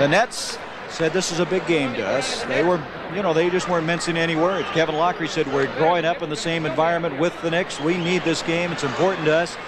[0.00, 0.56] The Nets
[0.88, 2.42] said this is a big game to us.
[2.44, 2.82] They were,
[3.14, 4.66] you know, they just weren't mincing any words.
[4.68, 7.78] Kevin Loughery said we're growing up in the same environment with the Knicks.
[7.78, 8.72] We need this game.
[8.72, 9.58] It's important to us.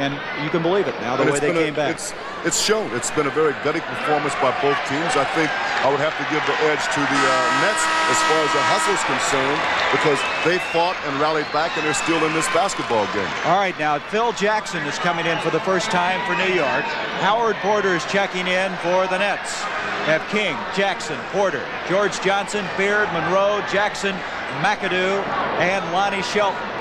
[0.00, 1.94] And you can believe it now, the way they came a, back.
[1.94, 2.88] It's, it's shown.
[2.96, 5.12] It's been a very gutty performance by both teams.
[5.20, 5.52] I think
[5.84, 8.64] I would have to give the edge to the uh, Nets as far as the
[8.72, 9.60] hustle is concerned
[9.92, 13.28] because they fought and rallied back and they're still in this basketball game.
[13.44, 16.88] All right, now Phil Jackson is coming in for the first time for New York.
[17.20, 19.60] Howard Porter is checking in for the Nets.
[20.08, 24.16] Have King, Jackson, Porter, George Johnson, Beard, Monroe, Jackson,
[24.64, 25.22] McAdoo,
[25.60, 26.71] and Lonnie Shelton.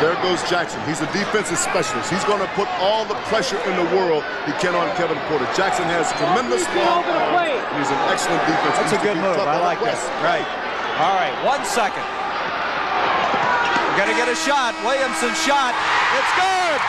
[0.00, 0.80] There goes Jackson.
[0.88, 2.08] He's a defensive specialist.
[2.08, 5.44] He's going to put all the pressure in the world he can on Kevin Porter.
[5.52, 7.36] Jackson has tremendous long arm.
[7.76, 8.80] He's an excellent defense.
[8.80, 9.36] That's a good move.
[9.36, 10.00] I like that.
[10.24, 10.48] Right.
[11.04, 11.36] All right.
[11.44, 12.00] One second.
[12.00, 14.72] We're going to get a shot.
[14.88, 15.76] Williamson shot.
[16.16, 16.80] It's good.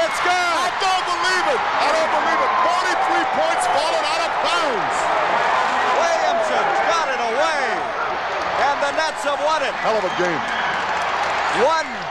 [0.00, 0.56] It's good.
[0.56, 1.60] I don't believe it.
[1.60, 2.52] I don't believe it.
[3.20, 4.96] 43 points falling out of bounds.
[5.92, 7.64] Williamson's got it away.
[8.64, 9.76] And the Nets have won it.
[9.84, 10.40] Hell of a game.
[11.60, 12.05] One 12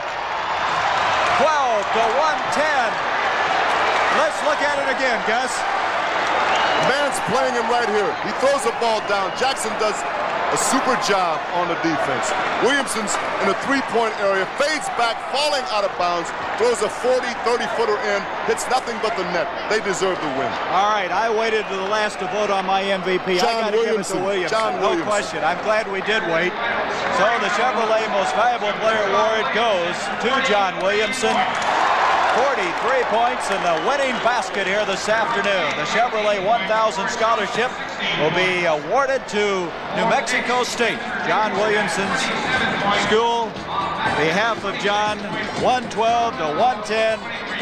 [1.36, 2.03] to
[2.55, 2.64] 110.
[4.23, 5.52] Let's look at it again, Gus.
[6.88, 8.08] Man's playing him right here.
[8.23, 9.36] He throws the ball down.
[9.36, 10.00] Jackson does
[10.53, 12.29] a super job on the defense.
[12.61, 17.97] Williamson's in the three-point area, fades back, falling out of bounds, throws a 40, 30-footer
[18.13, 19.47] in, hits nothing but the net.
[19.69, 20.52] They deserve the win.
[20.71, 23.41] All right, I waited to the last to vote on my MVP.
[23.41, 24.53] John I got to give it to Williamson.
[24.53, 25.07] John no Williamson.
[25.07, 25.39] question.
[25.43, 26.53] I'm glad we did wait.
[27.17, 31.35] So the Chevrolet Most Valuable Player Award goes to John Williamson.
[32.36, 35.72] 43 points in the winning basket here this afternoon.
[35.80, 37.72] The Chevrolet 1000 scholarship
[38.19, 41.00] will be awarded to New Mexico State.
[41.31, 42.19] John Williamson's
[43.08, 43.47] school,
[44.19, 45.17] behalf of John,
[45.64, 47.19] 112 to 110.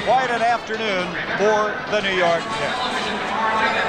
[0.10, 1.06] Quite an afternoon
[1.38, 3.14] for the New York Knicks.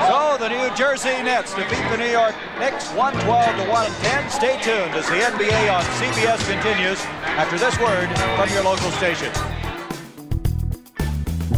[0.05, 4.29] So the New Jersey Nets defeat the New York Knicks 112 to 110.
[4.29, 7.01] Stay tuned as the NBA on CBS continues
[7.41, 9.33] after this word from your local station.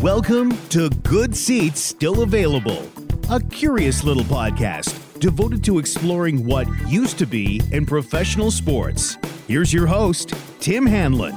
[0.07, 2.89] Welcome to Good Seats Still Available,
[3.29, 9.19] a curious little podcast devoted to exploring what used to be in professional sports.
[9.49, 11.35] Here's your host, Tim Hanlon.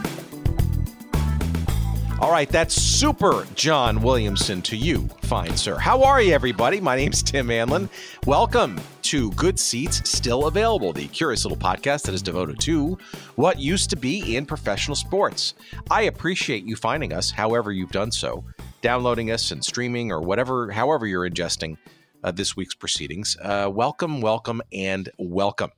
[2.19, 5.77] All right, that's Super John Williamson to you, fine sir.
[5.77, 6.81] How are you, everybody?
[6.81, 7.89] My name's Tim Hanlon.
[8.25, 12.97] Welcome to Good Seats Still Available, the curious little podcast that is devoted to
[13.37, 15.53] what used to be in professional sports.
[15.89, 18.43] I appreciate you finding us, however you've done so,
[18.81, 21.77] downloading us and streaming or whatever, however you're ingesting
[22.25, 23.37] uh, this week's proceedings.
[23.41, 25.71] Uh, welcome, welcome, and welcome.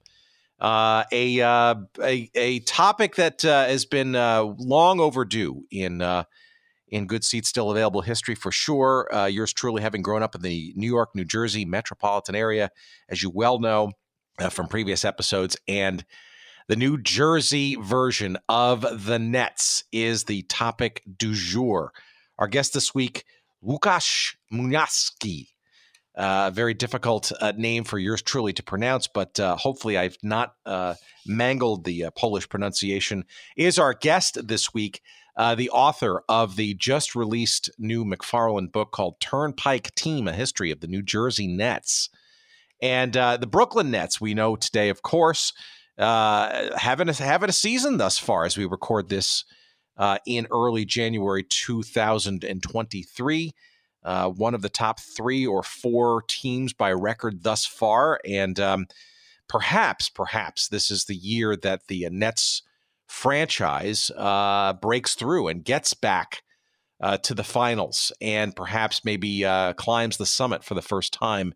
[0.61, 6.23] Uh, a, uh, a a topic that uh, has been uh, long overdue in uh,
[6.88, 9.09] in good seats still available history for sure.
[9.11, 12.69] Uh, yours truly, having grown up in the New York, New Jersey metropolitan area,
[13.09, 13.91] as you well know
[14.51, 16.05] from previous episodes, and
[16.67, 21.91] the New Jersey version of the Nets is the topic du jour.
[22.38, 23.25] Our guest this week,
[23.66, 25.47] Łukasz Muniowski.
[26.22, 30.18] Uh, a very difficult uh, name for yours truly to pronounce, but uh, hopefully I've
[30.22, 30.94] not uh,
[31.26, 33.26] mangled the uh, Polish pronunciation.
[33.58, 35.02] Is our guest this week,
[35.36, 40.70] uh, the author of the just released new McFarland book called Turnpike Team: A History
[40.70, 42.09] of the New Jersey Nets,
[42.84, 44.22] and the Brooklyn Nets.
[44.22, 45.53] We know today, of course,
[45.98, 49.44] having a, having a season thus far as we record this
[50.28, 53.56] in early January 2023
[54.03, 58.19] uh, one of the top three or four teams by record thus far.
[58.25, 58.88] And um,
[59.47, 62.63] perhaps, perhaps this is the year that the Nets
[63.07, 66.44] franchise uh, breaks through and gets back
[67.01, 71.53] uh, to the finals and perhaps maybe uh, climbs the summit for the first time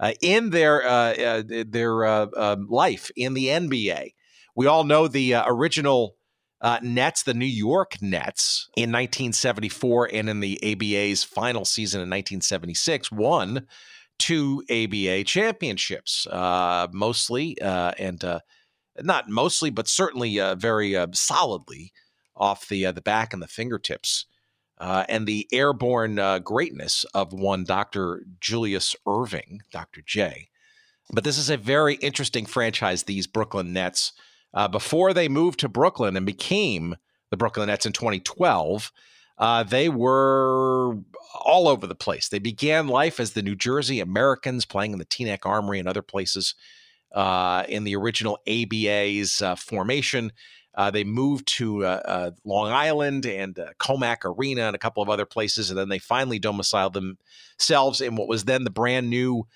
[0.00, 4.14] uh, in their uh, their um, life in the NBA.
[4.56, 6.16] We all know the original
[6.64, 12.08] uh, Nets, the New York Nets, in 1974 and in the ABA's final season in
[12.08, 13.66] 1976, won
[14.18, 18.40] two ABA championships, uh, mostly uh, and uh,
[19.02, 21.92] not mostly, but certainly uh, very uh, solidly
[22.34, 24.24] off the the back and the fingertips.
[24.80, 28.22] and the airborne greatness of one Dr.
[28.40, 30.00] Julius Erving, Dr.
[30.00, 30.48] J.
[31.12, 34.14] But this is a very interesting franchise, these Brooklyn Nets
[34.54, 36.96] uh, before they moved to Brooklyn and became
[37.30, 38.92] the Brooklyn Nets in 2012,
[39.38, 40.94] uh, they were
[41.34, 42.28] all over the place.
[42.28, 46.02] They began life as the New Jersey Americans, playing in the Teaneck Armory and other
[46.02, 46.54] places
[47.12, 50.32] uh, in the original ABA's uh, formation.
[50.76, 55.26] Uh, they moved to uh, Long Island and Commack Arena and a couple of other
[55.26, 59.46] places, and then they finally domiciled themselves in what was then the brand new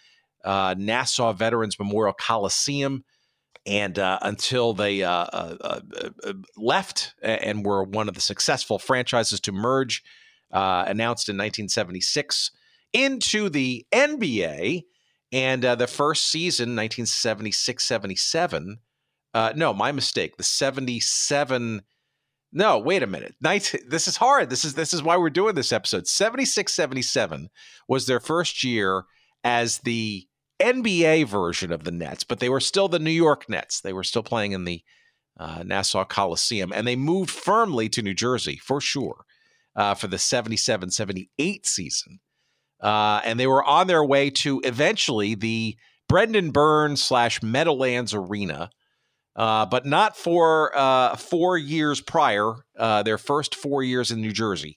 [0.45, 3.05] uh, Nassau Veterans Memorial Coliseum,
[3.69, 5.81] and uh, until they uh, uh,
[6.25, 10.03] uh, left and were one of the successful franchises to merge,
[10.51, 12.51] announced in 1976
[12.95, 14.85] into the NBA.
[15.31, 18.79] And the first season, 1976 77,
[19.55, 21.83] no, my mistake, the 77-
[22.51, 23.35] no, wait a minute.
[23.43, 24.49] Night, this is hard.
[24.49, 26.07] This is this is why we're doing this episode.
[26.07, 27.51] 76 77
[27.87, 29.05] was their first year
[29.45, 30.27] as the
[30.61, 33.81] NBA version of the Nets, but they were still the New York Nets.
[33.81, 34.83] They were still playing in the
[35.39, 39.25] uh, Nassau Coliseum, and they moved firmly to New Jersey for sure
[39.77, 42.21] uh, for the 77 78 season.
[42.81, 45.77] Uh, and they were on their way to eventually the
[46.09, 48.71] Brendan Byrne slash Meadowlands Arena
[49.39, 54.33] uh, but not for uh, four years prior, uh, their first four years in New
[54.33, 54.77] Jersey,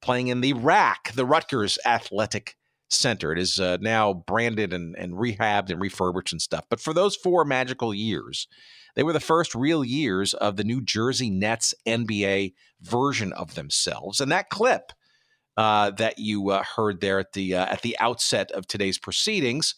[0.00, 2.56] playing in the RAC, the Rutgers Athletic
[2.88, 3.32] Center.
[3.32, 6.64] It is uh, now branded and, and rehabbed and refurbished and stuff.
[6.68, 8.48] But for those four magical years,
[8.94, 14.20] they were the first real years of the New Jersey Nets NBA version of themselves.
[14.20, 14.92] And that clip
[15.56, 19.74] uh, that you uh, heard there at the at the outset of today's proceedings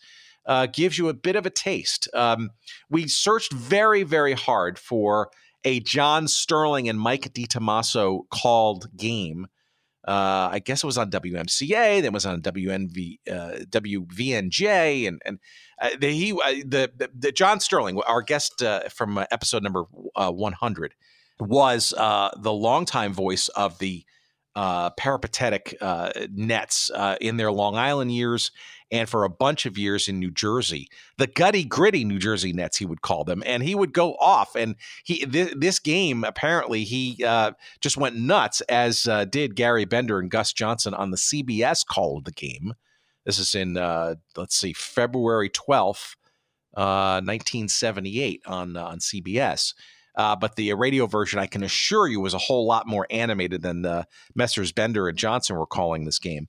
[0.46, 2.08] uh, gives you a bit of a taste.
[2.14, 2.50] Um,
[2.88, 5.30] we searched very, very hard for
[5.64, 9.46] a John Sterling and Mike DiTomaso called game.
[10.06, 15.20] Uh, I guess it was on WMCA, then it was on WNV, uh, WVNJ, and
[15.26, 15.38] and
[15.80, 19.62] uh, the, he uh, the, the, the John Sterling, our guest uh, from uh, episode
[19.62, 20.94] number 100,
[21.38, 24.04] was the longtime voice of the
[24.54, 25.76] peripatetic
[26.32, 28.50] Nets in their Long Island years
[28.90, 30.88] and for a bunch of years in New Jersey.
[31.16, 34.56] The gutty gritty New Jersey Nets, he would call them, and he would go off.
[34.56, 39.84] And he th- this game apparently he uh, just went nuts, as uh, did Gary
[39.84, 42.74] Bender and Gus Johnson on the CBS call of the game.
[43.24, 46.16] This is in uh, let's see, February twelfth,
[46.76, 49.74] uh, nineteen seventy eight on uh, on CBS.
[50.16, 53.62] Uh, but the radio version, I can assure you, was a whole lot more animated
[53.62, 54.72] than the Messrs.
[54.72, 56.48] Bender and Johnson were calling this game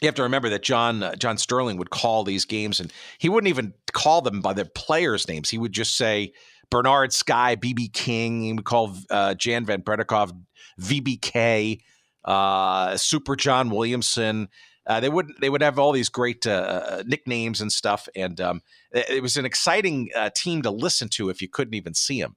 [0.00, 3.28] you have to remember that John uh, John Sterling would call these games, and he
[3.28, 5.50] wouldn't even call them by their players' names.
[5.50, 6.32] He would just say
[6.70, 8.42] Bernard Sky, BB King.
[8.42, 10.32] He would call uh, Jan Van Breda Kolff
[10.80, 11.80] VBK,
[12.24, 14.48] uh, Super John Williamson.
[14.86, 18.62] Uh, they would they would have all these great uh, nicknames and stuff, and um,
[18.92, 22.36] it, it, was an exciting team to listen to if you couldn't even see them.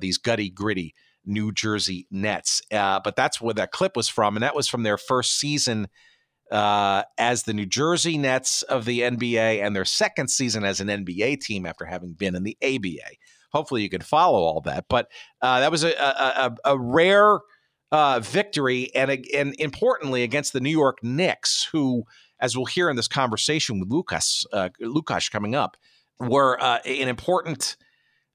[0.00, 0.94] These gutty gritty
[1.24, 4.98] New Jersey Nets, but that's where that clip was from, and that was from their
[4.98, 5.88] first season
[6.50, 10.88] uh, as the New Jersey Nets of the NBA and their second season as an
[10.88, 13.16] NBA team after having been in the ABA.
[13.52, 14.86] Hopefully, you can follow all that.
[14.88, 15.10] But
[15.40, 17.38] uh, that was a, a, a rare
[17.92, 22.04] uh, victory, and, and importantly, against the New York Knicks, who,
[22.40, 24.68] as we'll hear in this conversation with Lucas, uh,
[25.30, 25.76] coming up,
[26.18, 27.76] were uh, an important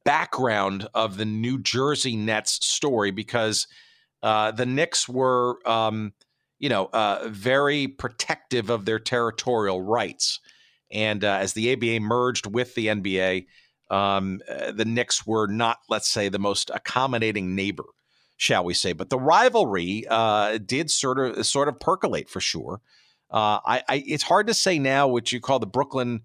[0.06, 3.68] background of the New Jersey Nets story because
[4.24, 5.60] uh, the Knicks were.
[5.68, 6.14] Um,
[6.60, 10.40] you know, uh, very protective of their territorial rights.
[10.92, 13.46] And uh, as the ABA merged with the NBA,
[13.90, 17.86] um, uh, the Knicks were not, let's say, the most accommodating neighbor,
[18.38, 18.94] shall we say.
[18.94, 22.82] But the rivalry uh, did sort of sort of percolate for sure.
[23.32, 26.22] Uh, I, I, it's hard to say now what you call the Brooklyn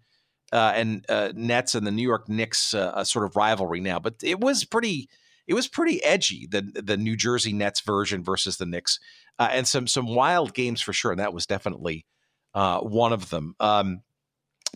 [0.54, 1.04] uh, and
[1.34, 2.60] Nets and the New York Knicks
[3.02, 5.08] sort of rivalry now, but it was pretty
[5.46, 8.98] it was pretty edgy the the New Jersey Nets version versus the Knicks
[9.38, 11.10] uh, and some some wild games for sure.
[11.10, 12.06] And that was definitely
[12.54, 13.54] uh, one of them.
[13.60, 14.02] Um,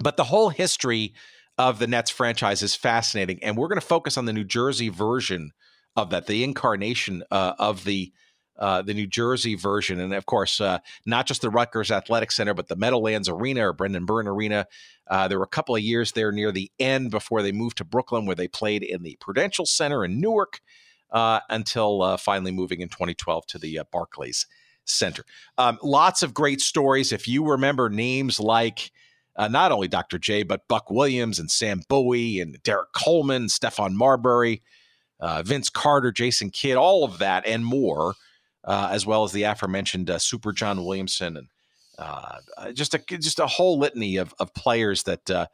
[0.01, 1.15] but the whole history
[1.57, 4.89] of the Nets franchise is fascinating, and we're going to focus on the New Jersey
[4.89, 5.51] version
[5.97, 8.13] of that, the incarnation uh, of the
[8.59, 12.55] uh, the New Jersey version, and of course, uh, not just the Rutgers Athletic Center,
[12.55, 14.67] but the Meadowlands Arena or Brendan Byrne Arena.
[15.07, 17.85] Uh, there were a couple of years there near the end before they moved to
[17.85, 20.61] Brooklyn, where they played in the Prudential Center in Newark
[21.13, 24.47] uh, until uh, finally moving in 2012 to the Barclays
[24.85, 25.25] Center.
[25.57, 27.13] Um, lots of great stories.
[27.13, 28.91] If you remember names like
[29.39, 30.19] not only Dr.
[30.19, 34.63] J, but Buck Williams and Sam Bowie and Derrick Coleman, Stephon Marbury,
[35.45, 38.15] Vince Carter, Jason Kidd, all of that and more,
[38.69, 41.49] uh, as well as the aforementioned Super John Williamson and
[42.77, 45.49] just a just a whole litany of, of players that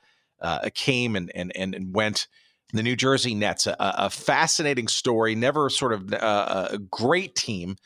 [0.74, 2.26] came and, and and went
[2.74, 7.76] the New Jersey Nets, a, a fascinating story, never sort of uh, a great team,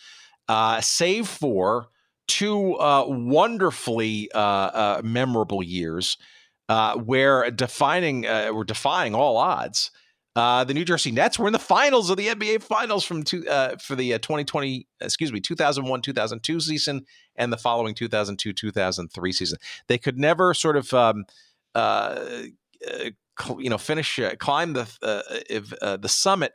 [0.49, 1.89] uh, save for
[2.27, 6.17] two uh, wonderfully uh, uh, memorable years
[6.69, 9.91] uh, where defining we're defying all odds.
[10.65, 13.43] The New Jersey Nets were in the finals of the NBA Finals from two,
[13.81, 19.59] for the 2020, excuse me, 2001 2002 season and the following 2002 2003 season.
[19.87, 21.25] They could never sort of um,
[21.75, 22.19] uh,
[23.59, 26.53] you know, finish, uh, climb the uh, if, uh, the summit.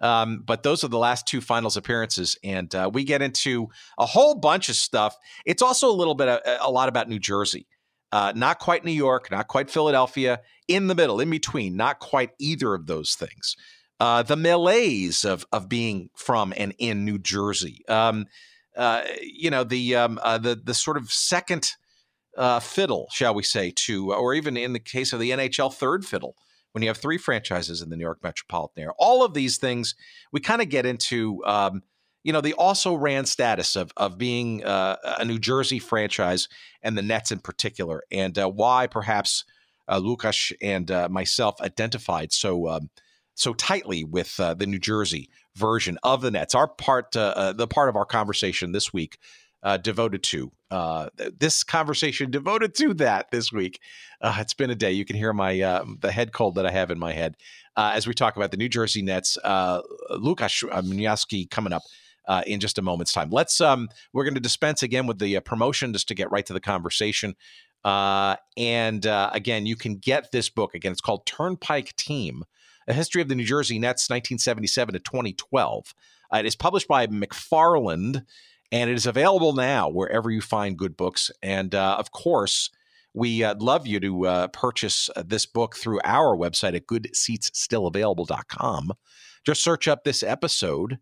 [0.00, 4.04] Um, but those are the last two finals appearances, and uh, we get into a
[4.04, 5.16] whole bunch of stuff.
[5.46, 7.68] It's also a little bit, a, a lot about New Jersey,
[8.14, 12.30] uh, not quite New York, not quite Philadelphia, in the middle, in between, not quite
[12.38, 13.56] either of those things.
[13.98, 17.80] Uh, the malaise of of being from and in New Jersey.
[17.88, 18.26] Um,
[19.20, 21.72] you know, the um, the the sort of second
[22.38, 26.04] uh, fiddle, shall we say, to, or even in the case of the NHL, third
[26.04, 26.36] fiddle
[26.70, 28.94] when you have three franchises in the New York metropolitan area.
[28.96, 29.96] All of these things
[30.30, 31.44] we kind of get into.
[31.44, 31.82] Um,
[32.24, 36.48] you know, the also ran status of of being uh, a New Jersey franchise
[36.82, 39.44] and the Nets in particular, and uh, why perhaps
[39.88, 42.90] uh, Lukas and uh, myself identified so um,
[43.34, 46.54] so tightly with uh, the New Jersey version of the Nets.
[46.54, 49.18] Our part, uh, the part of our conversation this week
[49.82, 50.50] devoted to
[51.38, 53.80] this conversation devoted to that this week.
[54.22, 54.92] It's been a day.
[54.92, 55.56] You can hear my
[56.00, 57.36] the head cold that I have in my head
[57.76, 59.36] as we talk about the New Jersey Nets.
[59.44, 61.82] Uh, Lukas Muniowski coming up.
[62.26, 63.60] Uh, in just a moment's time, let's.
[63.60, 66.60] Um, we're going to dispense again with the promotion just to get right to the
[66.60, 67.34] conversation.
[67.84, 70.92] and again, you can get this book again.
[70.92, 72.44] It's called Turnpike Team:
[72.88, 75.94] A History of the New Jersey Nets, 1977 to 2012.
[76.32, 78.24] it is published by McFarland
[78.74, 81.30] and it is available now wherever you find good books.
[81.42, 82.70] And uh, of course,
[83.14, 88.92] we uh, love you to uh, purchase uh, this book through our website at goodseatsstillavailable.com.
[89.46, 90.98] Just search up this episode,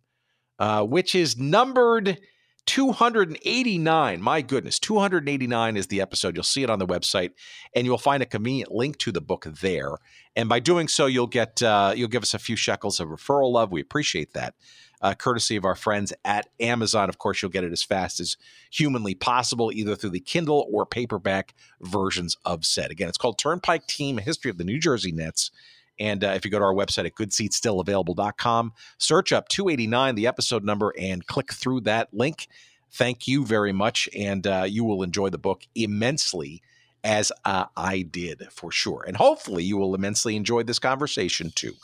[0.58, 2.18] uh, which is numbered
[2.66, 4.22] 289.
[4.22, 6.36] My goodness, 289 is the episode.
[6.36, 7.30] You'll see it on the website,
[7.74, 9.96] and you'll find a convenient link to the book there.
[10.36, 13.52] And by doing so, you'll get uh, you'll give us a few shekels of referral
[13.52, 13.72] love.
[13.72, 14.54] We appreciate that
[15.02, 17.08] uh, courtesy of our friends at Amazon.
[17.08, 18.36] Of course, you'll get it as fast as
[18.70, 22.90] humanly possible, either through the Kindle or paperback versions of said.
[22.90, 25.50] Again, it's called Turnpike Team History of the New Jersey Nets.
[25.98, 30.64] And uh, if you go to our website at goodseatsstillavailable.com, search up 289, the episode
[30.64, 32.48] number, and click through that link.
[32.90, 34.08] Thank you very much.
[34.16, 36.62] And uh, you will enjoy the book immensely
[37.04, 39.04] as uh, I did for sure.
[39.06, 41.74] And hopefully, you will immensely enjoy this conversation too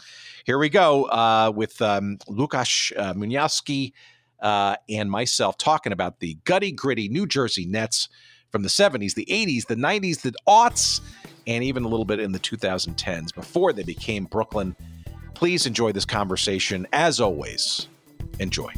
[0.48, 3.12] here we go uh, with um, Lukas uh,
[4.40, 8.08] uh, and myself talking about the gutty, gritty New Jersey Nets
[8.50, 11.02] from the 70s, the 80s, the 90s, the aughts,
[11.48, 14.76] and even a little bit in the 2010s before they became Brooklyn.
[15.34, 16.86] Please enjoy this conversation.
[16.92, 17.88] As always,
[18.38, 18.72] enjoy.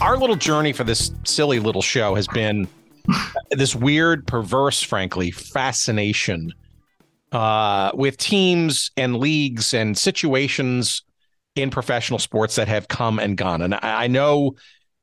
[0.00, 2.66] Our little journey for this silly little show has been
[3.50, 6.54] this weird, perverse, frankly, fascination
[7.32, 11.02] uh, with teams and leagues and situations
[11.56, 13.60] in professional sports that have come and gone.
[13.60, 14.54] And I, I know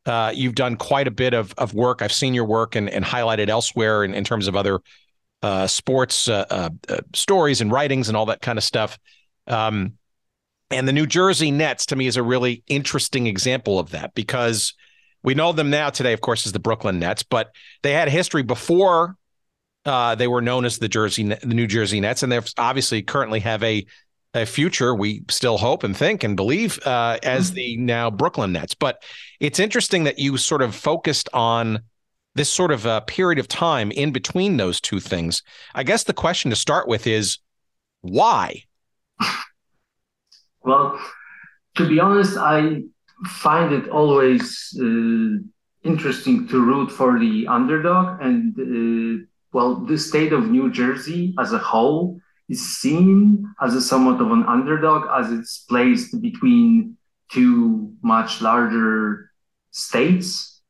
[0.07, 2.01] uh, you've done quite a bit of, of work.
[2.01, 4.79] I've seen your work and, and highlighted elsewhere in, in terms of other
[5.43, 8.97] uh, sports uh, uh, uh, stories and writings and all that kind of stuff.
[9.45, 9.93] Um,
[10.71, 14.73] and the New Jersey Nets to me is a really interesting example of that because–
[15.27, 17.51] we know them now today, of course, as the Brooklyn Nets, but
[17.83, 19.17] they had history before
[19.85, 23.41] uh, they were known as the Jersey, the New Jersey Nets, and they obviously currently
[23.41, 23.85] have a
[24.37, 24.95] a future.
[24.95, 28.73] We still hope and think and believe uh, as the now Brooklyn Nets.
[28.73, 29.03] But
[29.39, 31.81] it's interesting that you sort of focused on
[32.35, 35.43] this sort of a period of time in between those two things.
[35.73, 37.39] I guess the question to start with is
[38.01, 38.63] why.
[40.61, 40.99] Well,
[41.75, 42.81] to be honest, I
[43.25, 45.39] find it always uh,
[45.81, 48.19] interesting to root for the underdog.
[48.21, 53.81] And uh, well, the state of New Jersey as a whole is seen as a
[53.81, 56.97] somewhat of an underdog as it's placed between
[57.31, 59.31] two much larger
[59.71, 60.61] states.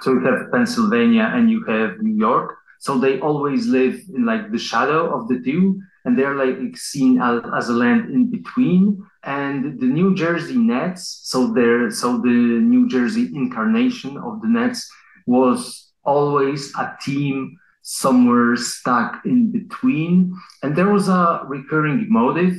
[0.00, 2.56] So you have Pennsylvania and you have New York.
[2.80, 7.20] So they always live in like the shadow of the two, and they're like seen
[7.20, 12.28] as, as a land in between and the New Jersey Nets, so there, so the
[12.28, 14.90] New Jersey incarnation of the Nets
[15.26, 17.58] was always a team
[17.88, 22.54] somewhere stuck in between, and there was a recurring motive.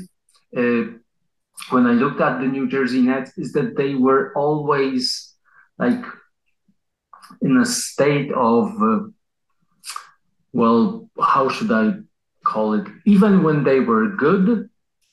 [0.57, 0.97] Uh,
[1.69, 5.35] when I looked at the New Jersey Nets, is that they were always
[5.77, 6.03] like
[7.43, 9.01] in a state of, uh,
[10.51, 11.93] well, how should I
[12.43, 12.87] call it?
[13.05, 14.67] Even when they were good,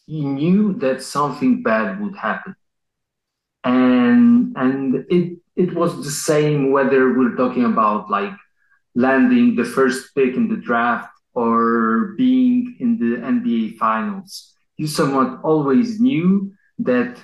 [0.07, 2.57] he knew that something bad would happen.
[3.65, 8.33] And and it it was the same whether we're talking about like
[8.97, 14.55] landing the first pick in the draft or being in the NBA finals.
[14.79, 17.19] You somewhat always knew that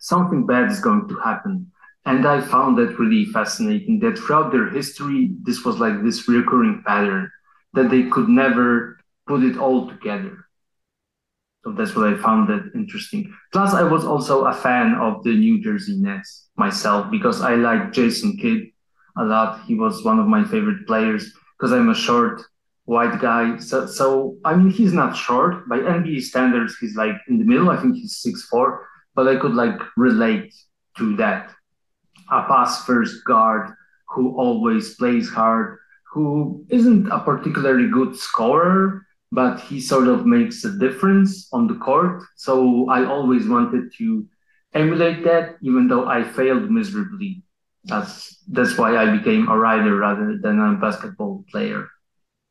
[0.00, 1.70] something bad is going to happen.
[2.04, 6.82] And I found that really fascinating that throughout their history, this was like this recurring
[6.84, 7.30] pattern
[7.74, 10.46] that they could never put it all together.
[11.62, 13.32] So that's what I found that interesting.
[13.52, 17.92] Plus, I was also a fan of the New Jersey Nets myself because I like
[17.92, 18.69] Jason Kidd
[19.16, 19.64] a lot.
[19.66, 22.42] He was one of my favorite players because I'm a short
[22.84, 23.56] white guy.
[23.58, 26.76] So, so I mean, he's not short by NBA standards.
[26.80, 27.70] He's like in the middle.
[27.70, 30.52] I think he's six four, but I could like relate
[30.98, 31.52] to that.
[32.30, 33.74] A pass first guard
[34.08, 35.78] who always plays hard,
[36.12, 41.76] who isn't a particularly good scorer, but he sort of makes a difference on the
[41.76, 42.22] court.
[42.36, 44.26] So I always wanted to
[44.74, 47.42] emulate that, even though I failed miserably.
[47.84, 51.88] That's that's why I became a writer rather than a basketball player.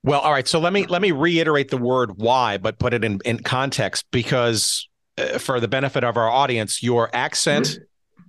[0.04, 0.48] Well, all right.
[0.48, 4.06] So let me let me reiterate the word why, but put it in in context
[4.12, 7.80] because uh, for the benefit of our audience, your accent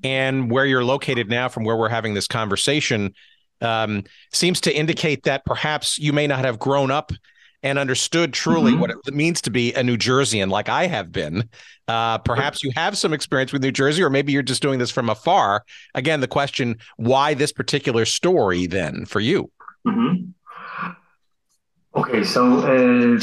[0.02, 3.14] and where you're located now, from where we're having this conversation,
[3.61, 7.12] um, seems to indicate that perhaps you may not have grown up
[7.62, 8.80] and understood truly mm-hmm.
[8.80, 11.48] what it means to be a New Jerseyan, like I have been.
[11.88, 14.90] Uh, perhaps you have some experience with New Jersey, or maybe you're just doing this
[14.90, 15.64] from afar.
[15.94, 19.50] Again, the question: Why this particular story then for you?
[19.86, 20.30] Mm-hmm.
[21.96, 23.20] Okay, so uh,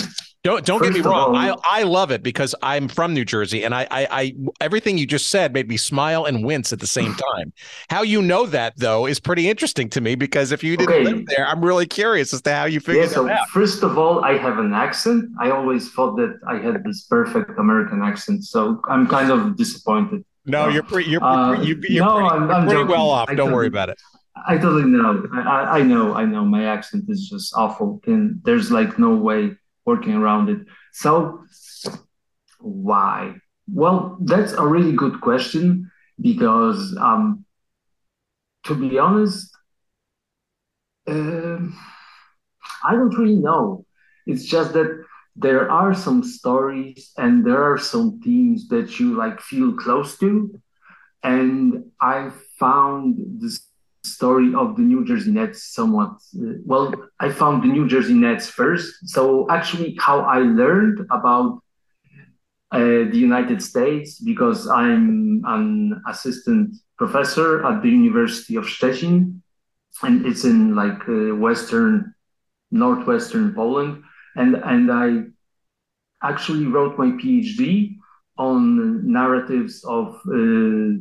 [0.48, 1.36] don't don't get me wrong.
[1.36, 4.98] All, I I love it because I'm from New Jersey, and I, I, I everything
[4.98, 7.52] you just said made me smile and wince at the same time.
[7.90, 11.04] How you know that though is pretty interesting to me because if you didn't okay.
[11.04, 13.50] live there, I'm really curious as to how you figured yeah, so out.
[13.50, 15.30] First of all, I have an accent.
[15.40, 20.24] I always thought that I had this perfect American accent, so I'm kind of disappointed.
[20.46, 21.10] No, you're pretty.
[21.10, 23.30] You're, uh, you're, you're no, pretty, I'm, I'm pretty well off.
[23.30, 24.00] I Don't worry about it.
[24.48, 25.28] I totally know.
[25.34, 26.14] I, I know.
[26.14, 26.46] I know.
[26.46, 30.60] My accent is just awful, and there's like no way working around it.
[30.92, 31.44] So,
[32.60, 33.36] why?
[33.68, 35.90] Well, that's a really good question
[36.20, 37.46] because, um,
[38.66, 39.50] to be honest,
[41.08, 41.60] uh,
[42.84, 43.86] I don't really know.
[44.26, 44.92] It's just that
[45.36, 50.60] there are some stories and there are some themes that you like feel close to,
[51.24, 53.67] and I found this
[54.16, 56.14] story of the New Jersey Nets somewhat.
[56.36, 59.10] Uh, well, I found the New Jersey Nets first.
[59.10, 61.62] So actually, how I learned about
[62.72, 69.40] uh, the United States because I'm an assistant professor at the University of Szczecin,
[70.04, 72.14] and it's in like uh, western,
[72.72, 74.04] northwestern Poland,
[74.36, 75.24] and and I
[76.22, 77.96] actually wrote my PhD
[78.38, 81.00] on narratives of uh,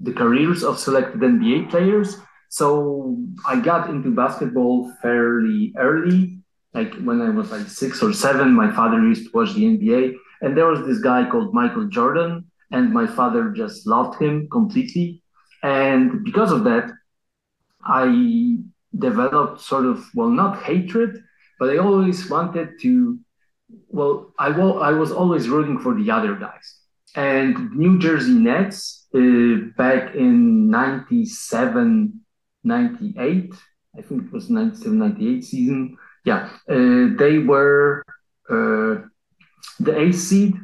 [0.00, 2.18] the careers of selected NBA players
[2.54, 6.38] so I got into basketball fairly early.
[6.72, 10.14] Like when I was like six or seven, my father used to watch the NBA,
[10.40, 15.20] and there was this guy called Michael Jordan, and my father just loved him completely.
[15.64, 16.92] And because of that,
[17.84, 18.58] I
[18.96, 21.24] developed sort of, well, not hatred,
[21.58, 23.18] but I always wanted to,
[23.88, 26.76] well, I, I was always rooting for the other guys.
[27.16, 32.20] And New Jersey Nets uh, back in 97,
[32.64, 33.54] 98,
[33.96, 35.96] I think it was 97 98 season.
[36.24, 38.02] Yeah, uh, they were
[38.48, 39.06] uh,
[39.80, 40.54] the eighth seed,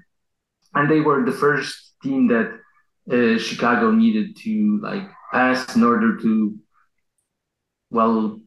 [0.75, 2.59] and they were the first team that
[3.11, 6.59] uh, Chicago needed to like pass in order to,
[7.91, 8.41] well,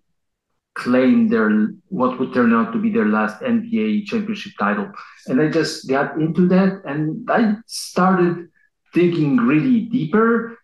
[0.75, 4.91] claim their what would turn out to be their last NBA championship title.
[5.27, 8.49] And I just got into that, and I started
[8.93, 10.57] digging really deeper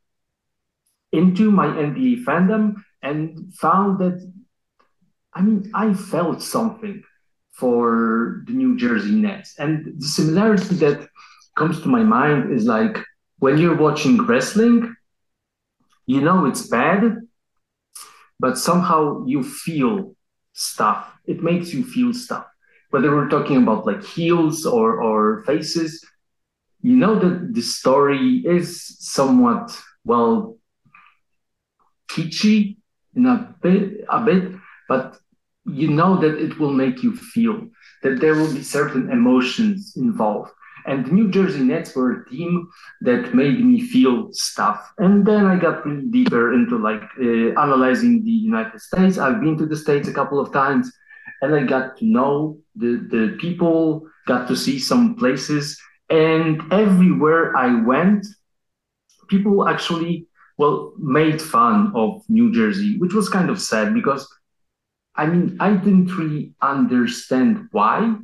[1.12, 4.32] into my NBA fandom and found that,
[5.34, 7.04] I mean, I felt something
[7.52, 9.56] for the New Jersey Nets.
[9.58, 11.08] And the similarity that
[11.58, 12.98] comes to my mind is like
[13.40, 14.96] when you're watching wrestling,
[16.06, 17.18] you know it's bad,
[18.40, 20.16] but somehow you feel
[20.54, 21.12] stuff.
[21.26, 22.46] It makes you feel stuff.
[22.92, 26.04] Whether we're talking about like heels or, or faces,
[26.82, 30.58] you know that the story is somewhat, well,
[32.10, 32.78] kitschy
[33.16, 34.52] in a bit, a bit,
[34.88, 35.18] but
[35.66, 37.68] you know that it will make you feel
[38.04, 40.52] that there will be certain emotions involved.
[40.86, 42.70] And the New Jersey Nets were a team
[43.02, 44.92] that made me feel stuff.
[44.98, 49.18] And then I got really deeper into like uh, analyzing the United States.
[49.18, 50.92] I've been to the States a couple of times
[51.42, 55.80] and I got to know the, the people, got to see some places.
[56.10, 58.26] And everywhere I went,
[59.28, 60.29] people actually
[60.60, 64.28] well, made fun of New Jersey, which was kind of sad because,
[65.16, 68.16] I mean, I didn't really understand why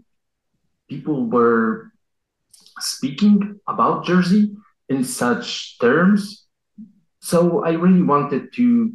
[0.90, 1.94] people were
[2.80, 4.52] speaking about Jersey
[4.90, 6.46] in such terms.
[7.20, 8.92] so I really wanted to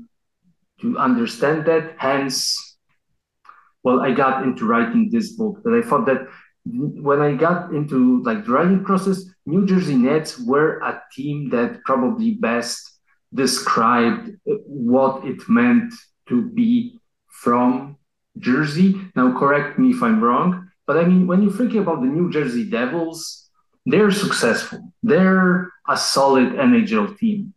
[0.82, 1.96] to understand that.
[1.96, 2.76] Hence,
[3.82, 5.64] well, I got into writing this book.
[5.64, 6.28] That I thought that
[7.08, 11.80] when I got into like the writing process, New Jersey Nets were a team that
[11.88, 12.99] probably best
[13.32, 15.94] described what it meant
[16.28, 17.96] to be from
[18.38, 19.00] Jersey.
[19.16, 22.30] Now, correct me if I'm wrong, but I mean, when you're thinking about the New
[22.30, 23.48] Jersey Devils,
[23.86, 24.92] they're successful.
[25.02, 27.54] They're a solid NHL team.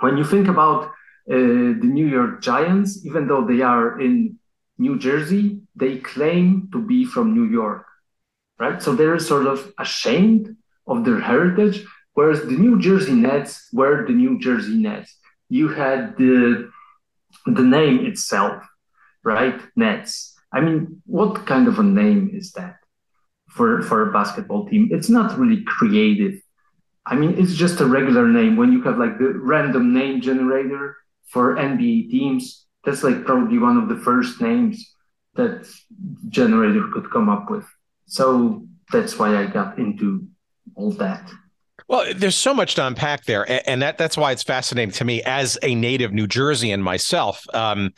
[0.00, 4.38] When you think about uh, the New York Giants, even though they are in
[4.78, 7.84] New Jersey, they claim to be from New York,
[8.58, 8.80] right?
[8.80, 11.84] So they're sort of ashamed of their heritage,
[12.18, 15.10] whereas the New Jersey Nets were the New Jersey Nets.
[15.48, 16.68] You had the
[17.46, 18.58] the name itself,
[19.22, 19.58] right?
[19.76, 20.34] Nets.
[20.56, 22.76] I mean, what kind of a name is that
[23.54, 24.88] for for a basketball team?
[24.90, 26.34] It's not really creative.
[27.06, 28.52] I mean, it's just a regular name.
[28.56, 30.96] When you have like the random name generator
[31.32, 32.42] for NBA teams,
[32.84, 34.76] that's like probably one of the first names
[35.38, 35.54] that
[36.38, 37.66] generator could come up with.
[38.06, 40.26] So that's why I got into
[40.74, 41.24] all that.
[41.86, 45.22] Well, there's so much to unpack there, and that that's why it's fascinating to me
[45.22, 47.44] as a native New Jerseyan myself.
[47.54, 47.94] Um,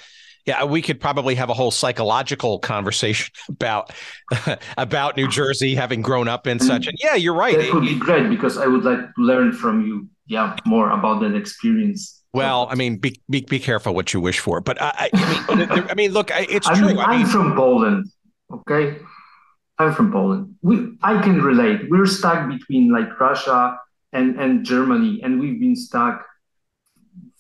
[0.47, 3.93] yeah, we could probably have a whole psychological conversation about
[4.79, 6.87] about New Jersey, having grown up in such.
[6.87, 7.57] And yeah, you're right.
[7.57, 10.09] That would be great because I would like to learn from you.
[10.27, 12.23] Yeah, more about that experience.
[12.33, 14.61] Well, I mean, be be, be careful what you wish for.
[14.61, 16.89] But I, I mean, I mean, look, it's I true.
[16.89, 18.07] Mean, I am from Poland.
[18.53, 18.99] Okay,
[19.81, 20.57] I'm from Poland.
[20.61, 21.89] We, I can relate.
[21.89, 23.79] We're stuck between like Russia
[24.13, 26.27] and and Germany, and we've been stuck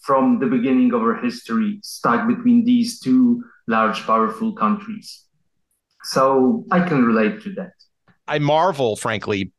[0.01, 5.27] from the beginning of our history, stuck between these two large, powerful countries.
[6.05, 7.73] So I can relate to that.
[8.27, 9.53] I marvel, frankly,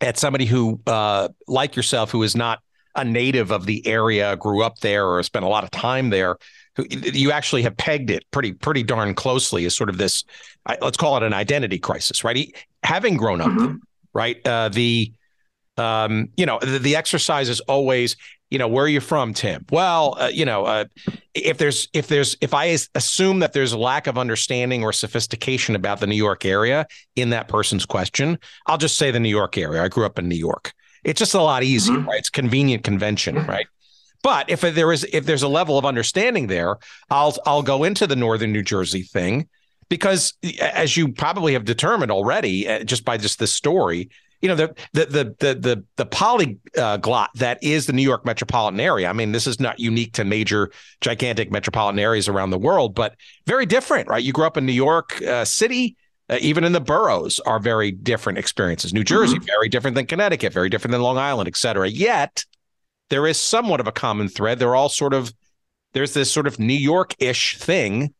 [0.00, 2.58] at somebody who, uh, like yourself, who is not
[2.96, 6.38] a native of the area, grew up there, or spent a lot of time there.
[6.76, 10.24] Who, you actually have pegged it pretty, pretty darn closely as sort of this.
[10.80, 12.54] Let's call it an identity crisis, right?
[12.82, 13.76] Having grown up, mm-hmm.
[14.12, 14.46] right?
[14.46, 15.12] Uh, the
[15.80, 18.16] um, you know, the, the, exercise is always,
[18.50, 19.64] you know, where are you from, Tim?
[19.70, 20.84] Well, uh, you know, uh,
[21.34, 25.74] if there's if there's if I assume that there's a lack of understanding or sophistication
[25.74, 29.56] about the New York area in that person's question, I'll just say the New York
[29.56, 29.82] area.
[29.82, 30.72] I grew up in New York.
[31.02, 32.08] It's just a lot easier, mm-hmm.
[32.08, 32.18] right?
[32.18, 33.66] It's convenient convention, right?
[34.22, 36.76] But if there is if there's a level of understanding there,
[37.10, 39.48] I'll I'll go into the northern New Jersey thing
[39.88, 44.10] because as you probably have determined already uh, just by just this story,
[44.42, 48.80] you know the the the the the, the polyglot that is the New York metropolitan
[48.80, 49.08] area.
[49.08, 53.16] I mean, this is not unique to major gigantic metropolitan areas around the world, but
[53.46, 54.22] very different, right?
[54.22, 55.96] You grew up in New York uh, City.
[56.28, 58.94] Uh, even in the boroughs are very different experiences.
[58.94, 59.46] New Jersey, mm-hmm.
[59.46, 61.88] very different than Connecticut, very different than Long Island, et cetera.
[61.88, 62.44] Yet
[63.10, 64.58] there is somewhat of a common thread.
[64.58, 65.32] They're all sort of
[65.92, 68.14] there's this sort of New York-ish thing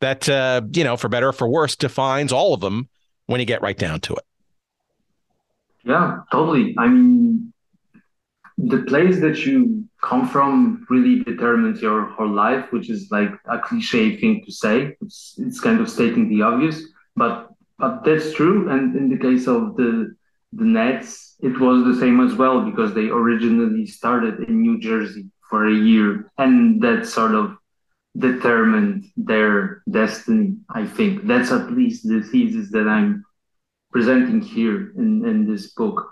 [0.00, 2.88] that uh, you know, for better or for worse, defines all of them
[3.26, 4.24] when you get right down to it.
[5.84, 6.74] Yeah, totally.
[6.78, 7.52] I mean,
[8.58, 13.58] the place that you come from really determines your whole life, which is like a
[13.58, 14.96] cliche thing to say.
[15.00, 16.82] It's, it's kind of stating the obvious,
[17.16, 18.68] but but that's true.
[18.70, 20.14] And in the case of the
[20.52, 25.26] the Nets, it was the same as well because they originally started in New Jersey
[25.48, 27.56] for a year, and that sort of
[28.16, 30.56] determined their destiny.
[30.70, 33.24] I think that's at least the thesis that I'm
[33.92, 36.10] presenting here in, in this book.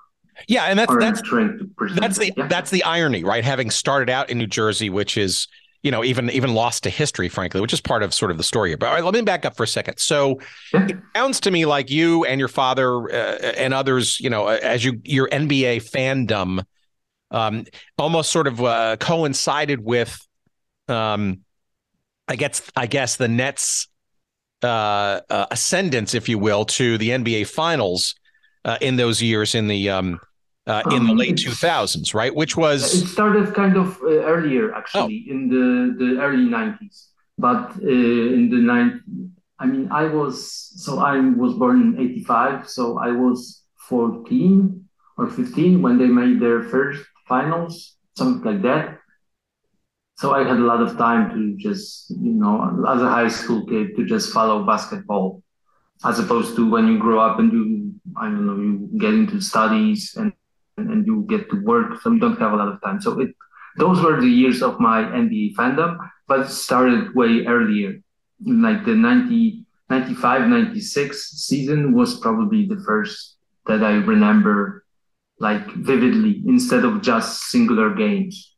[0.48, 2.00] Yeah, and that's that's to present.
[2.00, 2.48] That's the yeah.
[2.48, 3.44] that's the irony, right?
[3.44, 5.46] Having started out in New Jersey, which is
[5.84, 8.42] you know even even lost to history, frankly, which is part of sort of the
[8.42, 8.78] story here.
[8.78, 9.98] But all right, let me back up for a second.
[9.98, 10.40] So
[10.72, 14.82] it sounds to me like you and your father uh, and others, you know, as
[14.82, 16.64] you your NBA fandom,
[17.30, 17.66] um,
[17.98, 20.18] almost sort of uh, coincided with,
[20.88, 21.40] um,
[22.26, 23.86] I guess I guess the Nets
[24.62, 28.14] uh, uh, ascendance, if you will, to the NBA Finals
[28.64, 30.18] uh, in those years in the um,
[30.66, 32.34] uh, in um, the late two thousands, right?
[32.34, 35.32] Which was it started kind of uh, earlier, actually, oh.
[35.32, 37.08] in the the early nineties.
[37.38, 37.88] But uh,
[38.38, 39.02] in the nine,
[39.58, 40.36] I mean, I was
[40.84, 46.06] so I was born in eighty five, so I was fourteen or fifteen when they
[46.06, 48.98] made their first finals, something like that
[50.16, 53.66] so I had a lot of time to just, you know, as a high school
[53.66, 55.42] kid, to just follow basketball,
[56.04, 59.40] as opposed to when you grow up and you, I don't know, you get into
[59.40, 60.32] studies and
[60.76, 63.00] and you get to work, so you don't have a lot of time.
[63.00, 63.34] So it,
[63.76, 68.00] those were the years of my NBA fandom, but started way earlier.
[68.44, 74.84] Like the 90, 95, 96 season was probably the first that I remember
[75.38, 78.54] like vividly instead of just singular games.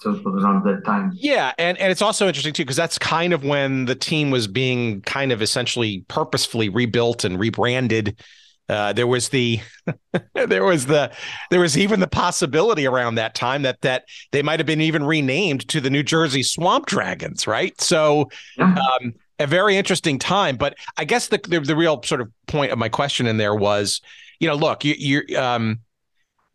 [0.00, 1.12] So it was around that time.
[1.14, 4.46] Yeah, and and it's also interesting too because that's kind of when the team was
[4.46, 8.20] being kind of essentially purposefully rebuilt and rebranded.
[8.68, 9.60] Uh, there was the
[10.34, 11.12] there was the
[11.50, 15.04] there was even the possibility around that time that that they might have been even
[15.04, 17.78] renamed to the New Jersey Swamp Dragons, right?
[17.80, 18.30] So
[18.78, 20.56] um, a very interesting time.
[20.56, 23.54] But I guess the, the, the real sort of point of my question in there
[23.54, 24.00] was,
[24.40, 25.80] you know, look, you you um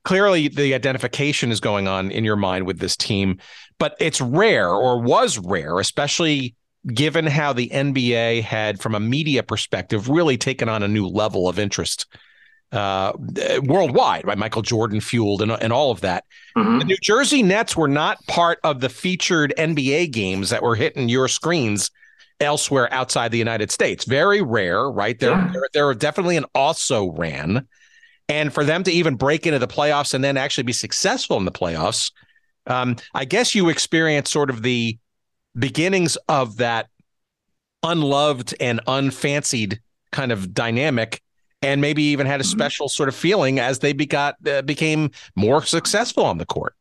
[0.03, 3.37] clearly the identification is going on in your mind with this team,
[3.77, 6.55] but it's rare or was rare, especially
[6.87, 11.47] given how the NBA had, from a media perspective, really taken on a new level
[11.47, 12.05] of interest
[12.71, 13.13] uh,
[13.63, 16.25] worldwide by Michael Jordan fueled and, and all of that.
[16.55, 16.79] Mm-hmm.
[16.79, 21.09] The New Jersey Nets were not part of the featured NBA games that were hitting
[21.09, 21.91] your screens
[22.39, 24.05] elsewhere outside the United States.
[24.05, 25.19] Very rare, right?
[25.19, 25.51] They're, yeah.
[25.51, 27.67] they're, they're definitely an also ran.
[28.29, 31.45] And for them to even break into the playoffs and then actually be successful in
[31.45, 32.11] the playoffs,
[32.67, 34.97] um, I guess you experience sort of the
[35.57, 36.87] beginnings of that
[37.83, 39.79] unloved and unfancied
[40.11, 41.21] kind of dynamic
[41.61, 42.51] and maybe even had a mm-hmm.
[42.51, 46.75] special sort of feeling as they begot uh, became more successful on the court.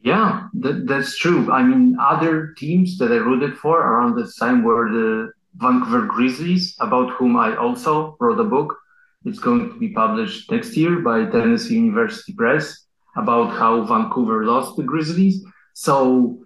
[0.00, 1.50] Yeah, that, that's true.
[1.50, 6.76] I mean, other teams that I rooted for around this time were the Vancouver Grizzlies,
[6.80, 8.76] about whom I also wrote a book.
[9.24, 12.84] It's going to be published next year by Tennessee University Press
[13.16, 15.42] about how Vancouver lost the Grizzlies.
[15.72, 16.43] So,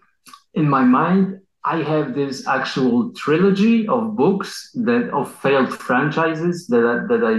[0.58, 6.84] in my mind, I have this actual trilogy of books that of failed franchises that
[6.92, 7.36] I, that I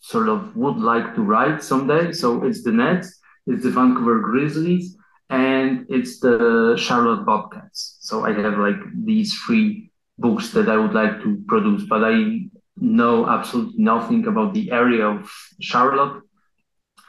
[0.00, 2.12] sort of would like to write someday.
[2.12, 3.08] So it's the Nets,
[3.46, 4.96] it's the Vancouver Grizzlies,
[5.30, 7.98] and it's the Charlotte Bobcats.
[8.00, 12.48] So I have like these three books that I would like to produce, but I
[12.78, 16.22] know absolutely nothing about the area of Charlotte,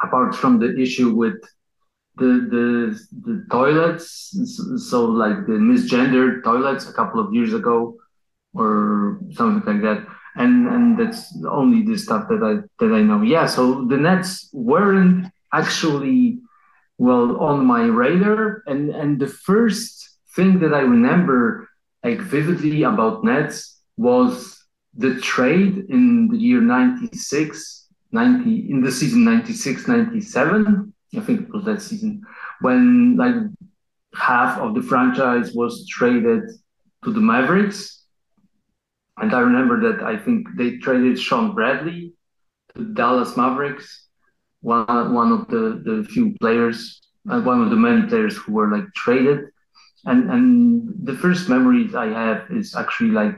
[0.03, 1.37] apart from the issue with
[2.17, 2.65] the the
[3.25, 4.35] the toilets.
[4.89, 7.97] So like the misgendered toilets a couple of years ago,
[8.53, 10.07] or something like that.
[10.35, 12.53] And and that's only the stuff that I
[12.83, 13.21] that I know.
[13.21, 13.45] Yeah.
[13.45, 16.39] So the Nets weren't actually
[16.97, 21.69] well on my radar, and and the first thing that I remember
[22.03, 24.63] like vividly about Nets was
[24.95, 31.53] the trade in the year 96, 90, in the season 96, 97, I think it
[31.53, 32.21] was that season,
[32.61, 33.35] when like
[34.15, 36.43] half of the franchise was traded
[37.03, 38.03] to the Mavericks.
[39.17, 42.13] And I remember that I think they traded Shawn Bradley
[42.75, 44.07] to Dallas Mavericks,
[44.61, 48.69] one, one of the, the few players, uh, one of the many players who were
[48.69, 49.45] like traded.
[50.05, 53.35] And, and the first memories I have is actually like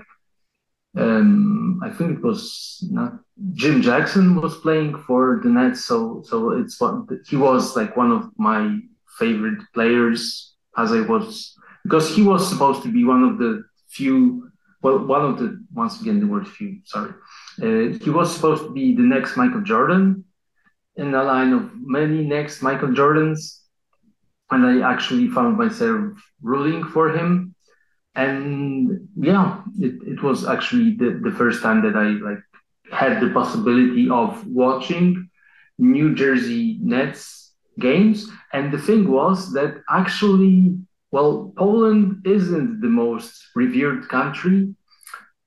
[0.97, 3.19] um, I think it was not
[3.53, 8.11] Jim Jackson was playing for the Nets, so so it's what he was like one
[8.11, 8.79] of my
[9.17, 14.51] favorite players as I was because he was supposed to be one of the few
[14.81, 17.13] well one of the once again the word few sorry.
[17.61, 20.23] Uh, he was supposed to be the next Michael Jordan
[20.95, 23.59] in a line of many next Michael Jordans
[24.51, 27.48] and I actually found myself rooting for him
[28.15, 32.43] and yeah, it, it was actually the, the first time that I like
[32.91, 35.29] had the possibility of watching
[35.77, 38.29] New Jersey Nets games.
[38.53, 40.77] And the thing was that actually,
[41.11, 44.75] well, Poland isn't the most revered country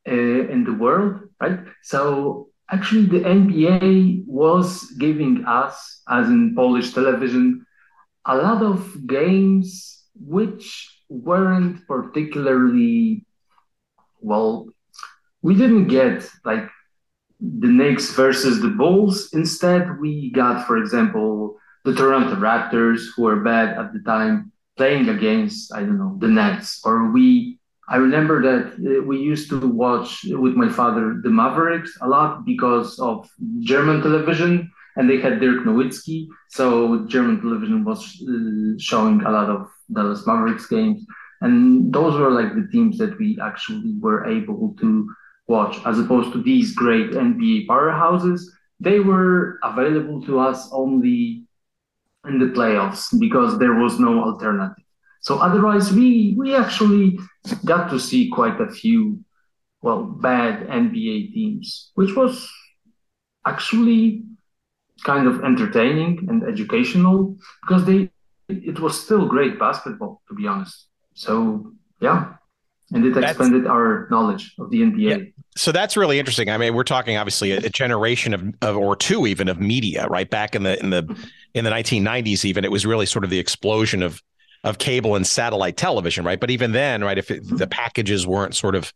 [0.08, 1.60] uh, in the world, right?
[1.82, 7.66] So actually, the NBA was giving us, as in Polish television,
[8.24, 13.24] a lot of games which weren't particularly
[14.20, 14.68] well.
[15.42, 16.68] We didn't get like
[17.40, 19.30] the Knicks versus the Bulls.
[19.32, 25.08] Instead, we got, for example, the Toronto Raptors, who were bad at the time, playing
[25.08, 26.80] against I don't know the Nets.
[26.84, 31.98] Or we, I remember that uh, we used to watch with my father the Mavericks
[32.00, 33.28] a lot because of
[33.60, 39.48] German television, and they had Dirk Nowitzki, so German television was uh, showing a lot
[39.50, 41.04] of Dallas Mavericks games.
[41.40, 45.12] And those were like the teams that we actually were able to
[45.48, 48.42] watch, as opposed to these great NBA powerhouses.
[48.78, 51.44] They were available to us only
[52.28, 54.84] in the playoffs because there was no alternative.
[55.20, 57.18] So otherwise, we we actually
[57.64, 59.24] got to see quite a few,
[59.80, 62.48] well, bad NBA teams, which was
[63.46, 64.24] actually
[65.04, 68.10] kind of entertaining and educational because they
[68.64, 70.88] it was still great basketball, to be honest.
[71.14, 72.34] So yeah,
[72.92, 74.98] and it expanded that's, our knowledge of the NBA.
[74.98, 75.24] Yeah.
[75.56, 76.50] So that's really interesting.
[76.50, 80.06] I mean, we're talking obviously a, a generation of, of, or two even of media,
[80.08, 80.28] right?
[80.28, 81.22] Back in the in the mm-hmm.
[81.54, 84.22] in the 1990s, even it was really sort of the explosion of
[84.64, 86.38] of cable and satellite television, right?
[86.38, 87.56] But even then, right, if it, mm-hmm.
[87.56, 88.92] the packages weren't sort of,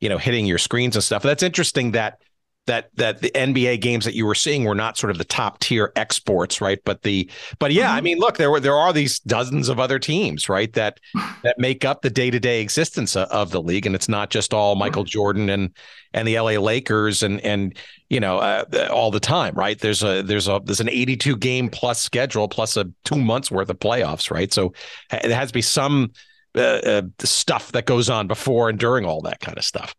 [0.00, 2.18] you know, hitting your screens and stuff, that's interesting that
[2.66, 5.58] that that the NBA games that you were seeing were not sort of the top
[5.58, 6.78] tier exports, right?
[6.84, 8.04] But the but yeah, I mm-hmm.
[8.04, 10.72] mean, look, there were there are these dozens of other teams, right?
[10.74, 11.00] That
[11.42, 14.54] that make up the day to day existence of the league, and it's not just
[14.54, 15.70] all Michael Jordan and
[16.14, 17.76] and the LA Lakers and and
[18.10, 19.78] you know uh, all the time, right?
[19.78, 23.70] There's a there's a there's an 82 game plus schedule plus a two months worth
[23.70, 24.52] of playoffs, right?
[24.52, 24.72] So
[25.10, 26.12] it has to be some
[26.54, 29.94] uh, uh, stuff that goes on before and during all that kind of stuff.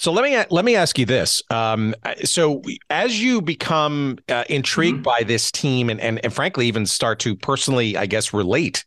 [0.00, 1.42] So let me let me ask you this.
[1.50, 5.02] Um, so as you become uh, intrigued mm-hmm.
[5.02, 8.86] by this team and, and and frankly even start to personally, I guess, relate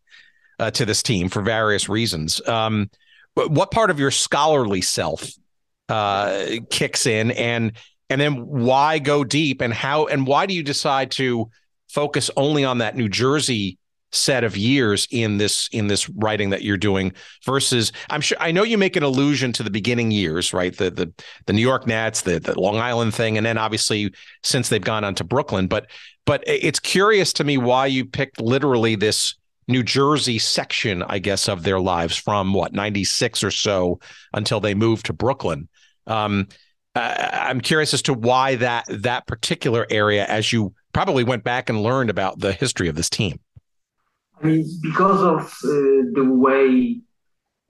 [0.58, 2.90] uh, to this team for various reasons, um,
[3.36, 5.30] what part of your scholarly self
[5.88, 7.74] uh, kicks in, and
[8.10, 11.48] and then why go deep, and how and why do you decide to
[11.90, 13.78] focus only on that New Jersey
[14.14, 17.12] set of years in this in this writing that you're doing
[17.46, 20.76] versus I'm sure I know you make an allusion to the beginning years, right?
[20.76, 21.14] The the
[21.46, 25.04] the New York Nets, the the Long Island thing, and then obviously since they've gone
[25.04, 25.68] on to Brooklyn.
[25.68, 25.88] But
[26.26, 29.36] but it's curious to me why you picked literally this
[29.68, 34.00] New Jersey section, I guess, of their lives from what 96 or so
[34.34, 35.68] until they moved to Brooklyn.
[36.06, 36.48] Um,
[36.96, 41.82] I'm curious as to why that that particular area, as you probably went back and
[41.82, 43.40] learned about the history of this team.
[44.44, 47.00] I mean, because of uh, the way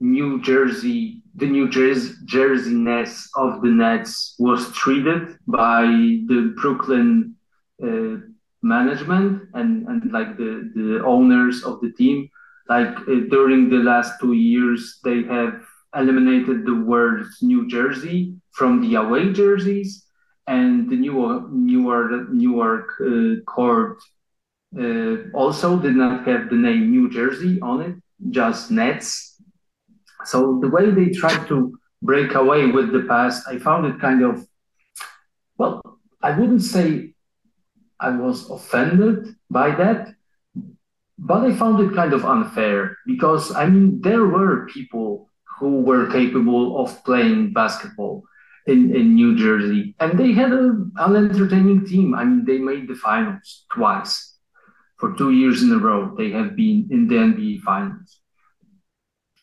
[0.00, 7.36] New Jersey, the New Jersey Jerseyness of the Nets was treated by the Brooklyn
[7.80, 8.16] uh,
[8.62, 12.28] management and, and like the, the owners of the team.
[12.68, 15.62] Like uh, during the last two years, they have
[15.94, 20.06] eliminated the word New Jersey from the away jerseys,
[20.48, 23.98] and the New Newark Newark uh, court
[24.78, 27.94] uh, also did not have the name New Jersey on it,
[28.30, 29.40] just Nets.
[30.24, 34.22] So the way they tried to break away with the past, I found it kind
[34.22, 34.46] of,
[35.58, 35.80] well,
[36.22, 37.14] I wouldn't say
[38.00, 40.14] I was offended by that,
[41.18, 46.10] but I found it kind of unfair because, I mean, there were people who were
[46.10, 48.24] capable of playing basketball
[48.66, 52.14] in, in New Jersey, and they had a, an entertaining team.
[52.14, 54.33] I mean, they made the finals twice
[54.98, 58.20] for two years in a row, they have been in the NBA Finals,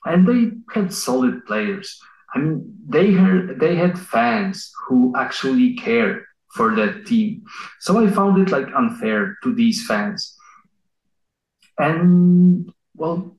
[0.06, 2.00] and they had solid players.
[2.34, 6.24] I mean, they had they had fans who actually cared
[6.56, 7.44] for that team.
[7.80, 10.36] So I found it like unfair to these fans.
[11.78, 13.38] And well,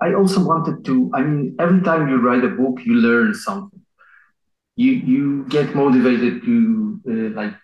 [0.00, 1.10] I also wanted to.
[1.14, 3.80] I mean, every time you write a book, you learn something.
[4.76, 7.54] You you get motivated to uh, like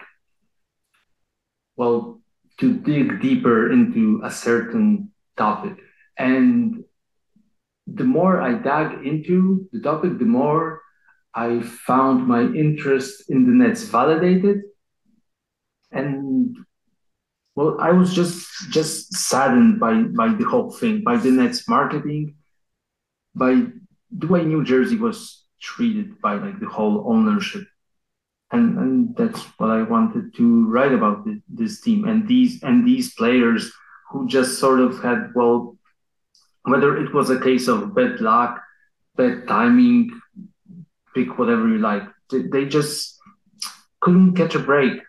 [1.77, 2.18] well
[2.59, 5.77] to dig deeper into a certain topic.
[6.17, 6.85] And
[7.87, 10.83] the more I dug into the topic, the more
[11.35, 14.63] I found my interest in the nets validated.
[15.93, 16.57] And
[17.55, 22.37] well, I was just just saddened by by the whole thing, by the Nets marketing,
[23.35, 23.67] by
[24.11, 27.67] the way New Jersey was treated by like the whole ownership
[28.51, 32.87] and and that's what I wanted to write about this, this team and these and
[32.87, 33.71] these players
[34.11, 35.77] who just sort of had well,
[36.63, 38.63] whether it was a case of bad luck,
[39.17, 40.11] bad timing,
[41.15, 43.19] pick whatever you like, they, just
[44.01, 45.01] couldn't catch a break,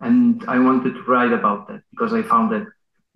[0.00, 2.66] and I wanted to write about that because I found that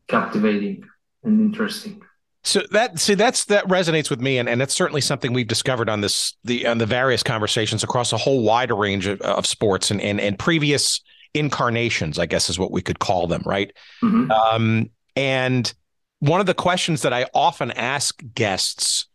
[0.08, 0.84] captivating
[1.22, 2.02] and interesting.
[2.42, 5.90] So that see that's that resonates with me, and and it's certainly something we've discovered
[5.90, 9.90] on this the on the various conversations across a whole wider range of, of sports
[9.90, 11.00] and, and and previous
[11.34, 13.72] incarnations, I guess is what we could call them, right?
[14.02, 14.30] Mm-hmm.
[14.30, 15.72] Um, and
[16.20, 19.06] one of the questions that I often ask guests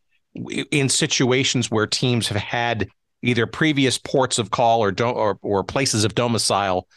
[0.72, 2.88] in situations where teams have had
[3.22, 6.88] either previous ports of call or do, or, or places of domicile,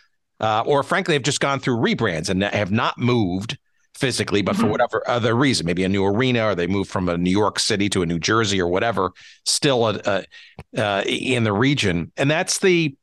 [0.40, 3.58] uh, or frankly have just gone through rebrands and have not moved
[3.98, 4.70] physically, but for mm-hmm.
[4.72, 7.88] whatever other reason, maybe a new arena or they move from a New York City
[7.90, 9.10] to a New Jersey or whatever,
[9.44, 10.24] still a,
[10.74, 12.12] a, uh, in the region.
[12.16, 12.96] And that's the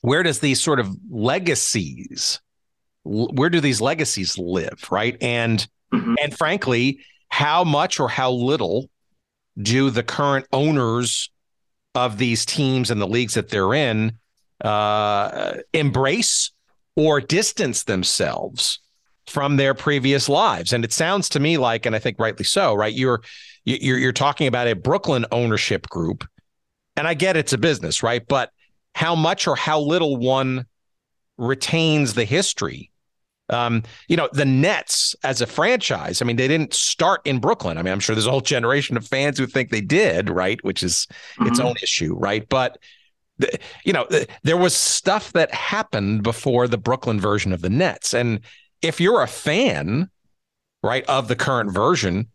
[0.00, 2.40] where does these sort of legacies,
[3.04, 5.16] where do these legacies live, right?
[5.20, 6.14] And mm-hmm.
[6.22, 8.88] and frankly, how much or how little
[9.60, 11.30] do the current owners
[11.94, 14.18] of these teams and the leagues that they're in
[14.62, 16.52] uh, embrace
[16.94, 18.80] or distance themselves
[19.26, 20.72] from their previous lives.
[20.72, 22.94] And it sounds to me like, and I think rightly so, right?
[22.94, 23.22] You're
[23.64, 26.24] you're you're talking about a Brooklyn ownership group,
[26.96, 28.26] and I get it's a business, right?
[28.26, 28.50] But
[28.94, 30.66] how much or how little one
[31.36, 32.90] retains the history
[33.48, 37.78] Um, you know, the Nets as a franchise, I mean, they didn't start in Brooklyn.
[37.78, 40.58] I mean, I'm sure there's a whole generation of fans who think they did, right?
[40.64, 41.06] Which is
[41.38, 41.46] mm-hmm.
[41.48, 42.48] its own issue, right?
[42.48, 42.78] But
[43.38, 47.70] the, you know, the, there was stuff that happened before the Brooklyn version of the
[47.70, 48.14] Nets.
[48.14, 48.40] And
[48.86, 50.10] if you're a fan,
[50.82, 52.28] right, of the current version,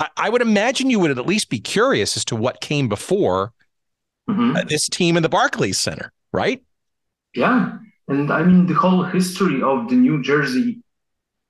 [0.00, 3.52] I, I would imagine you would at least be curious as to what came before
[4.28, 4.56] mm-hmm.
[4.56, 6.62] uh, this team in the Barclays Center, right?
[7.34, 7.78] Yeah.
[8.08, 10.82] And I mean, the whole history of the New Jersey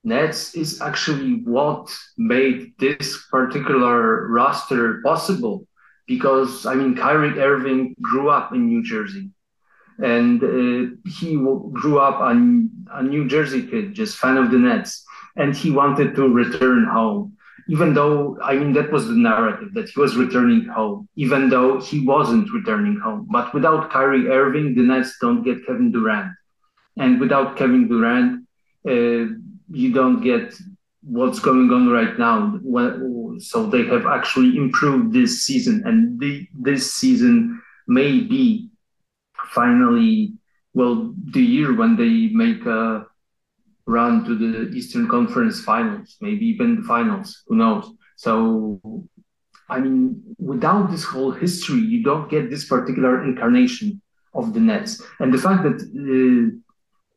[0.03, 5.67] Nets is actually what made this particular roster possible.
[6.07, 9.31] Because, I mean, Kyrie Irving grew up in New Jersey
[9.99, 12.31] and uh, he grew up a,
[12.93, 17.35] a New Jersey kid, just fan of the Nets, and he wanted to return home
[17.67, 21.79] even though I mean that was the narrative that he was returning home, even though
[21.81, 23.27] he wasn't returning home.
[23.29, 26.31] But without Kyrie Irving, the Nets don't get Kevin Durant,
[26.97, 28.45] and without Kevin Durant,
[28.87, 29.33] uh,
[29.71, 30.53] you don't get
[31.01, 32.59] what's going on right now.
[33.39, 38.69] So they have actually improved this season, and the, this season may be
[39.59, 40.33] finally
[40.77, 40.95] well
[41.37, 42.81] the year when they make a
[43.97, 47.43] run to the Eastern Conference Finals, maybe even the finals.
[47.47, 47.85] Who knows?
[48.25, 48.37] So,
[49.69, 49.99] I mean,
[50.51, 54.01] without this whole history, you don't get this particular incarnation
[54.33, 55.77] of the Nets, and the fact that.
[55.81, 56.61] Uh,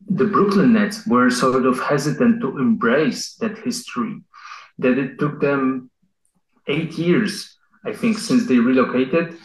[0.07, 4.21] the Brooklyn Nets were sort of hesitant to embrace that history,
[4.77, 5.91] that it took them
[6.67, 9.37] eight years, I think, since they relocated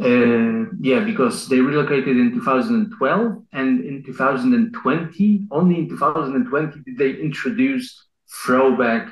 [0.00, 7.20] uh, yeah, because they relocated in 2012 and in 2020, only in 2020 did they
[7.20, 8.06] introduce
[8.44, 9.08] throwback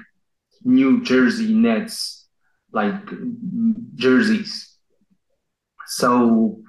[0.65, 2.29] New Jersey Nets
[2.73, 2.95] like
[3.95, 4.77] jerseys.
[5.87, 6.63] So,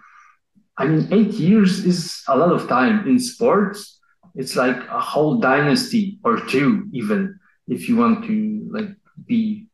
[0.77, 3.99] I mean, eight years is a lot of time in sports.
[4.35, 8.89] It's like a whole dynasty or two, even if you want to like
[9.25, 9.67] be,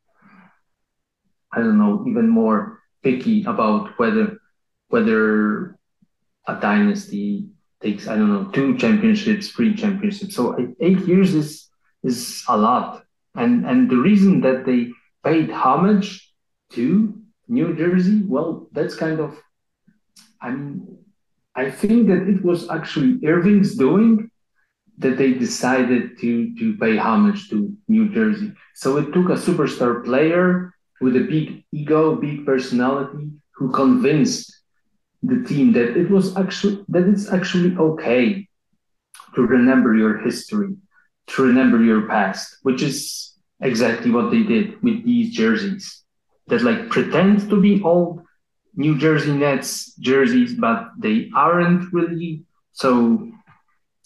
[1.51, 4.37] I don't know, even more picky about whether
[4.89, 5.77] whether
[6.47, 7.47] a dynasty
[7.81, 10.35] takes I don't know two championships, three championships.
[10.35, 11.69] So eight years is
[12.03, 13.03] is a lot,
[13.35, 14.91] and and the reason that they
[15.23, 16.33] paid homage
[16.71, 17.13] to
[17.47, 19.37] New Jersey, well, that's kind of
[20.41, 20.97] I mean
[21.55, 24.29] I think that it was actually Irving's doing
[24.99, 28.53] that they decided to to pay homage to New Jersey.
[28.73, 34.53] So it took a superstar player with a big ego, big personality, who convinced
[35.23, 38.47] the team that it was actually that it's actually okay
[39.35, 40.75] to remember your history,
[41.27, 46.03] to remember your past, which is exactly what they did with these jerseys
[46.47, 48.21] that like pretend to be old
[48.75, 52.45] New Jersey Nets jerseys, but they aren't really.
[52.73, 53.31] So,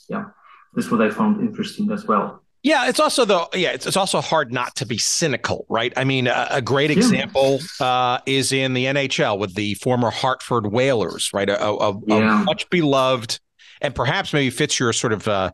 [0.08, 0.26] yeah,
[0.74, 2.41] that's what I found interesting as well.
[2.64, 5.92] Yeah, it's also the yeah, it's, it's also hard not to be cynical, right?
[5.98, 10.72] I mean, a, a great example uh, is in the NHL with the former Hartford
[10.72, 11.50] Whalers, right?
[11.50, 12.42] A, a, yeah.
[12.42, 13.40] a much beloved,
[13.82, 15.52] and perhaps maybe fits your sort of uh,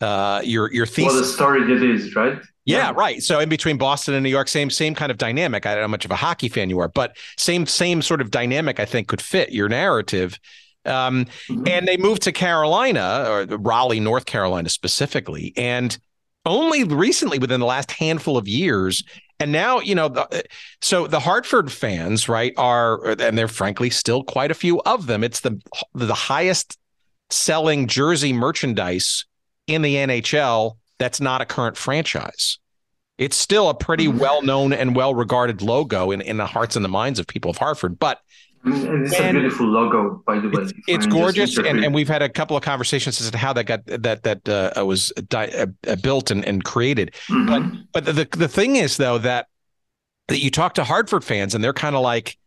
[0.00, 1.12] uh, your your thesis.
[1.12, 2.38] Well, the story that is right.
[2.64, 3.22] Yeah, yeah, right.
[3.22, 5.66] So in between Boston and New York, same same kind of dynamic.
[5.66, 8.20] I don't know how much of a hockey fan you are, but same same sort
[8.20, 8.80] of dynamic.
[8.80, 10.38] I think could fit your narrative.
[10.84, 11.68] Um, mm-hmm.
[11.68, 15.96] And they moved to Carolina or Raleigh, North Carolina specifically, and
[16.46, 19.02] only recently within the last handful of years
[19.38, 20.44] and now you know the,
[20.80, 25.24] so the hartford fans right are and they're frankly still quite a few of them
[25.24, 25.60] it's the
[25.94, 26.78] the highest
[27.30, 29.26] selling jersey merchandise
[29.66, 32.58] in the nhl that's not a current franchise
[33.18, 34.18] it's still a pretty mm-hmm.
[34.18, 37.50] well known and well regarded logo in, in the hearts and the minds of people
[37.50, 38.20] of hartford but
[38.64, 40.62] and it's and a beautiful logo, by the way.
[40.62, 43.64] It's, it's gorgeous, and, and we've had a couple of conversations as to how that
[43.64, 47.14] got that that uh, was di- uh, built and, and created.
[47.28, 47.82] Mm-hmm.
[47.92, 49.46] But but the the thing is though that
[50.28, 52.38] that you talk to Hartford fans and they're kind of like,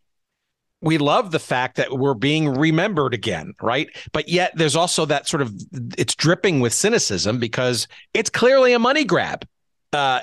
[0.80, 3.88] we love the fact that we're being remembered again, right?
[4.12, 5.52] But yet there's also that sort of
[5.98, 9.46] it's dripping with cynicism because it's clearly a money grab.
[9.94, 10.20] Uh,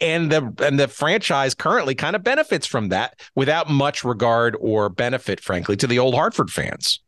[0.00, 4.88] and the and the franchise currently kind of benefits from that without much regard or
[4.88, 7.00] benefit, frankly, to the old Hartford fans.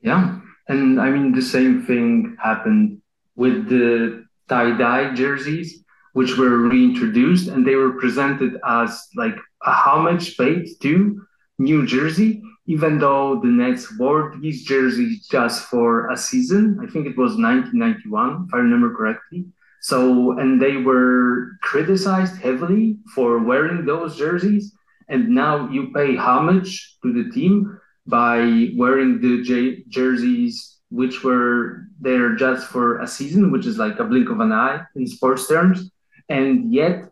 [0.00, 3.02] Yeah, and I mean the same thing happened
[3.34, 5.82] with the tie dye jerseys,
[6.12, 11.20] which were reintroduced, and they were presented as like a homage paid to
[11.58, 16.78] New Jersey, even though the Nets wore these jerseys just for a season.
[16.80, 19.46] I think it was 1991, if I remember correctly.
[19.86, 24.74] So, and they were criticized heavily for wearing those jerseys.
[25.08, 31.86] And now you pay homage to the team by wearing the j- jerseys which were
[32.00, 35.46] there just for a season, which is like a blink of an eye in sports
[35.46, 35.88] terms,
[36.28, 37.08] and yet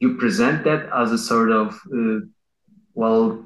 [0.00, 2.20] you present that as a sort of uh,
[2.92, 3.42] well,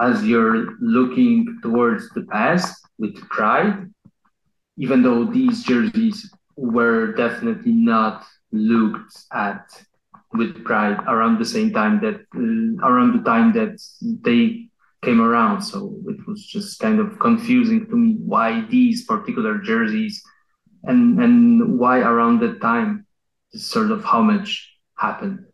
[0.00, 3.88] as you're looking towards the past with pride,
[4.78, 9.66] even though these jerseys were definitely not looked at
[10.32, 14.68] with pride around the same time that uh, around the time that they
[15.02, 15.62] came around.
[15.62, 20.22] So it was just kind of confusing to me why these particular jerseys
[20.84, 23.06] and and why around that time
[23.52, 25.46] sort of how much happened.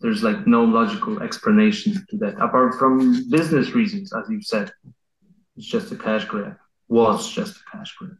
[0.00, 4.70] There's like no logical explanation to that apart from business reasons, as you said.
[5.56, 6.56] It's just a cash grab.
[6.88, 8.16] Was just a cash grab.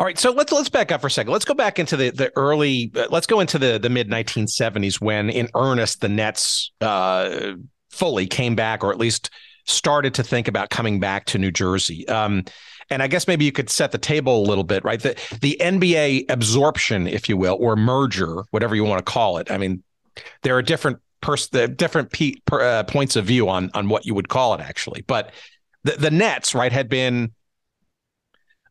[0.00, 1.32] All right, so let's let's back up for a second.
[1.32, 2.92] Let's go back into the the early.
[2.94, 7.54] Uh, let's go into the the mid 1970s when, in earnest, the Nets uh,
[7.90, 9.30] fully came back, or at least
[9.66, 12.06] started to think about coming back to New Jersey.
[12.08, 12.44] Um,
[12.90, 15.00] and I guess maybe you could set the table a little bit, right?
[15.00, 19.50] The the NBA absorption, if you will, or merger, whatever you want to call it.
[19.50, 19.82] I mean,
[20.42, 24.14] there are different pers- different pe- per, uh, points of view on on what you
[24.14, 25.02] would call it, actually.
[25.02, 25.32] But
[25.82, 27.32] the the Nets, right, had been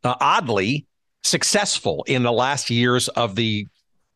[0.05, 0.87] uh, oddly
[1.27, 3.67] successful in the last years of the,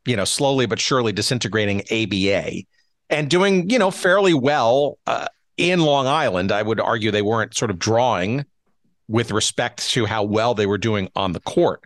[0.05, 2.64] you know, slowly but surely disintegrating ABA
[3.09, 6.51] and doing, you know, fairly well uh, in Long Island.
[6.51, 8.45] I would argue they weren't sort of drawing
[9.07, 11.84] with respect to how well they were doing on the court.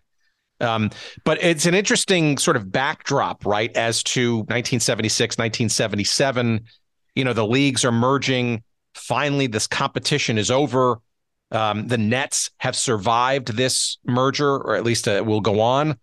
[0.62, 0.92] Um,
[1.24, 3.76] but it's an interesting sort of backdrop, right?
[3.76, 6.62] As to 1976, 1977,
[7.16, 8.64] you know, the leagues are merging.
[8.94, 11.00] Finally, this competition is over.
[11.52, 15.98] Um, the Nets have survived this merger, or at least uh, will go on.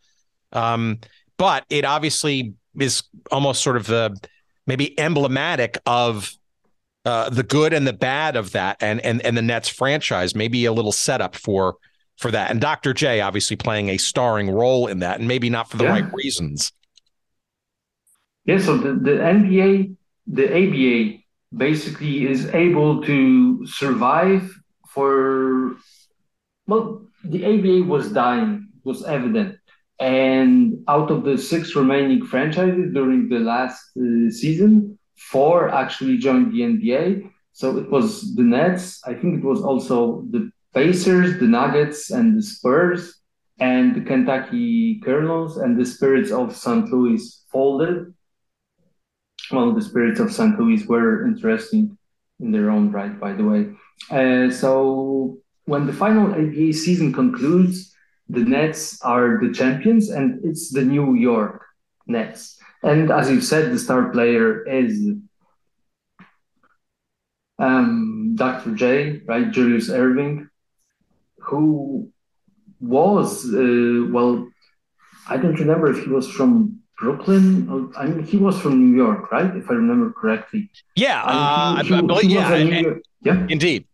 [0.52, 1.00] Um,
[1.36, 4.16] but it obviously is almost sort of the
[4.66, 6.32] maybe emblematic of
[7.04, 10.34] uh, the good and the bad of that, and and and the Nets franchise.
[10.34, 11.76] Maybe a little setup for
[12.18, 12.94] for that, and Dr.
[12.94, 15.90] J obviously playing a starring role in that, and maybe not for the yeah.
[15.90, 16.72] right reasons.
[18.44, 18.58] Yeah.
[18.58, 19.96] So the, the NBA,
[20.28, 21.18] the ABA,
[21.56, 24.52] basically is able to survive
[24.94, 25.76] for
[26.66, 29.58] well, the ABA was dying, was evident.
[29.98, 36.52] And out of the six remaining franchises during the last uh, season, four actually joined
[36.52, 37.30] the NBA.
[37.52, 39.00] So it was the Nets.
[39.04, 43.20] I think it was also the Pacers, the Nuggets, and the Spurs,
[43.60, 46.90] and the Kentucky Colonels and the Spirits of St.
[46.90, 48.14] Louis folded.
[49.50, 50.58] Well, the Spirits of St.
[50.58, 51.98] Louis were interesting
[52.40, 53.68] in their own right, by the way.
[54.10, 57.94] Uh, so when the final ABA season concludes,
[58.28, 61.64] the Nets are the champions, and it's the New York
[62.06, 62.58] Nets.
[62.82, 65.14] And as you said, the star player is
[67.58, 68.74] um, Dr.
[68.74, 70.48] J, right, Julius Erving,
[71.38, 72.10] who
[72.80, 74.48] was uh, well,
[75.28, 77.92] I don't remember if he was from Brooklyn.
[77.96, 79.54] I mean, he was from New York, right?
[79.56, 80.70] If I remember correctly.
[80.96, 82.30] Yeah, uh, he, he, I believe.
[82.30, 83.86] Yeah, yeah, indeed.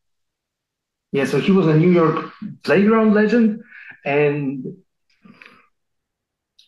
[1.13, 2.33] Yeah, so he was a New York
[2.65, 3.63] playground legend.
[4.05, 4.65] And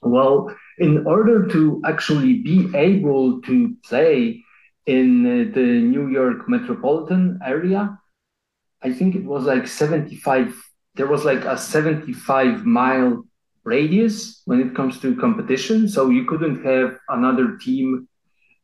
[0.02, 4.42] well, in order to actually be able to play
[4.86, 7.98] in uh, the New York metropolitan area,
[8.82, 10.56] I think it was like 75,
[10.96, 13.24] there was like a 75 mile
[13.64, 15.88] radius when it comes to competition.
[15.88, 18.08] So you couldn't have another team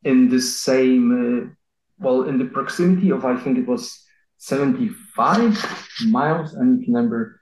[0.04, 1.50] in the same, uh,
[1.98, 4.05] well, in the proximity of, I think it was
[4.38, 7.40] 75 miles and number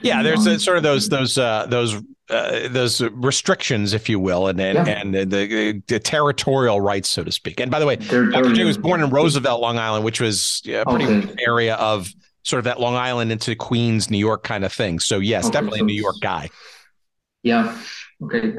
[0.00, 1.96] yeah there's a, sort of those those uh, those
[2.28, 5.00] uh, those restrictions, if you will, and and, yeah.
[5.00, 7.60] and the, the, territorial rights, so to speak.
[7.60, 8.52] And by the way, Dr.
[8.52, 11.34] J was born in Roosevelt, Long Island, which was a pretty okay.
[11.46, 14.98] area of sort of that Long Island into Queens, New York kind of thing.
[14.98, 16.50] So yes, okay, definitely so a New York guy.
[17.42, 17.78] Yeah.
[18.22, 18.54] Okay.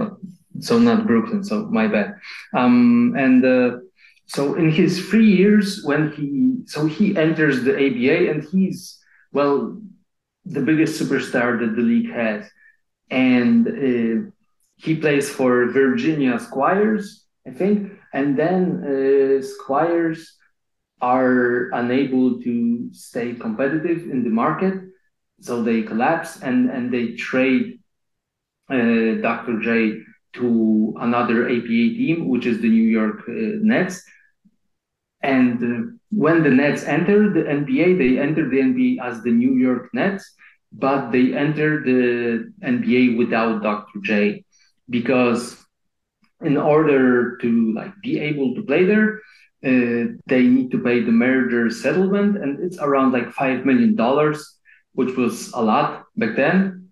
[0.59, 1.43] So not Brooklyn.
[1.43, 2.15] So my bad.
[2.55, 3.77] Um, and uh,
[4.27, 8.99] so in his three years when he so he enters the ABA and he's
[9.31, 9.79] well
[10.45, 12.49] the biggest superstar that the league has
[13.09, 14.29] and uh,
[14.75, 20.35] he plays for Virginia Squires I think and then uh, Squires
[21.01, 24.73] are unable to stay competitive in the market
[25.39, 27.79] so they collapse and and they trade
[28.69, 29.59] uh, Dr.
[29.61, 30.01] J
[30.33, 34.03] to another ABA team, which is the New York uh, Nets.
[35.21, 39.53] And uh, when the Nets entered the NBA, they entered the NBA as the New
[39.55, 40.35] York Nets,
[40.71, 43.99] but they entered the NBA without Dr.
[44.03, 44.45] J
[44.89, 45.57] because
[46.41, 49.19] in order to like be able to play there,
[49.65, 54.59] uh, they need to pay the merger settlement, and it's around like five million dollars,
[54.93, 56.89] which was a lot back then.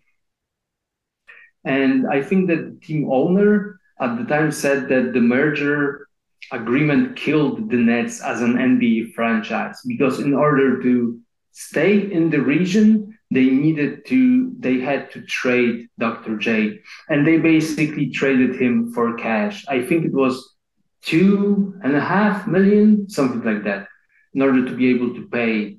[1.63, 6.07] And I think that the team owner at the time said that the merger
[6.51, 11.19] agreement killed the Nets as an NBA franchise because in order to
[11.51, 16.37] stay in the region, they needed to, they had to trade Dr.
[16.37, 16.79] J.
[17.09, 19.65] And they basically traded him for cash.
[19.67, 20.55] I think it was
[21.01, 23.87] two and a half million, something like that,
[24.33, 25.77] in order to be able to pay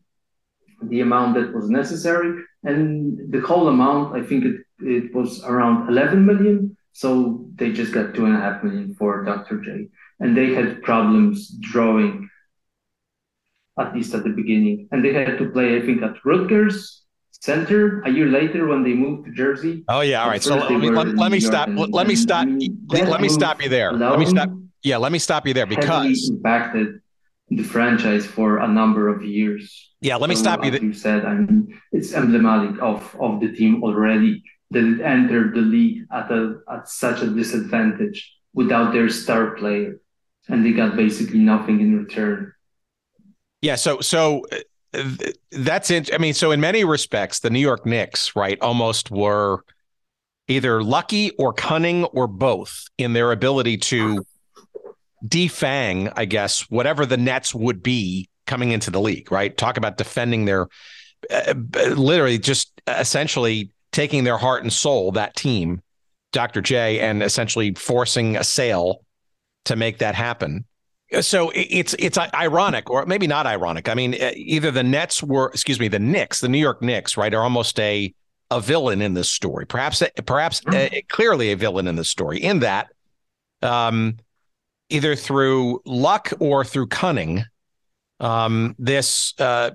[0.82, 2.42] the amount that was necessary.
[2.64, 6.76] And the whole amount, I think it, it was around 11 million.
[6.92, 9.60] So they just got two and a half million for Dr.
[9.60, 9.88] J.
[10.20, 12.28] And they had problems drawing,
[13.78, 14.88] at least at the beginning.
[14.90, 17.02] And they had to play, I think, at Rutgers
[17.32, 19.84] Center a year later when they moved to Jersey.
[19.88, 20.42] Oh yeah, all right.
[20.42, 21.68] So let me, let, let me stop.
[21.68, 22.48] Let, let me stop.
[22.88, 23.92] Let me stop you there.
[23.92, 24.50] Let me stop.
[24.82, 27.00] Yeah, let me stop you there because impacted
[27.50, 29.92] the franchise for a number of years.
[30.00, 30.72] Yeah, let me so, stop you.
[30.72, 35.60] You said, I mean, it's emblematic of of the team already that it entered the
[35.60, 40.00] league at a at such a disadvantage without their star player,
[40.48, 42.52] and they got basically nothing in return.
[43.62, 44.46] Yeah, so so
[44.92, 45.02] uh,
[45.50, 46.12] that's it.
[46.14, 49.64] I mean, so in many respects, the New York Knicks, right, almost were
[50.48, 54.24] either lucky or cunning or both in their ability to
[55.26, 59.56] defang, I guess, whatever the Nets would be coming into the league, right?
[59.56, 60.68] Talk about defending their
[61.30, 61.54] uh,
[61.96, 65.82] literally just essentially taking their heart and soul, that team,
[66.32, 66.60] Dr.
[66.60, 69.02] J, and essentially forcing a sale
[69.66, 70.64] to make that happen.
[71.20, 73.88] So it's it's ironic, or maybe not ironic.
[73.88, 77.16] I mean, uh, either the Nets were, excuse me, the Knicks, the New York Knicks,
[77.16, 78.12] right, are almost a
[78.50, 79.66] a villain in this story.
[79.66, 82.42] Perhaps perhaps uh, clearly a villain in this story.
[82.42, 82.88] In that,
[83.62, 84.16] um,
[84.88, 87.44] either through luck or through cunning,
[88.18, 89.70] um, this uh,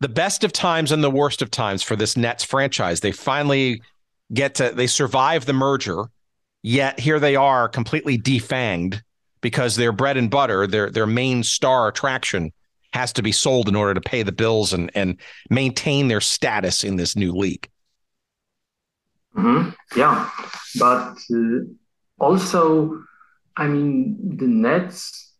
[0.00, 3.00] the best of times and the worst of times for this Nets franchise.
[3.00, 3.82] They finally
[4.32, 6.06] get to they survive the merger,
[6.62, 9.02] yet here they are completely defanged
[9.42, 12.52] because their bread and butter, their their main star attraction,
[12.94, 15.20] has to be sold in order to pay the bills and and
[15.50, 17.68] maintain their status in this new league.
[19.36, 19.70] Mm-hmm.
[19.98, 20.30] Yeah,
[20.78, 21.64] but uh,
[22.18, 23.02] also
[23.56, 25.34] I mean, the Nets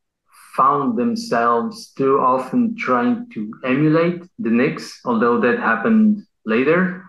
[0.57, 7.05] found themselves too often trying to emulate the Knicks, although that happened later.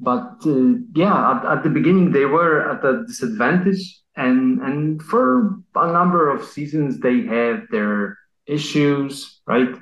[0.00, 5.60] But uh, yeah, at, at, the beginning they were at a disadvantage, and and for
[5.76, 9.74] a number of seasons they have their issues, right?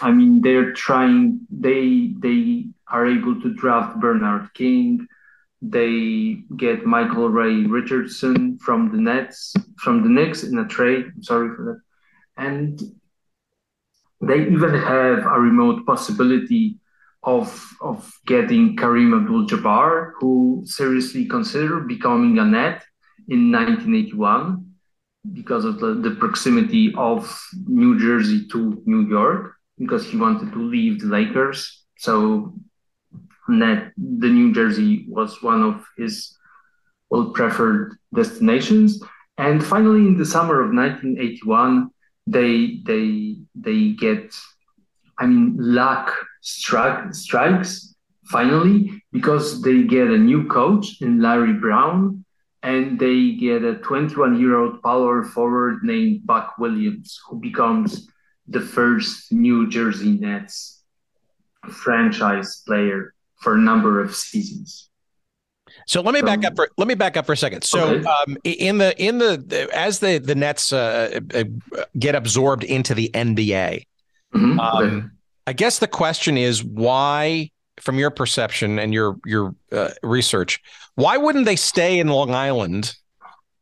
[0.00, 1.40] I mean, they're trying.
[1.50, 5.06] They they are able to draft Bernard King.
[5.60, 11.06] They get Michael Ray Richardson from the Nets, from the Knicks in a trade.
[11.14, 11.80] I'm sorry for that.
[12.42, 12.80] And
[14.20, 16.78] they even have a remote possibility
[17.22, 17.48] of
[17.80, 22.84] of getting Kareem Abdul-Jabbar, who seriously considered becoming a Net
[23.28, 24.64] in 1981
[25.32, 30.62] because of the, the proximity of New Jersey to New York, because he wanted to
[30.62, 31.84] leave the Lakers.
[31.98, 32.54] So
[33.48, 36.36] that the New Jersey was one of his
[37.10, 39.02] well preferred destinations.
[39.36, 41.90] And finally, in the summer of 1981,
[42.26, 44.34] they they they get,
[45.18, 47.94] I mean, luck strike, strikes
[48.30, 52.23] finally because they get a new coach in Larry Brown,
[52.64, 58.08] and they get a 21 year old power forward named Buck Williams, who becomes
[58.48, 60.82] the first New Jersey Nets
[61.70, 64.88] franchise player for a number of seasons.
[65.86, 67.62] So let me back up for let me back up for a second.
[67.64, 68.04] So okay.
[68.04, 71.44] um, in the in the as the the Nets uh, uh
[71.98, 73.84] get absorbed into the NBA,
[74.34, 74.60] mm-hmm.
[74.60, 75.06] um, okay.
[75.46, 77.50] I guess the question is why,
[77.84, 80.60] from your perception and your your uh, research,
[80.94, 82.94] why wouldn't they stay in Long Island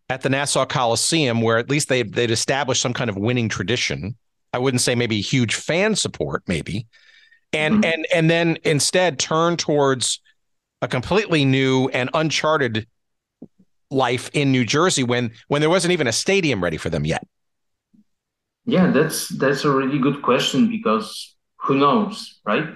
[0.08, 4.16] at the Nassau Coliseum, where at least they they'd established some kind of winning tradition?
[4.52, 6.86] I wouldn't say maybe huge fan support, maybe,
[7.52, 7.84] and mm-hmm.
[7.84, 10.20] and and then instead turn towards
[10.80, 12.86] a completely new and uncharted
[13.90, 17.26] life in New Jersey when when there wasn't even a stadium ready for them yet?
[18.64, 22.68] Yeah, that's that's a really good question because who knows, right?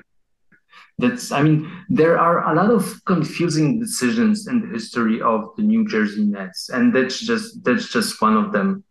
[0.99, 5.63] That's I mean, there are a lot of confusing decisions in the history of the
[5.63, 8.85] New Jersey Nets, and that's just that's just one of them.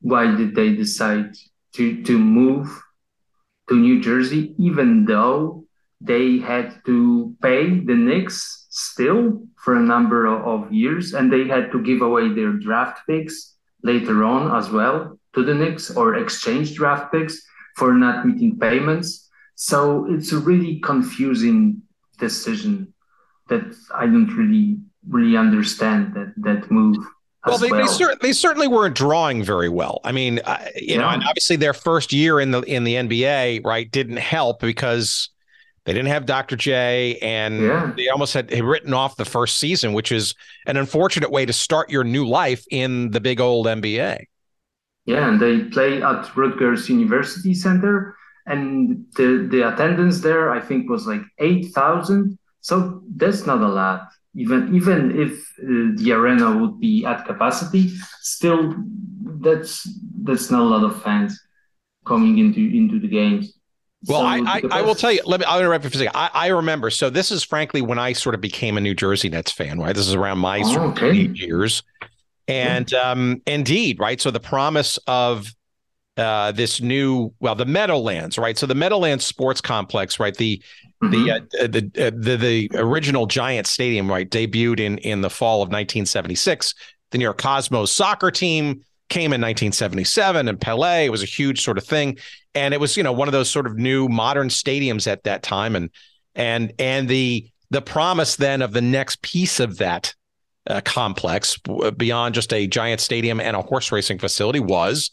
[0.00, 1.34] Why did they decide
[1.74, 2.68] to to move
[3.68, 5.64] to New Jersey, even though
[6.00, 11.72] they had to pay the Knicks still for a number of years, and they had
[11.72, 16.74] to give away their draft picks later on as well to the Knicks or exchange
[16.74, 17.40] draft picks
[17.76, 19.25] for not meeting payments.
[19.56, 21.82] So it's a really confusing
[22.18, 22.92] decision
[23.48, 23.62] that
[23.94, 24.78] I don't really
[25.08, 26.96] really understand that that move.
[27.46, 27.86] Well, they, well.
[27.86, 30.00] They, cer- they, certainly weren't drawing very well.
[30.02, 33.64] I mean, uh, you know, and obviously their first year in the in the NBA,
[33.64, 35.30] right, didn't help because
[35.84, 36.56] they didn't have Dr.
[36.56, 37.92] J, and yeah.
[37.96, 40.34] they almost had, had written off the first season, which is
[40.66, 44.24] an unfortunate way to start your new life in the big old NBA.
[45.04, 48.16] Yeah, and they play at Rutgers University Center,
[48.46, 52.38] and the the attendance there, I think, was like eight thousand.
[52.60, 54.08] So that's not a lot.
[54.34, 55.32] Even even if
[55.62, 57.88] uh, the arena would be at capacity,
[58.20, 58.74] still
[59.40, 59.88] that's
[60.22, 61.40] that's not a lot of fans
[62.06, 63.52] coming into into the games.
[64.06, 65.20] Well, so I, I, I, will tell you.
[65.24, 65.46] Let me.
[65.46, 66.12] I'll interrupt you for a second.
[66.14, 66.90] I, I, remember.
[66.90, 69.80] So this is frankly when I sort of became a New Jersey Nets fan.
[69.80, 69.94] Right.
[69.94, 71.18] This is around my oh, sort of okay.
[71.18, 71.82] eight years,
[72.46, 73.10] and yeah.
[73.10, 74.20] um, indeed, right.
[74.20, 75.52] So the promise of
[76.16, 78.56] uh, this new, well, the Meadowlands, right?
[78.56, 80.34] So the Meadowlands Sports Complex, right?
[80.34, 80.62] The
[81.02, 81.10] mm-hmm.
[81.10, 84.28] the, uh, the, uh, the the original Giant Stadium, right?
[84.28, 86.74] Debuted in in the fall of 1976.
[87.10, 91.06] The New York Cosmos soccer team came in 1977 and Pele.
[91.06, 92.18] It was a huge sort of thing.
[92.54, 95.42] And it was, you know, one of those sort of new modern stadiums at that
[95.42, 95.76] time.
[95.76, 95.90] And
[96.34, 100.14] and and the the promise then of the next piece of that
[100.68, 101.58] uh, complex
[101.96, 105.10] beyond just a giant stadium and a horse racing facility was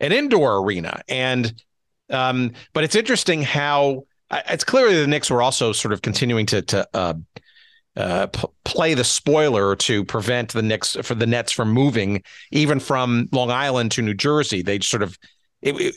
[0.00, 1.02] an indoor arena.
[1.08, 1.62] And
[2.10, 4.06] um, but it's interesting how
[4.48, 7.14] it's clear the Knicks were also sort of continuing to to uh,
[7.96, 12.78] uh, p- play the spoiler to prevent the Knicks for the Nets from moving even
[12.78, 14.62] from Long Island to New Jersey.
[14.62, 15.18] They sort of,
[15.62, 15.94] it, it,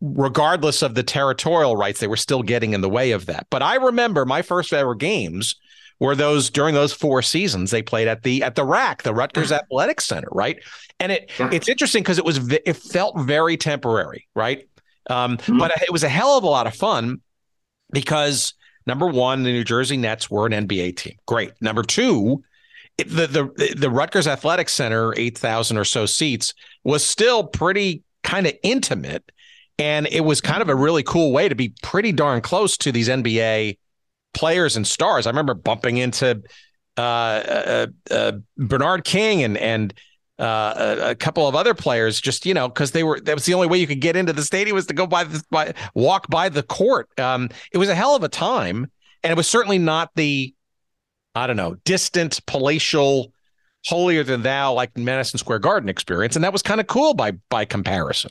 [0.00, 3.46] regardless of the territorial rights, they were still getting in the way of that.
[3.50, 5.56] But I remember my first ever games
[6.00, 9.52] were those during those four seasons they played at the at the rack the Rutgers
[9.52, 10.62] Athletic Center, right?
[11.00, 11.50] And it yeah.
[11.52, 14.68] it's interesting because it was it felt very temporary, right?
[15.10, 15.58] Um, mm-hmm.
[15.58, 17.20] But it was a hell of a lot of fun
[17.92, 18.54] because
[18.88, 21.16] Number one, the New Jersey Nets were an NBA team.
[21.26, 21.52] Great.
[21.60, 22.42] Number two,
[22.96, 28.46] the the the Rutgers Athletic Center, eight thousand or so seats, was still pretty kind
[28.46, 29.30] of intimate,
[29.78, 32.90] and it was kind of a really cool way to be pretty darn close to
[32.90, 33.76] these NBA
[34.34, 35.26] players and stars.
[35.26, 36.42] I remember bumping into
[36.96, 39.94] uh, uh, uh, Bernard King and and
[40.38, 43.44] uh, a, a, couple of other players, just you know, because they were that was
[43.44, 45.74] the only way you could get into the stadium was to go by the by
[45.94, 47.08] walk by the court.
[47.18, 48.90] Um, it was a hell of a time,
[49.22, 50.54] and it was certainly not the
[51.34, 53.32] I don't know distant palatial,
[53.86, 57.32] holier than thou like Madison Square Garden experience, and that was kind of cool by
[57.48, 58.30] by comparison.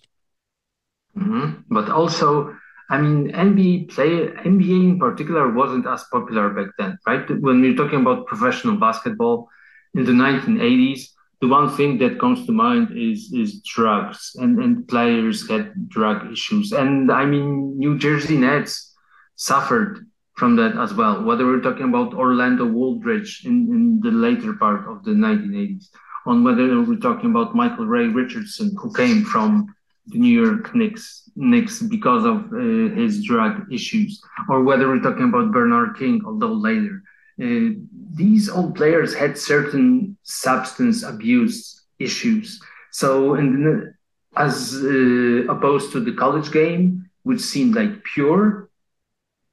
[1.17, 1.61] Mm-hmm.
[1.69, 2.55] But also,
[2.89, 7.29] I mean, NBA play NBA in particular wasn't as popular back then, right?
[7.41, 9.49] When we're talking about professional basketball
[9.93, 11.09] in the 1980s
[11.41, 16.31] the one thing that comes to mind is is drugs and and players had drug
[16.31, 18.95] issues and i mean new jersey nets
[19.35, 24.53] suffered from that as well whether we're talking about orlando woolridge in, in the later
[24.53, 25.89] part of the 1980s
[26.25, 29.73] on whether we're talking about michael ray richardson who came from
[30.07, 32.57] the new york knicks knicks because of uh,
[33.01, 37.03] his drug issues or whether we're talking about bernard king although later
[37.41, 37.69] uh,
[38.13, 42.61] these old players had certain substance abuse issues.
[42.91, 43.93] So, and
[44.35, 48.69] as uh, opposed to the college game, which seemed like pure,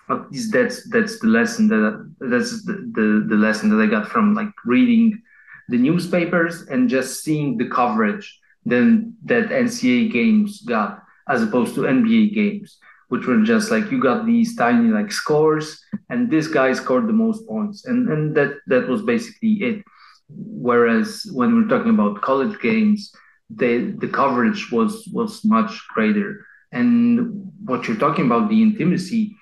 [0.09, 4.09] at least that's that's the lesson that that's the, the, the lesson that I got
[4.09, 5.21] from like reading
[5.69, 11.83] the newspapers and just seeing the coverage then that NCAA games got as opposed to
[11.83, 16.73] NBA games which were just like you got these tiny like scores and this guy
[16.73, 17.85] scored the most points.
[17.85, 19.85] And and that that was basically it.
[20.29, 23.13] Whereas when we're talking about college games
[23.51, 26.47] the the coverage was was much greater.
[26.73, 29.37] And what you're talking about the intimacy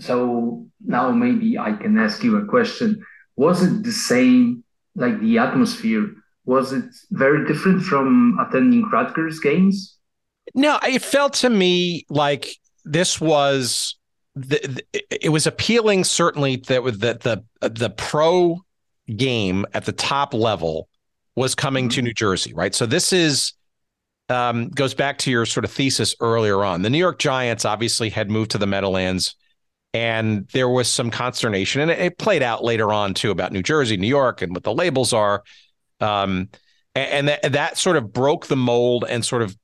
[0.00, 3.04] so now maybe i can ask you a question.
[3.36, 4.64] Was it the same
[4.96, 6.06] like the atmosphere?
[6.46, 9.98] Was it very different from attending Rutgers games
[10.54, 13.96] no it felt to me like this was
[14.36, 18.60] the, it was appealing certainly that with the the the pro
[19.16, 20.88] game at the top level
[21.36, 22.06] was coming to mm-hmm.
[22.06, 22.74] New Jersey, right?
[22.74, 23.52] So this is
[24.28, 26.82] um, goes back to your sort of thesis earlier on.
[26.82, 29.36] The New York Giants obviously had moved to the Meadowlands,
[29.92, 33.62] and there was some consternation, and it, it played out later on too about New
[33.62, 35.42] Jersey, New York, and what the labels are.
[36.00, 36.48] Um,
[36.94, 39.56] and, and that, that sort of broke the mold and sort of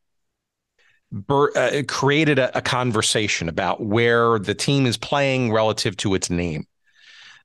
[1.56, 6.66] uh, created a, a conversation about where the team is playing relative to its name.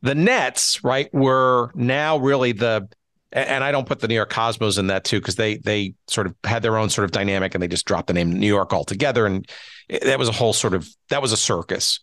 [0.01, 2.87] The Nets, right, were now really the
[3.31, 6.27] and I don't put the New York Cosmos in that too because they they sort
[6.27, 8.71] of had their own sort of dynamic and they just dropped the name New York
[8.71, 9.47] altogether and
[9.89, 11.99] that was a whole sort of that was a circus.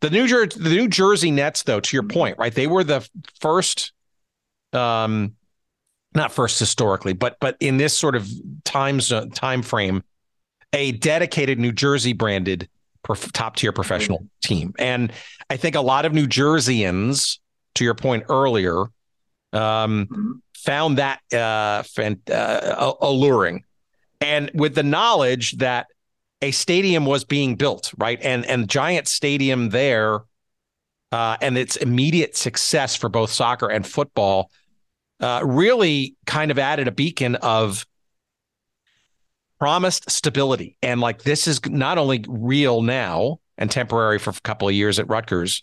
[0.00, 2.54] The New Jersey the New Jersey Nets, though, to your point, right?
[2.54, 3.08] They were the
[3.40, 3.92] first,
[4.72, 5.34] um,
[6.14, 8.28] not first historically, but but in this sort of
[8.64, 8.98] time
[9.34, 10.02] time frame,
[10.72, 12.68] a dedicated New Jersey branded
[13.32, 14.26] top tier professional mm-hmm.
[14.42, 14.74] team.
[14.78, 15.12] And
[15.48, 17.38] I think a lot of New Jerseyans,
[17.76, 18.80] to your point earlier,
[19.52, 20.32] um, mm-hmm.
[20.56, 21.82] found that uh,
[22.30, 23.64] uh, alluring.
[24.20, 25.86] And with the knowledge that
[26.42, 28.18] a stadium was being built, right?
[28.22, 30.20] And and Giant Stadium there,
[31.12, 34.50] uh, and its immediate success for both soccer and football,
[35.20, 37.86] uh, really kind of added a beacon of
[39.58, 40.76] promised stability.
[40.82, 44.98] And like this is not only real now and temporary for a couple of years
[44.98, 45.62] at Rutgers,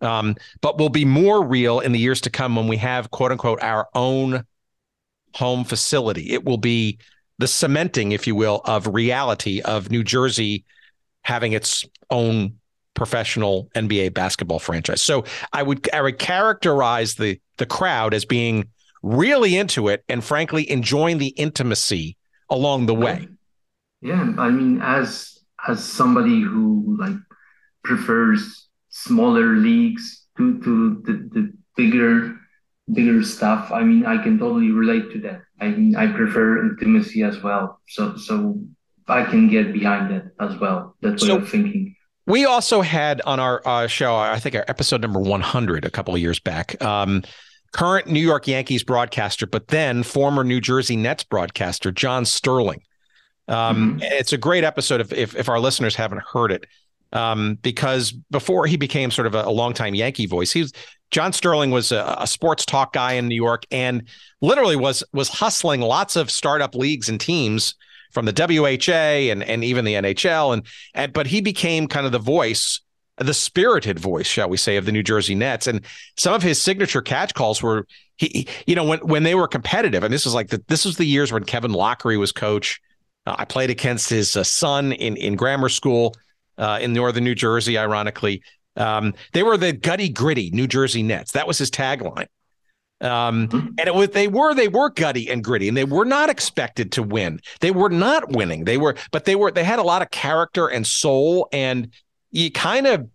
[0.00, 3.32] um, but will be more real in the years to come when we have quote
[3.32, 4.44] unquote our own
[5.34, 6.32] home facility.
[6.32, 6.98] It will be
[7.38, 10.64] the cementing, if you will, of reality of New Jersey
[11.22, 12.56] having its own
[12.94, 15.02] professional NBA basketball franchise.
[15.02, 18.68] So I would I would characterize the the crowd as being
[19.02, 22.16] really into it and frankly enjoying the intimacy
[22.50, 23.28] along the way.
[24.00, 25.38] Yeah, I mean as
[25.68, 27.16] as somebody who like
[27.82, 32.36] prefers smaller leagues to to the, the bigger
[32.92, 33.72] bigger stuff.
[33.72, 35.42] I mean, I can totally relate to that.
[35.60, 37.80] I mean, I prefer intimacy as well.
[37.88, 38.60] So, so
[39.08, 40.96] I can get behind that as well.
[41.00, 41.96] That's what so, I'm thinking.
[42.26, 46.14] We also had on our uh, show, I think our episode number 100 a couple
[46.14, 47.22] of years back, um,
[47.72, 52.82] current New York Yankees broadcaster, but then former New Jersey Nets broadcaster, John Sterling.
[53.48, 54.02] Um, mm-hmm.
[54.02, 56.66] It's a great episode if, if, if our listeners haven't heard it.
[57.12, 60.72] Um, because before he became sort of a, a longtime Yankee voice, he was
[61.12, 64.02] John Sterling was a, a, sports talk guy in New York and
[64.40, 67.76] literally was was hustling lots of startup leagues and teams
[68.10, 72.12] from the WHA and and even the NHL and and but he became kind of
[72.12, 72.80] the voice
[73.18, 75.80] the spirited voice shall we say of the New Jersey Nets and
[76.16, 77.86] some of his signature catch calls were
[78.16, 80.96] he you know when when they were competitive and this was like the, this was
[80.96, 82.80] the years when Kevin Loughery was coach
[83.26, 86.14] uh, I played against his uh, son in in grammar school
[86.58, 88.42] uh, in northern New Jersey ironically
[88.76, 91.32] um, they were the gutty gritty New Jersey Nets.
[91.32, 92.26] That was his tagline.
[93.02, 93.68] Um, mm-hmm.
[93.78, 96.92] and it was they were they were gutty and gritty, and they were not expected
[96.92, 97.40] to win.
[97.60, 98.64] They were not winning.
[98.64, 101.92] They were, but they were they had a lot of character and soul, and
[102.36, 103.08] you kind of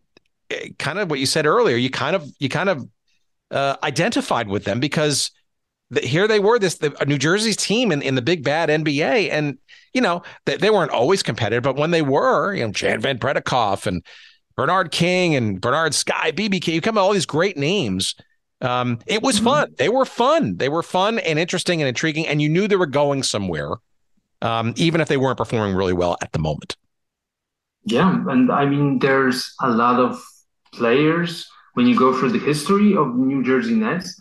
[0.80, 1.78] kind of what you said earlier.
[1.78, 2.88] You kind of you kind of
[3.52, 5.32] uh, identified with them because
[5.92, 9.30] the, here they were this the New Jersey's team in, in the big bad NBA,
[9.32, 9.60] and
[9.94, 13.18] you know they, they weren't always competitive, but when they were, you know Jan Van
[13.18, 14.04] Breda Kolff and
[14.56, 16.74] Bernard King and Bernard Sky, BBK.
[16.74, 18.16] You come up all these great names.
[18.62, 19.46] Um, it was mm-hmm.
[19.46, 19.76] fun.
[19.78, 20.58] They were fun.
[20.58, 23.74] They were fun and interesting and intriguing, and you knew they were going somewhere,
[24.42, 26.76] um, even if they weren't performing really well at the moment.
[27.86, 30.22] Yeah, and I mean, there's a lot of
[30.74, 34.20] players when you go through the history of New Jersey Nets.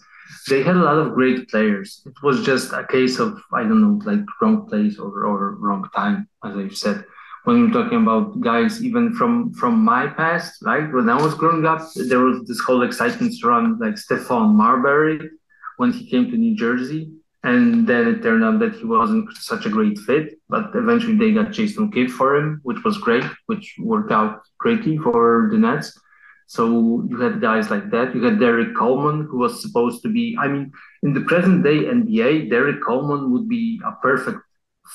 [0.48, 2.02] They had a lot of great players.
[2.06, 5.88] It was just a case of I don't know, like wrong place or or wrong
[5.94, 7.04] time, as I've said
[7.44, 10.92] when you're talking about guys even from from my past, right?
[10.92, 15.30] When I was growing up, there was this whole excitement around like Stephon Marbury
[15.78, 17.11] when he came to New Jersey.
[17.43, 21.32] And then it turned out that he wasn't such a great fit, but eventually they
[21.32, 25.99] got Jason Kidd for him, which was great, which worked out greatly for the Nets.
[26.47, 28.14] So you had guys like that.
[28.14, 30.72] You had Derrick Coleman, who was supposed to be, I mean,
[31.03, 34.41] in the present day NBA, Derrick Coleman would be a perfect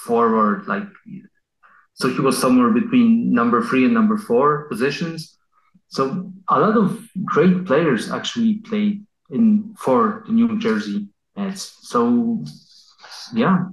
[0.06, 0.84] forward, like
[1.96, 5.38] so he was somewhere between number three and number four positions.
[5.88, 11.78] So a lot of great players actually played in for the New Jersey Nets.
[11.82, 12.44] So
[13.34, 13.66] yeah,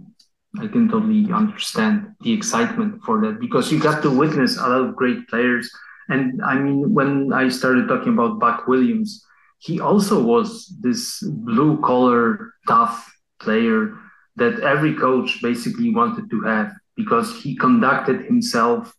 [0.58, 4.80] I can totally understand the excitement for that because you got to witness a lot
[4.82, 5.70] of great players.
[6.08, 9.24] And I mean, when I started talking about Buck Williams,
[9.58, 13.08] he also was this blue collar tough
[13.40, 13.94] player
[14.36, 18.92] that every coach basically wanted to have because he conducted himself.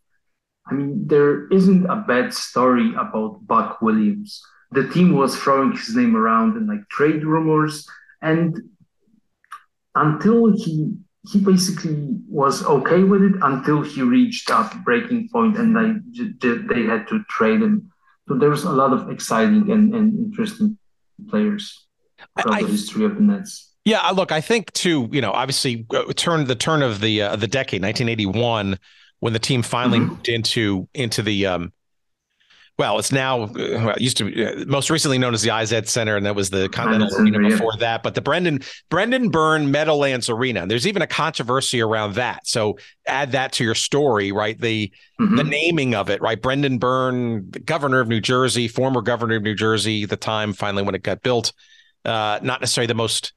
[0.68, 4.42] I mean, there isn't a bad story about Buck Williams.
[4.72, 7.86] The team was throwing his name around in like trade rumors,
[8.24, 8.58] and
[9.96, 10.96] until he
[11.32, 16.84] he basically was okay with it until he reached that breaking point and they they
[16.84, 17.92] had to trade him.
[18.28, 20.78] So there's a lot of exciting and, and interesting
[21.30, 21.86] players
[22.42, 23.74] from I, the history of the Nets.
[23.86, 25.10] Yeah, look, I think too.
[25.12, 28.80] You know, obviously, uh, turn the turn of the uh, the decade, 1981,
[29.20, 30.10] when the team finally mm-hmm.
[30.10, 31.74] moved into into the um,
[32.80, 35.88] well, it's now well, it used to be uh, most recently known as the Izod
[35.88, 38.02] Center, and that was the Continental Arena before that.
[38.02, 40.66] But the Brendan Brendan Byrne Meadowlands Arena.
[40.66, 42.48] There's even a controversy around that.
[42.48, 44.60] So add that to your story, right?
[44.60, 45.36] The mm-hmm.
[45.36, 46.42] the naming of it, right?
[46.42, 50.96] Brendan Byrne, governor of New Jersey, former governor of New Jersey, the time finally when
[50.96, 51.54] it got built.
[52.04, 53.34] Uh, not necessarily the most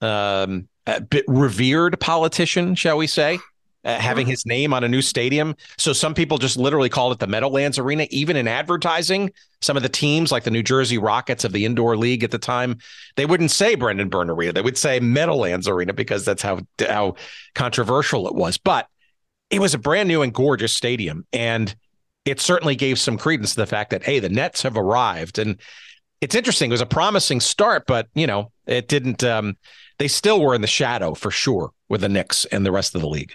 [0.00, 0.66] um,
[1.10, 3.38] bit revered politician, shall we say?
[3.84, 5.54] Uh, having his name on a new stadium.
[5.76, 8.06] So some people just literally called it the Meadowlands Arena.
[8.10, 11.96] Even in advertising, some of the teams like the New Jersey Rockets of the indoor
[11.96, 12.78] league at the time,
[13.16, 14.52] they wouldn't say Brendan Byrne Arena.
[14.52, 17.14] They would say Meadowlands Arena because that's how how
[17.54, 18.58] controversial it was.
[18.58, 18.88] But
[19.50, 21.74] it was a brand new and gorgeous stadium, and
[22.24, 25.38] it certainly gave some credence to the fact that hey, the Nets have arrived.
[25.38, 25.58] And
[26.20, 26.70] it's interesting.
[26.70, 29.22] It was a promising start, but you know, it didn't.
[29.24, 29.56] Um,
[29.98, 33.00] they still were in the shadow for sure with the Knicks and the rest of
[33.00, 33.34] the league.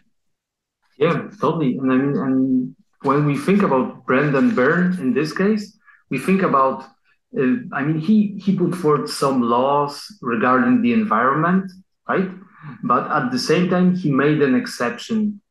[0.98, 1.78] Yeah, totally.
[1.78, 5.78] And I mean, and when we think about Brendan Byrne in this case,
[6.10, 6.84] we think about.
[7.38, 11.72] Uh, I mean, he he put forth some laws regarding the environment,
[12.08, 12.30] right?
[12.84, 15.42] But at the same time, he made an exception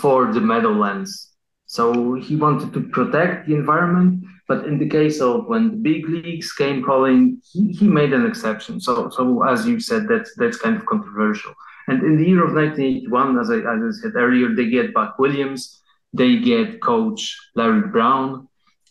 [0.00, 1.28] for the Meadowlands.
[1.66, 6.08] So he wanted to protect the environment, but in the case of when the big
[6.08, 8.80] leagues came calling, he, he made an exception.
[8.80, 11.54] So, so as you said, that's that's kind of controversial.
[11.90, 15.18] And in the year of 1981, as I, as I said earlier, they get Buck
[15.18, 15.82] Williams,
[16.12, 18.46] they get coach Larry Brown,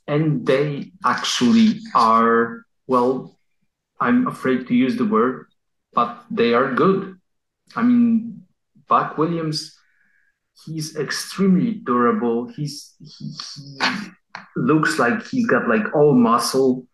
[0.06, 3.40] and they actually are, well,
[4.02, 5.46] I'm afraid to use the word,
[5.94, 7.16] but they are good.
[7.74, 8.44] I mean,
[8.90, 9.80] Buck Williams,
[10.66, 12.52] he's extremely durable.
[12.52, 13.80] He's he, he
[14.58, 16.86] looks like he's got like all muscle,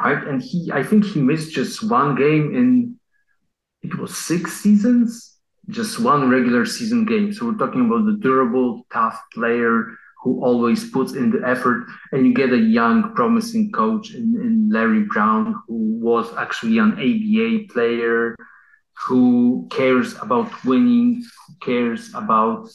[0.00, 0.26] right?
[0.26, 2.97] And he, I think he missed just one game in
[3.88, 7.32] it was six seasons, just one regular season game.
[7.32, 9.86] So we're talking about the durable, tough player
[10.22, 14.68] who always puts in the effort, and you get a young, promising coach in, in
[14.70, 18.34] Larry Brown, who was actually an ABA player,
[19.06, 22.68] who cares about winning, who cares about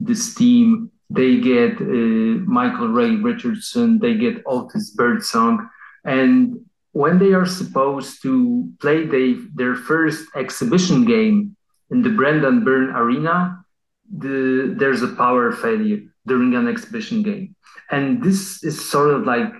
[0.00, 0.90] this team.
[1.08, 5.68] They get uh, Michael Ray Richardson, they get Otis Birdsong,
[6.04, 6.58] and
[6.98, 11.54] when they are supposed to play they, their first exhibition game
[11.92, 13.64] in the Brendan Byrne Arena,
[14.10, 17.54] the, there's a power failure during an exhibition game.
[17.92, 19.52] And this is sort of like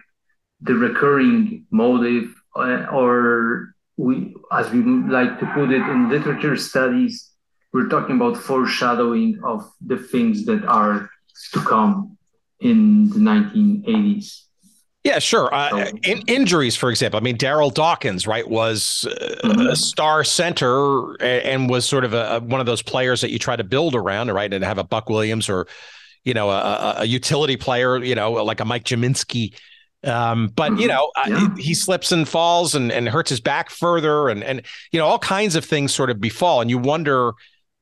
[0.63, 7.31] the recurring motive, uh, or we, as we like to put it in literature studies,
[7.73, 11.09] we're talking about foreshadowing of the things that are
[11.53, 12.19] to come
[12.59, 14.48] in the 1980s.
[15.09, 15.53] Yeah, sure.
[15.55, 19.69] Uh, in, injuries, for example, I mean, Daryl Dawkins, right, was uh, mm-hmm.
[19.69, 23.57] a star center and was sort of a, one of those players that you try
[23.57, 25.67] to build around, right, and have a Buck Williams or,
[26.25, 29.55] you know, a, a utility player, you know, like a Mike Gminski.
[30.05, 30.83] Um, but mm-hmm.
[30.83, 31.49] you know, yeah.
[31.57, 34.61] he slips and falls and, and hurts his back further, and and
[34.93, 37.33] you know, all kinds of things sort of befall, and you wonder.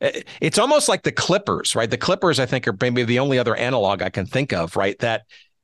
[0.00, 1.90] Eh, it's almost like the Clippers, right?
[1.90, 4.98] The Clippers, I think, are maybe the only other analog I can think of, right?
[5.00, 5.22] That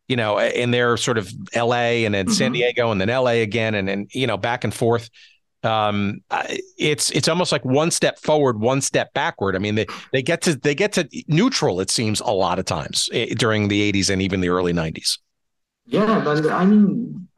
[0.09, 2.05] you know, in their sort of L.A.
[2.05, 2.35] and then mm-hmm.
[2.35, 3.43] San Diego and then L.A.
[3.43, 5.09] again, and and you know, back and forth.
[5.65, 6.23] Um,
[6.77, 9.55] it's it's almost like one step forward, one step backward.
[9.55, 11.81] I mean, they they get to they get to neutral.
[11.81, 15.19] It seems a lot of times eh, during the '80s and even the early '90s.
[15.87, 17.29] Yeah, but I mean,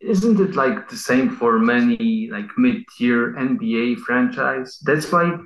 [0.00, 4.78] isn't it like the same for many like mid-tier NBA franchise?
[4.84, 5.36] That's why,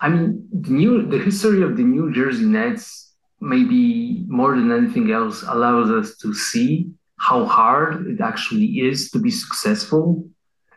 [0.00, 3.07] I mean, the new the history of the New Jersey Nets
[3.40, 9.18] maybe more than anything else allows us to see how hard it actually is to
[9.18, 10.24] be successful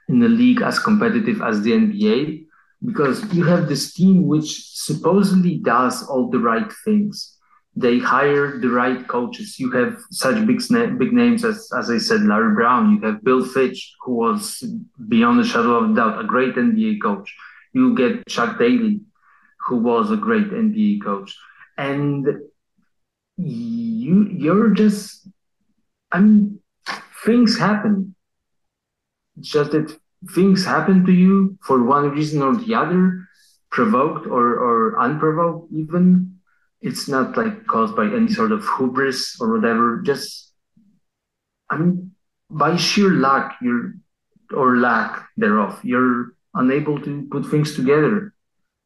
[0.10, 2.46] in a league as competitive as the NBA
[2.86, 7.38] because you have this team which supposedly does all the right things.
[7.76, 9.58] They hire the right coaches.
[9.58, 10.62] You have such big
[11.00, 12.96] big names as, as I said, Larry Brown.
[12.96, 14.62] You have Bill Fitch, who was
[15.08, 17.34] beyond a shadow of a doubt a great NBA coach.
[17.72, 19.00] You get Chuck Daly,
[19.68, 21.38] who was a great NBA coach.
[21.82, 22.28] And
[23.38, 25.28] you you're just
[26.12, 26.60] I mean
[27.26, 28.16] things happen.
[29.40, 29.98] Just that
[30.36, 33.26] things happen to you for one reason or the other,
[33.72, 36.38] provoked or, or unprovoked even.
[36.82, 40.02] It's not like caused by any sort of hubris or whatever.
[40.06, 40.54] Just
[41.70, 42.12] I mean
[42.50, 43.94] by sheer luck you're
[44.54, 48.34] or lack thereof, you're unable to put things together.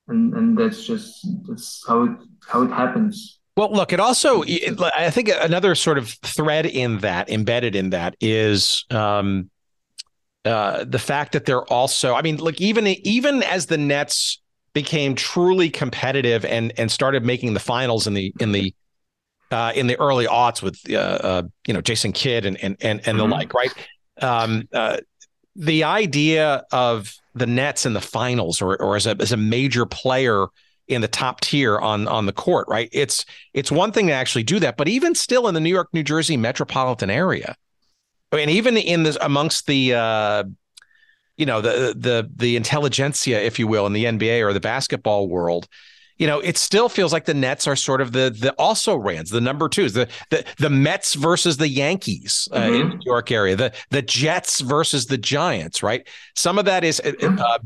[0.07, 2.11] And and that's just that's how it
[2.47, 3.39] how it happens.
[3.57, 8.17] Well, look, it also, I think another sort of thread in that, embedded in that,
[8.19, 9.49] is um,
[10.43, 14.41] uh, the fact that they're also, I mean, look, even even as the Nets
[14.73, 18.75] became truly competitive and and started making the finals in the in the
[19.51, 22.99] uh, in the early aughts with uh, uh, you know Jason Kidd and and and,
[23.07, 23.29] and mm-hmm.
[23.29, 23.71] the like, right?
[24.21, 24.97] Um, uh,
[25.55, 29.85] the idea of the Nets in the finals or or as a as a major
[29.85, 30.47] player
[30.87, 32.89] in the top tier on on the court, right?
[32.91, 35.89] It's it's one thing to actually do that, but even still in the New York,
[35.93, 37.55] New Jersey metropolitan area,
[38.31, 40.43] I mean, even in this amongst the uh,
[41.37, 45.27] you know the the the intelligentsia, if you will, in the NBA or the basketball
[45.27, 45.67] world,
[46.17, 49.29] you know, it still feels like the Nets are sort of the the also rans,
[49.29, 52.73] the number twos, the the the Mets versus the Yankees uh, mm-hmm.
[52.73, 56.07] in the New York area, the the Jets versus the Giants, right?
[56.35, 57.01] Some of that is.
[57.01, 57.59] Uh, uh,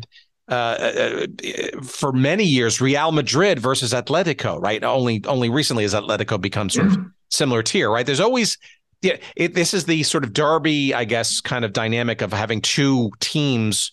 [0.52, 4.84] uh, uh, for many years, Real Madrid versus Atletico, right?
[4.84, 7.02] Only only recently has Atletico become sort mm-hmm.
[7.02, 8.04] of similar tier, right?
[8.04, 8.58] There's always
[9.04, 12.62] yeah, it, this is the sort of derby, I guess, kind of dynamic of having
[12.62, 13.92] two teams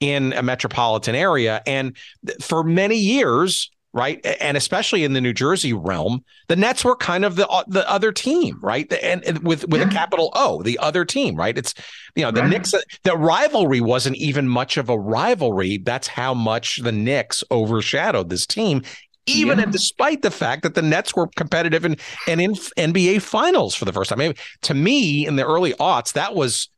[0.00, 1.62] in a metropolitan area.
[1.66, 1.96] And
[2.40, 7.24] for many years, right, and especially in the New Jersey realm, the Nets were kind
[7.24, 9.88] of the uh, the other team, right, and, and with with yeah.
[9.88, 11.56] a capital O, the other team, right?
[11.56, 11.74] It's
[12.14, 12.50] you know the right.
[12.50, 12.74] Knicks.
[13.04, 15.78] The rivalry wasn't even much of a rivalry.
[15.78, 18.82] That's how much the Knicks overshadowed this team,
[19.26, 19.64] even yeah.
[19.64, 23.84] and despite the fact that the Nets were competitive and and in NBA finals for
[23.84, 24.20] the first time.
[24.20, 26.68] I mean, to me, in the early aughts, that was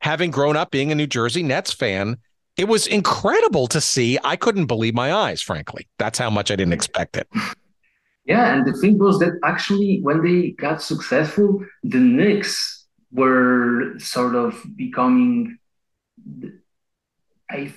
[0.00, 2.18] having grown up being a New Jersey Nets fan.
[2.56, 4.18] It was incredible to see.
[4.22, 5.88] I couldn't believe my eyes, frankly.
[5.98, 7.28] That's how much I didn't expect it.
[8.24, 14.34] Yeah, and the thing was that actually, when they got successful, the Knicks were sort
[14.34, 15.58] of becoming.
[17.50, 17.72] I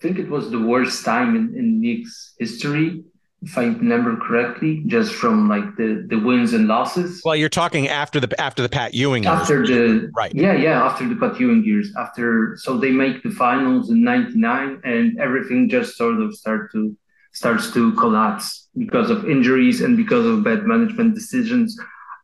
[0.00, 3.04] think it was the worst time in, in Knicks history
[3.42, 7.20] if I remember correctly, just from like the the wins and losses.
[7.24, 9.32] Well, you're talking after the after the Pat Ewing years.
[9.32, 10.32] After the right.
[10.34, 11.92] Yeah, yeah, after the Pat Ewing years.
[11.96, 16.96] After so they make the finals in '99, and everything just sort of start to
[17.32, 21.76] starts to collapse because of injuries and because of bad management decisions,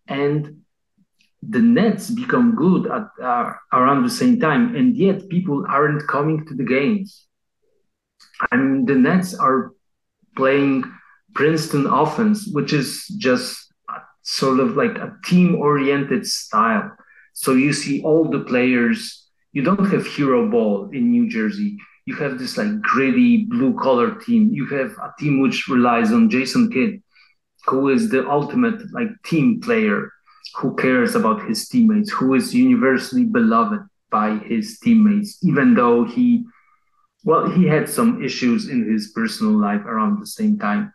[0.07, 0.63] and
[1.43, 6.47] the Nets become good at uh, around the same time, and yet people aren't coming
[6.47, 7.27] to the games.
[8.53, 9.73] I mean, the Nets are
[10.37, 10.85] playing
[11.39, 13.73] Princeton offense, which is just
[14.23, 16.91] sort of like a team oriented style.
[17.33, 21.79] So you see all the players, you don't have hero ball in New Jersey.
[22.07, 24.51] You have this like gritty blue collar team.
[24.53, 27.01] You have a team which relies on Jason Kidd,
[27.67, 30.11] who is the ultimate like team player
[30.57, 36.45] who cares about his teammates, who is universally beloved by his teammates, even though he,
[37.23, 40.93] well, he had some issues in his personal life around the same time.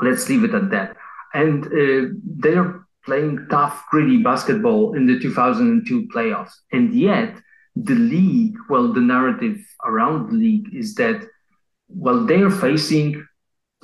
[0.00, 0.96] Let's leave it at that.
[1.34, 6.52] And uh, they're playing tough, gritty basketball in the 2002 playoffs.
[6.72, 7.34] And yet,
[7.74, 11.26] the league, well, the narrative around the league is that,
[11.88, 13.24] well, they are facing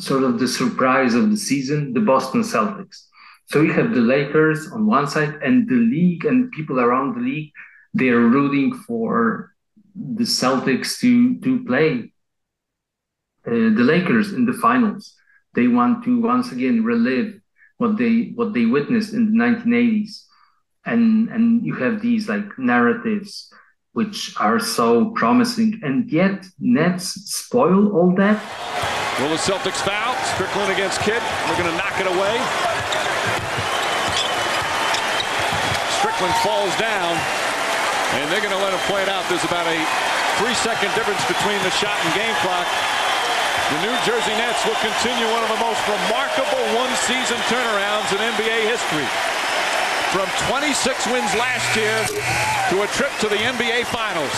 [0.01, 3.07] sort of the surprise of the season, the Boston Celtics.
[3.47, 7.21] So you have the Lakers on one side, and the league and people around the
[7.21, 7.53] league,
[7.93, 9.53] they are rooting for
[9.95, 12.13] the Celtics to to play
[13.47, 15.15] uh, the Lakers in the finals.
[15.55, 17.41] They want to once again relive
[17.79, 20.25] what they what they witnessed in the 1980s,
[20.85, 23.53] and and you have these like narratives
[23.95, 28.43] which are so promising, and yet Nets spoil all that.
[29.23, 30.19] Will the Celtics foul?
[30.35, 31.23] Strickland against Kidd.
[31.23, 32.35] They're going to knock it away.
[36.03, 37.15] Strickland falls down,
[38.19, 39.23] and they're going to let him play it out.
[39.31, 39.79] There's about a
[40.43, 42.67] three-second difference between the shot and game clock.
[43.55, 48.67] The New Jersey Nets will continue one of the most remarkable one-season turnarounds in NBA
[48.69, 49.09] history.
[50.13, 50.75] From 26
[51.11, 51.97] wins last year
[52.71, 54.35] to a trip to the NBA Finals.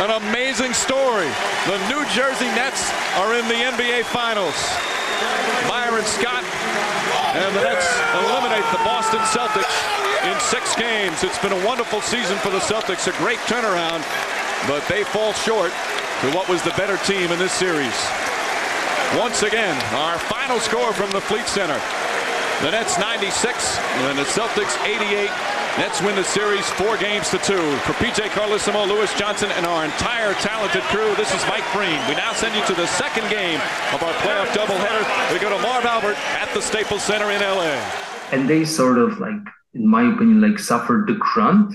[0.00, 1.28] An amazing story.
[1.68, 4.56] The New Jersey Nets are in the NBA Finals.
[5.68, 6.44] Byron Scott
[7.36, 7.86] and the Nets
[8.26, 9.76] eliminate the Boston Celtics
[10.24, 11.22] in six games.
[11.22, 14.02] It's been a wonderful season for the Celtics, a great turnaround
[14.66, 15.72] but they fall short
[16.20, 17.96] to what was the better team in this series.
[19.16, 21.80] Once again, our final score from the Fleet Center.
[22.62, 25.30] The Nets 96 and the Celtics 88.
[25.78, 27.76] Nets win the series four games to two.
[27.88, 31.98] For PJ Carlesimo, Lewis Johnson, and our entire talented crew, this is Mike Breen.
[32.06, 33.60] We now send you to the second game
[33.94, 35.32] of our playoff doubleheader.
[35.32, 37.80] We go to Marv Albert at the Staples Center in LA.
[38.30, 39.40] And they sort of like,
[39.72, 41.72] in my opinion, like suffered the grunt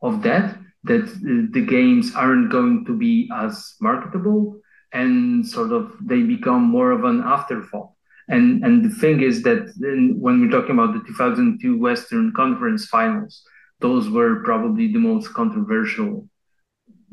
[0.00, 4.60] of that that uh, the games aren't going to be as marketable
[4.92, 7.90] and sort of they become more of an afterthought.
[8.28, 13.42] And and the thing is that when we're talking about the 2002 Western Conference Finals,
[13.80, 16.28] those were probably the most controversial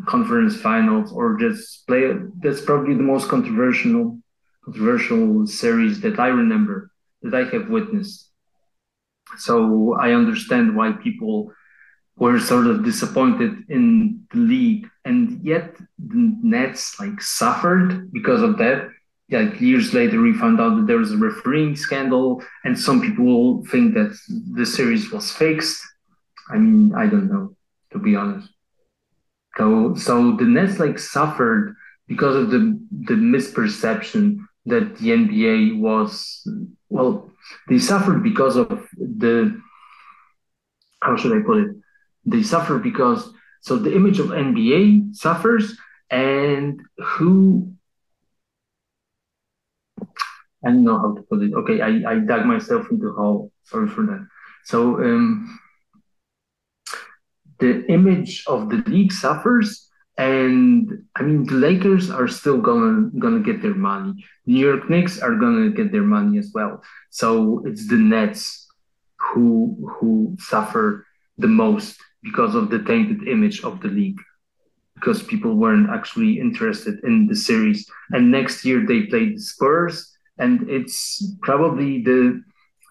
[0.06, 2.14] conference finals, or just play.
[2.42, 4.20] That's probably the most controversial
[4.64, 6.92] controversial series that I remember
[7.22, 8.30] that I have witnessed.
[9.38, 11.52] So I understand why people
[12.18, 18.58] were sort of disappointed in the league, and yet the Nets like suffered because of
[18.58, 18.90] that.
[19.30, 23.66] Like years later, we found out that there was a refereeing scandal, and some people
[23.66, 24.18] think that
[24.54, 25.82] the series was fixed.
[26.50, 27.56] I mean, I don't know,
[27.92, 28.50] to be honest.
[29.58, 31.76] So, so the Nets like suffered
[32.08, 36.48] because of the the misperception that the NBA was
[36.90, 37.30] well,
[37.68, 39.62] they suffered because of the
[41.02, 41.76] how should I put it?
[42.28, 45.78] They suffer because so the image of NBA suffers,
[46.10, 47.74] and who
[50.66, 51.54] I don't know how to put it.
[51.54, 53.52] Okay, I, I dug myself into a hole.
[53.64, 54.28] Sorry for that.
[54.66, 55.60] So um,
[57.60, 59.88] the image of the league suffers,
[60.18, 64.26] and I mean the Lakers are still gonna gonna get their money.
[64.46, 66.84] New York Knicks are gonna get their money as well.
[67.12, 68.68] So it's the Nets
[69.20, 71.06] who who suffer
[71.38, 71.98] the most
[72.28, 74.22] because of the tainted image of the league
[74.96, 77.80] because people weren't actually interested in the series.
[78.14, 82.42] And next year they played the spurs and it's probably the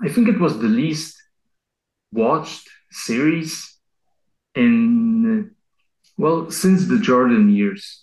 [0.03, 1.17] i think it was the least
[2.13, 3.79] watched series
[4.55, 5.51] in
[6.17, 8.03] well since the jordan years.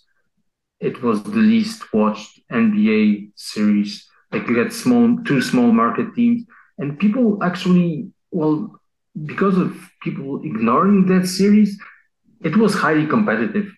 [0.80, 4.06] It was the least watched nba series.
[4.32, 6.44] Like you had small two small market teams
[6.78, 8.80] and people actually well
[9.24, 11.78] because of people ignoring that series,
[12.42, 13.70] it was highly competitive,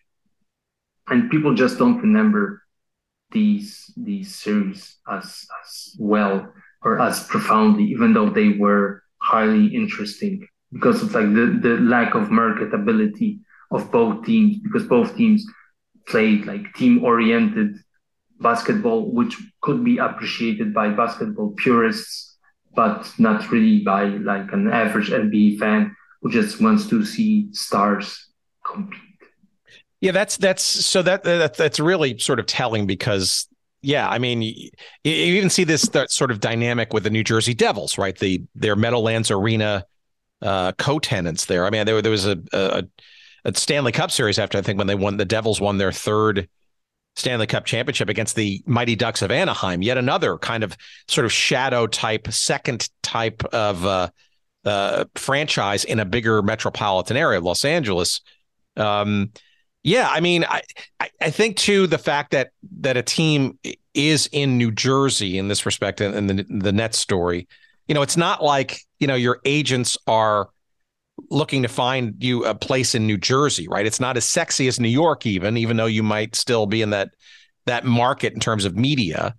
[1.09, 2.63] and people just don't remember
[3.33, 6.53] these these series as as well
[6.83, 12.15] or as profoundly, even though they were highly interesting because of like the the lack
[12.15, 13.41] of marketability
[13.71, 15.45] of both teams because both teams
[16.07, 17.77] played like team oriented
[18.41, 22.36] basketball, which could be appreciated by basketball purists
[22.77, 28.29] but not really by like an average NBA fan who just wants to see stars
[28.65, 29.01] compete.
[30.01, 33.49] Yeah, that's that's so that, that that's really sort of telling because
[33.83, 34.71] yeah, I mean, you,
[35.05, 38.17] you even see this sort of dynamic with the New Jersey Devils, right?
[38.17, 39.87] The their Meadowlands Arena
[40.43, 41.65] uh, co-tenants there.
[41.67, 42.85] I mean, there there was a, a
[43.45, 46.49] a Stanley Cup series after I think when they won the Devils won their third
[47.17, 49.83] Stanley Cup championship against the Mighty Ducks of Anaheim.
[49.83, 50.77] Yet another kind of
[51.09, 54.11] sort of shadow type, second type of uh,
[54.65, 58.21] uh, franchise in a bigger metropolitan area, Los Angeles.
[58.77, 59.33] Um,
[59.83, 60.63] yeah, I mean, I,
[61.21, 63.59] I think too the fact that that a team
[63.95, 67.47] is in New Jersey in this respect, and the the Nets story,
[67.87, 70.51] you know, it's not like you know your agents are
[71.31, 73.87] looking to find you a place in New Jersey, right?
[73.87, 76.91] It's not as sexy as New York, even, even though you might still be in
[76.91, 77.11] that
[77.67, 79.35] that market in terms of media.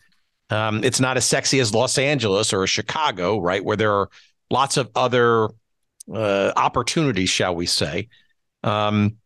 [0.49, 3.63] Um, it's not as sexy as Los Angeles or Chicago, right?
[3.63, 4.09] Where there are
[4.49, 5.49] lots of other
[6.13, 8.09] uh, opportunities, shall we say.
[8.63, 9.17] Um,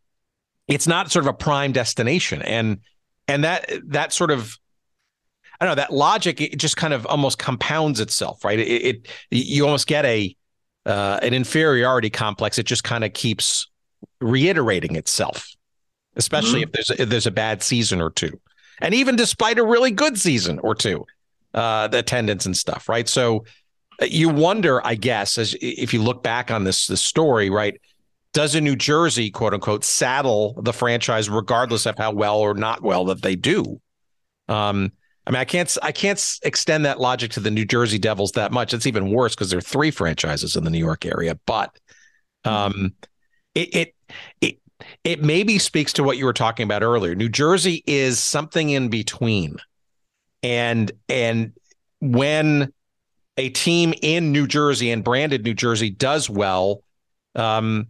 [0.68, 2.80] it's not sort of a prime destination, and
[3.28, 4.56] and that that sort of
[5.60, 8.58] I don't know that logic it just kind of almost compounds itself, right?
[8.58, 10.36] It, it you almost get a
[10.86, 12.58] uh, an inferiority complex.
[12.58, 13.68] It just kind of keeps
[14.20, 15.48] reiterating itself,
[16.16, 16.68] especially mm-hmm.
[16.68, 18.40] if there's a, if there's a bad season or two,
[18.80, 21.06] and even despite a really good season or two,
[21.54, 23.08] uh, the attendance and stuff, right?
[23.08, 23.44] So
[24.00, 27.80] uh, you wonder, I guess, as if you look back on this this story, right?
[28.32, 32.82] Does a New Jersey quote unquote saddle the franchise regardless of how well or not
[32.82, 33.80] well that they do?
[34.48, 34.92] Um,
[35.26, 38.52] I mean, I can't I can't extend that logic to the New Jersey Devils that
[38.52, 38.74] much.
[38.74, 41.38] It's even worse because there are three franchises in the New York area.
[41.46, 41.78] But
[42.44, 42.94] um,
[43.54, 43.94] it, it
[44.40, 44.58] it
[45.04, 47.14] it maybe speaks to what you were talking about earlier.
[47.14, 49.56] New Jersey is something in between,
[50.42, 51.52] and and
[52.00, 52.72] when
[53.36, 56.82] a team in New Jersey and branded New Jersey does well,
[57.36, 57.86] um,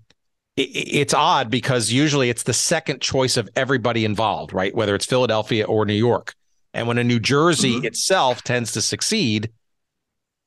[0.56, 4.74] it, it's odd because usually it's the second choice of everybody involved, right?
[4.74, 6.34] Whether it's Philadelphia or New York.
[6.74, 7.86] And when a New Jersey mm-hmm.
[7.86, 9.51] itself tends to succeed,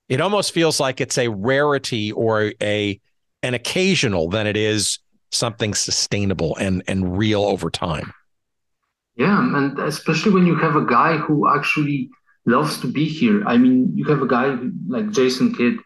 [0.09, 2.99] it almost feels like it's a rarity or a
[3.43, 4.99] an occasional than it is
[5.31, 8.11] something sustainable and and real over time.
[9.15, 12.09] Yeah, and especially when you have a guy who actually
[12.45, 13.43] loves to be here.
[13.45, 14.57] I mean, you have a guy
[14.87, 15.77] like Jason Kidd,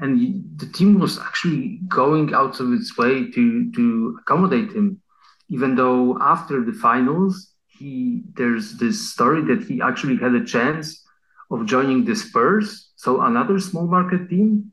[0.00, 5.00] and the team was actually going out of its way to to accommodate him,
[5.48, 11.04] even though after the finals he there's this story that he actually had a chance
[11.50, 14.72] of joining the Spurs, so another small market team,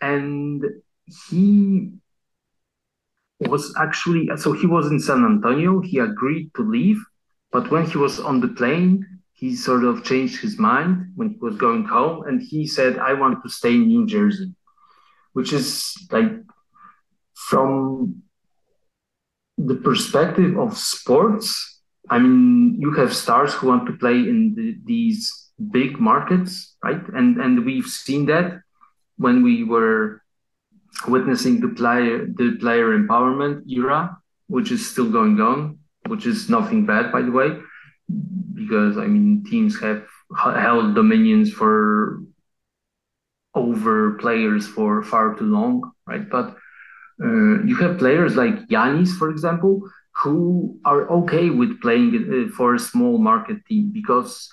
[0.00, 0.64] and
[1.28, 1.92] he
[3.40, 5.80] was actually so he was in San Antonio.
[5.80, 7.02] He agreed to leave,
[7.50, 11.38] but when he was on the plane, he sort of changed his mind when he
[11.40, 14.54] was going home and he said, I want to stay in New Jersey,
[15.32, 16.30] which is like
[17.34, 18.22] from
[19.58, 21.71] the perspective of sports.
[22.12, 25.32] I mean, you have stars who want to play in the, these
[25.70, 27.02] big markets, right?
[27.16, 28.60] And and we've seen that
[29.16, 30.20] when we were
[31.08, 34.00] witnessing the player the player empowerment era,
[34.48, 37.50] which is still going on, which is nothing bad, by the way,
[38.60, 40.04] because I mean teams have
[40.36, 42.20] held dominions for
[43.54, 46.28] over players for far too long, right?
[46.28, 46.56] But
[47.24, 49.88] uh, you have players like Giannis, for example,
[50.22, 54.48] who are okay with playing uh, for a small market team because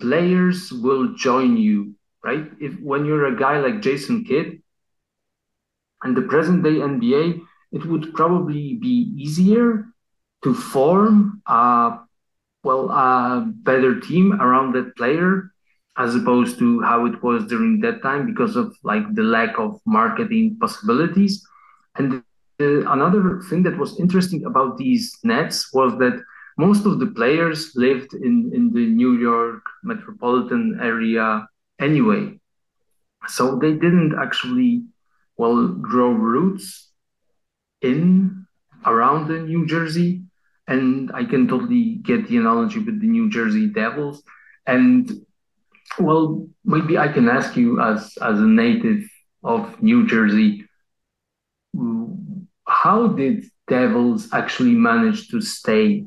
[0.00, 1.94] players will join you,
[2.24, 2.46] right?
[2.60, 4.62] If when you're a guy like Jason Kidd,
[6.02, 7.40] and the present day NBA,
[7.72, 9.86] it would probably be easier
[10.44, 11.98] to form a
[12.62, 15.50] well a better team around that player
[15.98, 19.80] as opposed to how it was during that time because of like the lack of
[19.86, 21.46] marketing possibilities.
[21.96, 22.22] And
[22.58, 26.22] the, another thing that was interesting about these nets was that
[26.58, 31.46] most of the players lived in, in the New York metropolitan area
[31.80, 32.38] anyway.
[33.28, 34.84] So they didn't actually
[35.36, 36.90] well grow roots
[37.82, 38.46] in
[38.86, 40.22] around the New Jersey.
[40.68, 44.22] And I can totally get the analogy with the New Jersey Devils.
[44.66, 45.10] And
[45.98, 49.04] well, maybe I can ask you as as a native
[49.44, 50.64] of New Jersey,
[52.66, 56.06] how did Devils actually manage to stay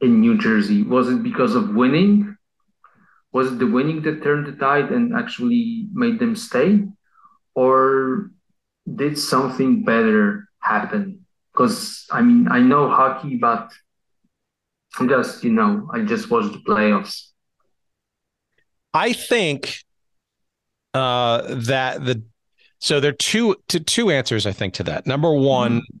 [0.00, 0.82] in New Jersey?
[0.82, 2.36] Was it because of winning?
[3.32, 6.84] Was it the winning that turned the tide and actually made them stay?
[7.54, 8.30] or
[8.96, 11.24] did something better happen?
[11.52, 13.70] Because I mean, I know hockey, but
[14.98, 17.28] I'm just you know, I just watched the playoffs.
[18.94, 19.78] I think
[20.94, 22.22] uh, that the
[22.82, 24.44] so there are two to two answers.
[24.44, 25.06] I think to that.
[25.06, 25.96] Number one mm-hmm.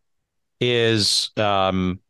[0.60, 2.00] is um,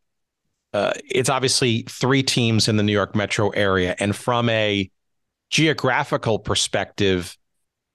[0.73, 4.89] uh, it's obviously three teams in the New York metro area, and from a
[5.51, 7.37] geographical perspective,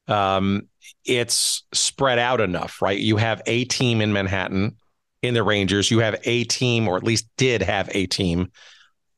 [0.07, 0.69] um,
[1.05, 3.01] it's spread out enough, right?
[3.01, 4.77] You have a team in Manhattan
[5.21, 5.91] in the Rangers.
[5.91, 8.53] You have a team, or at least did have a team,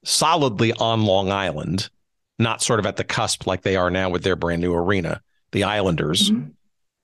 [0.02, 1.90] solidly on Long Island,
[2.38, 5.20] not sort of at the cusp like they are now with their brand new arena,
[5.52, 6.30] the Islanders.
[6.30, 6.52] Mm-hmm.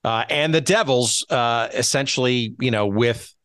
[0.07, 3.35] Uh, and the Devils, uh, essentially, you know, with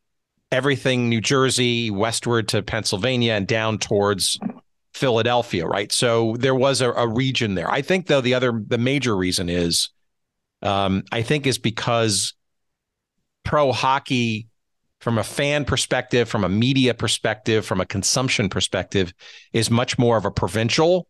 [0.53, 4.39] everything New Jersey, westward to Pennsylvania, and down towards
[4.95, 5.91] Philadelphia, right?
[5.91, 7.69] So there was a, a region there.
[7.69, 9.89] I think, though, the other, the major reason is
[10.63, 12.35] um, I think is because
[13.43, 14.47] pro hockey,
[15.01, 19.13] from a fan perspective, from a media perspective, from a consumption perspective,
[19.53, 21.09] is much more of a provincial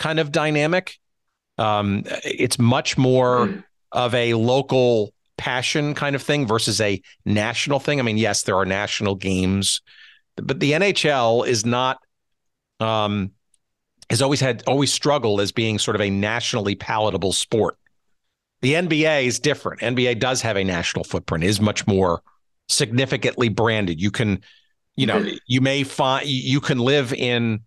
[0.00, 0.98] kind of dynamic.
[1.56, 3.64] Um, it's much more mm.
[3.92, 8.00] Of a local passion kind of thing versus a national thing.
[8.00, 9.80] I mean, yes, there are national games,
[10.36, 11.98] but the NHL is not
[12.80, 13.32] um,
[14.10, 17.76] has always had always struggled as being sort of a nationally palatable sport.
[18.60, 19.80] The NBA is different.
[19.80, 22.22] NBA does have a national footprint, is much more
[22.68, 24.00] significantly branded.
[24.00, 24.42] You can,
[24.96, 27.60] you know, you may find you can live in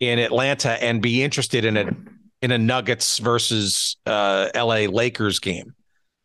[0.00, 1.94] in Atlanta and be interested in a
[2.42, 5.74] in a Nuggets versus uh, LA Lakers game.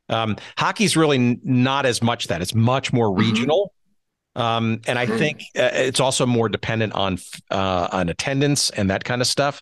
[0.09, 2.41] Um, hockey's really not as much that.
[2.41, 3.19] It's much more mm-hmm.
[3.19, 3.73] regional.
[4.35, 7.17] Um, and I think uh, it's also more dependent on
[7.49, 9.61] uh, on attendance and that kind of stuff.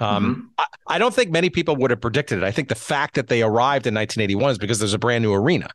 [0.00, 0.40] Um, mm-hmm.
[0.58, 2.44] I, I, don't think many people would have predicted it.
[2.44, 5.32] I think the fact that they arrived in 1981 is because there's a brand new
[5.32, 5.70] arena,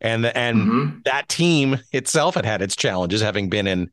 [0.00, 0.98] and the, and mm-hmm.
[1.04, 3.90] that team itself had had its challenges, having been in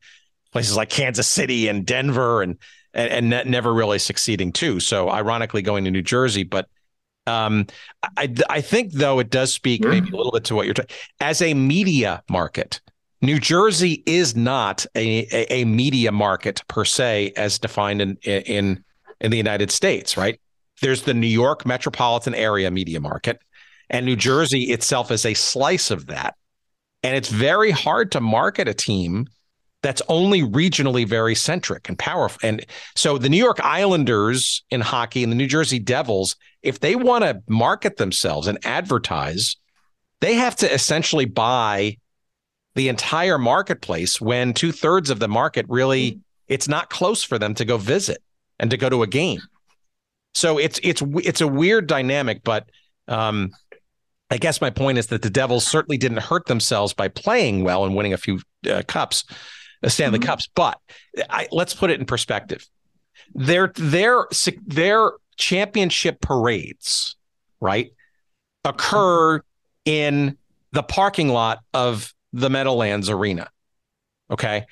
[0.52, 2.56] places like Kansas City and Denver, and
[2.94, 4.80] and, and never really succeeding too.
[4.80, 6.68] So ironically, going to New Jersey, but
[7.26, 7.66] um,
[8.16, 9.90] I I think though it does speak mm-hmm.
[9.90, 12.80] maybe a little bit to what you're talking as a media market.
[13.22, 18.84] New Jersey is not a, a, a media market per se, as defined in in
[19.20, 20.38] in the United States, right?
[20.82, 23.40] There's the New York metropolitan area media market,
[23.88, 26.34] and New Jersey itself is a slice of that.
[27.02, 29.28] And it's very hard to market a team
[29.84, 32.40] that's only regionally very centric and powerful.
[32.42, 32.64] And
[32.96, 37.22] so the New York Islanders in hockey and the New Jersey Devils, if they want
[37.22, 39.56] to market themselves and advertise,
[40.22, 41.98] they have to essentially buy
[42.76, 47.54] the entire marketplace when two thirds of the market really it's not close for them
[47.54, 48.22] to go visit
[48.58, 49.40] and to go to a game.
[50.34, 52.70] So it's it's it's a weird dynamic, but
[53.06, 53.50] um,
[54.30, 57.84] I guess my point is that the Devils certainly didn't hurt themselves by playing well
[57.84, 59.24] and winning a few uh, cups,
[59.90, 60.26] Stanley mm-hmm.
[60.26, 60.48] Cups.
[60.54, 60.78] But
[61.30, 62.66] I, let's put it in perspective.
[63.34, 64.26] their their
[64.66, 67.16] their championship parades,
[67.60, 67.92] right,
[68.64, 69.42] occur
[69.84, 70.36] in
[70.72, 73.48] the parking lot of the Meadowlands Arena.
[74.30, 74.66] Okay.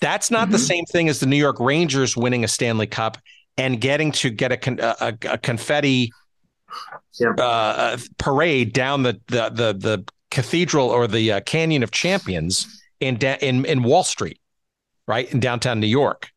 [0.00, 0.52] That's not mm-hmm.
[0.52, 3.18] the same thing as the New York Rangers winning a Stanley Cup
[3.56, 6.10] and getting to get a, a, a confetti
[7.20, 7.30] yeah.
[7.38, 13.16] uh, parade down the, the the the cathedral or the uh, Canyon of Champions in
[13.16, 14.40] in in Wall Street,
[15.06, 16.30] right in downtown New York,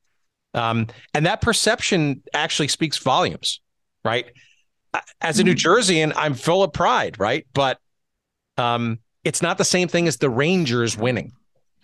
[0.53, 3.61] um, and that perception actually speaks volumes,
[4.03, 4.25] right?
[5.19, 5.69] As a New mm-hmm.
[5.69, 7.45] Jerseyan, I'm full of pride, right?
[7.53, 7.77] But
[8.57, 11.33] um, it's not the same thing as the Rangers winning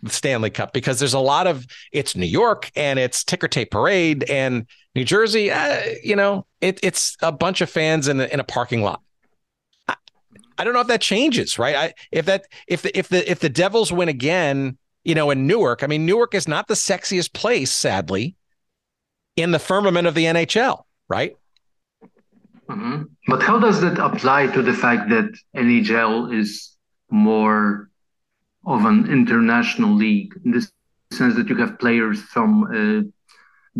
[0.03, 3.71] the Stanley Cup because there's a lot of it's New York and it's ticker tape
[3.71, 5.51] parade and New Jersey.
[5.51, 9.01] Uh, you know, it, it's a bunch of fans in a, in a parking lot.
[9.87, 9.95] I,
[10.57, 11.75] I don't know if that changes, right?
[11.75, 15.47] I, if that if the if the if the Devils win again, you know, in
[15.47, 15.83] Newark.
[15.83, 18.35] I mean, Newark is not the sexiest place, sadly,
[19.35, 21.35] in the firmament of the NHL, right?
[22.69, 23.03] Mm-hmm.
[23.27, 26.77] But how does that apply to the fact that NHL is
[27.09, 27.89] more
[28.65, 30.67] of an international league in the
[31.11, 33.01] sense that you have players from uh,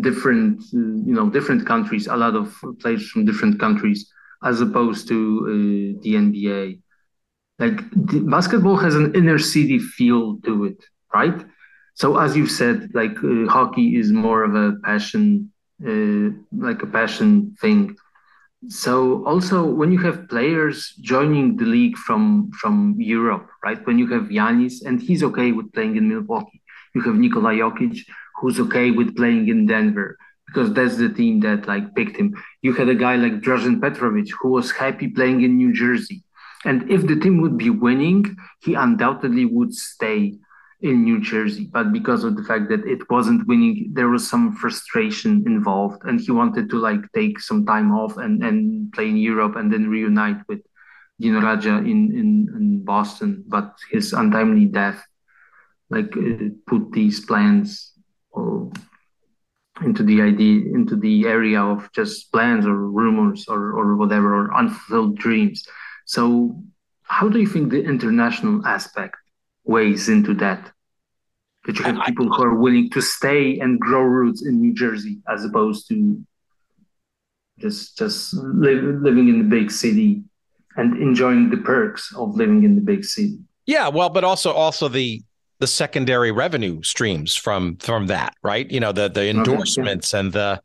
[0.00, 4.10] different, uh, you know, different countries, a lot of players from different countries,
[4.44, 6.80] as opposed to uh, the NBA.
[7.58, 7.80] Like
[8.28, 10.84] basketball has an inner city feel to it,
[11.14, 11.44] right?
[11.94, 15.52] So as you've said, like uh, hockey is more of a passion,
[15.86, 17.96] uh, like a passion thing
[18.68, 23.84] so also when you have players joining the league from from Europe, right?
[23.86, 26.62] When you have Giannis and he's okay with playing in Milwaukee,
[26.94, 27.98] you have Nikola Jokic
[28.40, 30.16] who's okay with playing in Denver
[30.46, 32.34] because that's the team that like picked him.
[32.62, 36.22] You had a guy like Drazen Petrovic who was happy playing in New Jersey,
[36.64, 40.38] and if the team would be winning, he undoubtedly would stay
[40.82, 44.52] in New Jersey, but because of the fact that it wasn't winning, there was some
[44.56, 49.16] frustration involved, and he wanted to like take some time off and and play in
[49.16, 50.60] Europe and then reunite with
[51.20, 52.28] Dino Radja in in,
[52.58, 53.44] in Boston.
[53.46, 55.00] But his untimely death,
[55.88, 57.92] like, uh, put these plans
[58.36, 58.66] uh,
[59.84, 64.54] into the idea into the area of just plans or rumors or or whatever or
[64.54, 65.62] unfulfilled dreams.
[66.06, 66.58] So,
[67.04, 69.21] how do you think the international aspect
[69.64, 70.70] weighs into that.
[71.64, 75.18] That you have people who are willing to stay and grow roots in New Jersey
[75.32, 76.20] as opposed to
[77.60, 80.22] just just live, living in the big city
[80.76, 83.38] and enjoying the perks of living in the big city.
[83.64, 85.22] Yeah, well, but also also the
[85.60, 88.68] the secondary revenue streams from from that, right?
[88.68, 90.24] You know, the the endorsements okay, yeah.
[90.24, 90.62] and the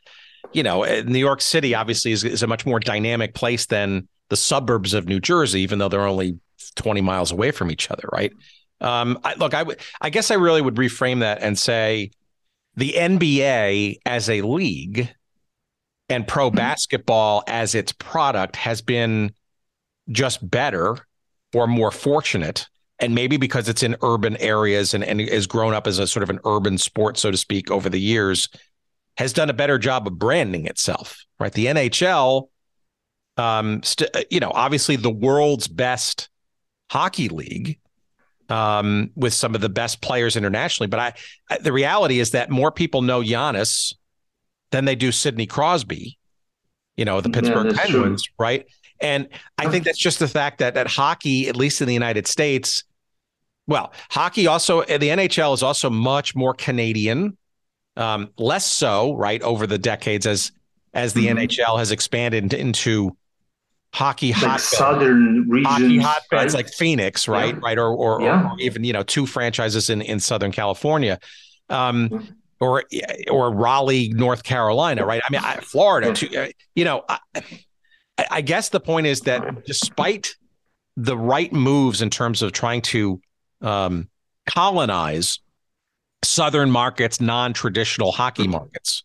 [0.54, 4.08] you know, eh, New York City obviously is, is a much more dynamic place than
[4.30, 6.40] the suburbs of New Jersey, even though they're only
[6.76, 8.34] 20 miles away from each other, right?
[8.80, 12.12] Um, I, look, I would, I guess I really would reframe that and say
[12.76, 15.14] the NBA as a league
[16.10, 16.58] and pro mm-hmm.
[16.58, 19.34] basketball as its product has been
[20.10, 20.98] just better
[21.54, 22.68] or more fortunate.
[23.00, 26.24] And maybe because it's in urban areas and, and has grown up as a sort
[26.24, 28.50] of an urban sport, so to speak, over the years,
[29.18, 31.54] has done a better job of branding itself, right?
[31.54, 32.50] The NHL,
[33.38, 36.30] um, st- you know, obviously the world's best
[36.90, 37.80] hockey league
[38.50, 40.88] um, with some of the best players internationally.
[40.88, 41.14] But I,
[41.50, 43.94] I, the reality is that more people know Giannis
[44.72, 46.18] than they do Sidney Crosby,
[46.96, 48.34] you know, the Pittsburgh yeah, Penguins, true.
[48.38, 48.66] right?
[49.00, 52.28] And I think that's just the fact that that hockey, at least in the United
[52.28, 52.84] States,
[53.68, 57.38] well, hockey also the NHL is also much more Canadian,
[57.96, 60.52] um, less so, right, over the decades as
[60.94, 61.40] as the mm-hmm.
[61.40, 63.16] NHL has expanded into
[63.94, 66.54] hockey like hotbed, southern regions, hockey hotbeds right?
[66.54, 67.60] like Phoenix, right, yeah.
[67.62, 68.52] right, or or, yeah.
[68.52, 71.20] or, even you know two franchises in in Southern California,
[71.70, 72.28] um,
[72.60, 72.84] or
[73.30, 75.22] or Raleigh, North Carolina, right?
[75.28, 77.04] I mean, I, Florida, too, uh, you know.
[77.08, 77.42] I,
[78.32, 80.36] I guess the point is that despite
[80.96, 83.22] the right moves in terms of trying to
[83.62, 84.10] um,
[84.48, 85.40] colonize
[86.24, 89.04] southern markets, non-traditional hockey markets,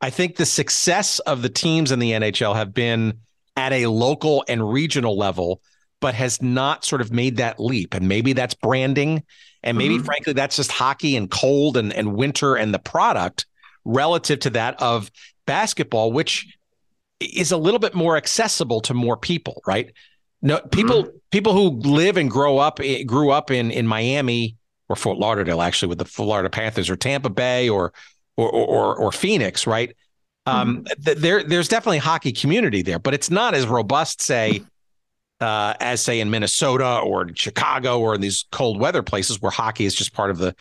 [0.00, 3.18] I think the success of the teams in the NHL have been
[3.60, 5.60] at a local and regional level,
[6.00, 7.92] but has not sort of made that leap.
[7.92, 9.22] And maybe that's branding.
[9.62, 10.04] And maybe, mm-hmm.
[10.04, 13.44] frankly, that's just hockey and cold and, and winter and the product
[13.84, 15.10] relative to that of
[15.44, 16.56] basketball, which
[17.20, 19.92] is a little bit more accessible to more people, right?
[20.40, 21.16] No, people mm-hmm.
[21.30, 24.56] people who live and grow up eh, grew up in in Miami
[24.88, 27.92] or Fort Lauderdale, actually, with the Florida Panthers, or Tampa Bay, or
[28.38, 29.94] or or, or Phoenix, right?
[30.50, 31.02] Um, mm-hmm.
[31.02, 34.62] th- there, there's definitely a hockey community there, but it's not as robust, say,
[35.40, 39.50] uh, as say in Minnesota or in Chicago or in these cold weather places where
[39.50, 40.54] hockey is just part of the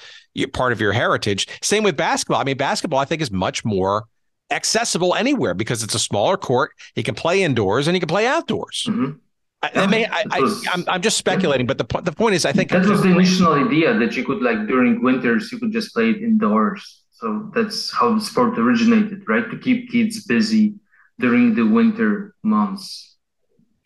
[0.53, 1.48] part of your heritage.
[1.61, 2.40] Same with basketball.
[2.40, 4.06] I mean, basketball I think is much more
[4.52, 6.72] accessible anywhere because it's a smaller court.
[6.95, 8.86] He can play indoors and he can play outdoors.
[8.88, 9.18] Mm-hmm.
[9.61, 12.86] I, I, I, I'm, I'm just speculating, but the the point is, I think that
[12.86, 16.24] was the initial idea that you could like during winters you could just play it
[16.24, 17.02] indoors.
[17.20, 19.50] So that's how the sport originated, right?
[19.52, 20.76] To keep kids busy
[21.20, 23.18] during the winter months.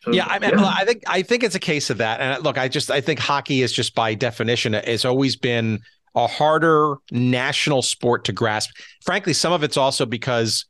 [0.02, 0.74] So, yeah, I mean, yeah.
[0.78, 2.20] I think I think it's a case of that.
[2.20, 5.80] And look, I just I think hockey is just by definition it's always been
[6.14, 8.70] a harder national sport to grasp.
[9.04, 10.66] Frankly, some of it's also because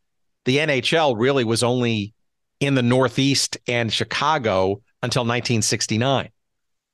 [0.46, 2.14] the NHL really was only
[2.60, 6.30] in the Northeast and Chicago until 1969,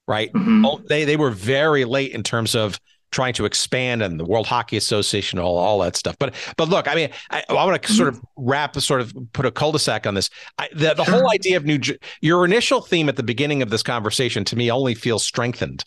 [0.07, 0.33] right?
[0.33, 0.65] Mm-hmm.
[0.65, 2.79] Oh, they they were very late in terms of
[3.11, 6.15] trying to expand and the World Hockey Association, all all that stuff.
[6.19, 7.97] But but look, I mean, I, I want to mm-hmm.
[7.97, 10.29] sort of wrap, sort of put a cul-de-sac on this.
[10.57, 11.15] I, the the sure.
[11.15, 11.79] whole idea of New
[12.21, 15.83] your initial theme at the beginning of this conversation to me only feels strengthened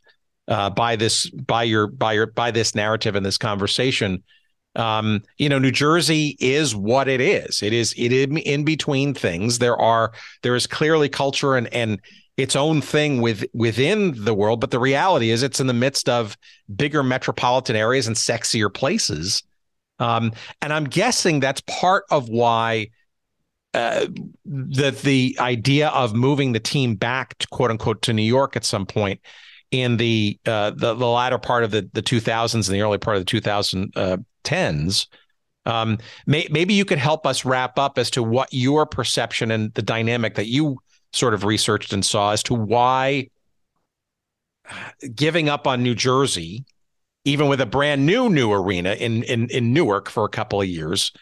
[0.48, 4.22] uh, by this by your by your by this narrative and this conversation.
[4.74, 7.62] Um, you know, New Jersey is what it is.
[7.62, 9.58] It is it in, in between things.
[9.58, 10.12] There are
[10.42, 12.00] there is clearly culture and and
[12.36, 16.08] its own thing with within the world, but the reality is it's in the midst
[16.08, 16.36] of
[16.74, 19.42] bigger metropolitan areas and sexier places.
[19.98, 22.88] Um, and I'm guessing that's part of why
[23.74, 24.06] uh,
[24.44, 28.64] the the idea of moving the team back to quote unquote to New York at
[28.64, 29.20] some point
[29.70, 33.16] in the uh, the, the latter part of the the 2000s and the early part
[33.16, 35.06] of the 2010s.
[35.64, 39.72] Um, may, maybe you could help us wrap up as to what your perception and
[39.74, 40.78] the dynamic that you
[41.12, 43.28] sort of researched and saw as to why
[45.14, 46.64] giving up on New Jersey,
[47.24, 50.68] even with a brand new new arena in in in Newark for a couple of
[50.68, 51.12] years,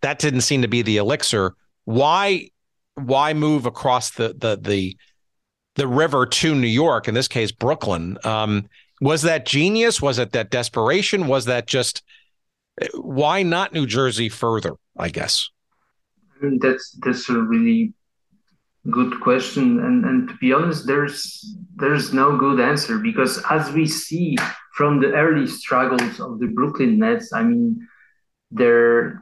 [0.00, 1.54] that didn't seem to be the elixir.
[1.84, 2.50] Why
[2.94, 4.96] why move across the the the
[5.76, 8.18] the river to New York, in this case Brooklyn?
[8.24, 8.68] Um,
[9.00, 10.00] was that genius?
[10.00, 11.26] Was it that desperation?
[11.26, 12.02] Was that just
[12.94, 14.74] why not New Jersey further?
[14.96, 15.50] I guess.
[16.42, 17.94] That's that's a really
[18.90, 19.80] good question.
[19.80, 24.36] And and to be honest there's there's no good answer because as we see
[24.74, 27.86] from the early struggles of the brooklyn nets i mean
[28.50, 29.20] their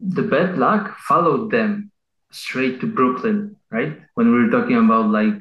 [0.00, 1.90] the bad luck followed them
[2.30, 4.00] straight to brooklyn right?
[4.14, 5.34] When we were talking about like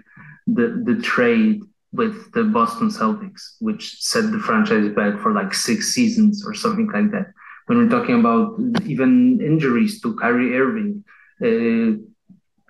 [0.47, 1.61] the the trade
[1.91, 6.87] with the boston celtics which set the franchise back for like six seasons or something
[6.87, 7.33] like that.
[7.65, 11.03] When we're talking about even injuries to Kyrie Irving,
[11.41, 12.01] uh,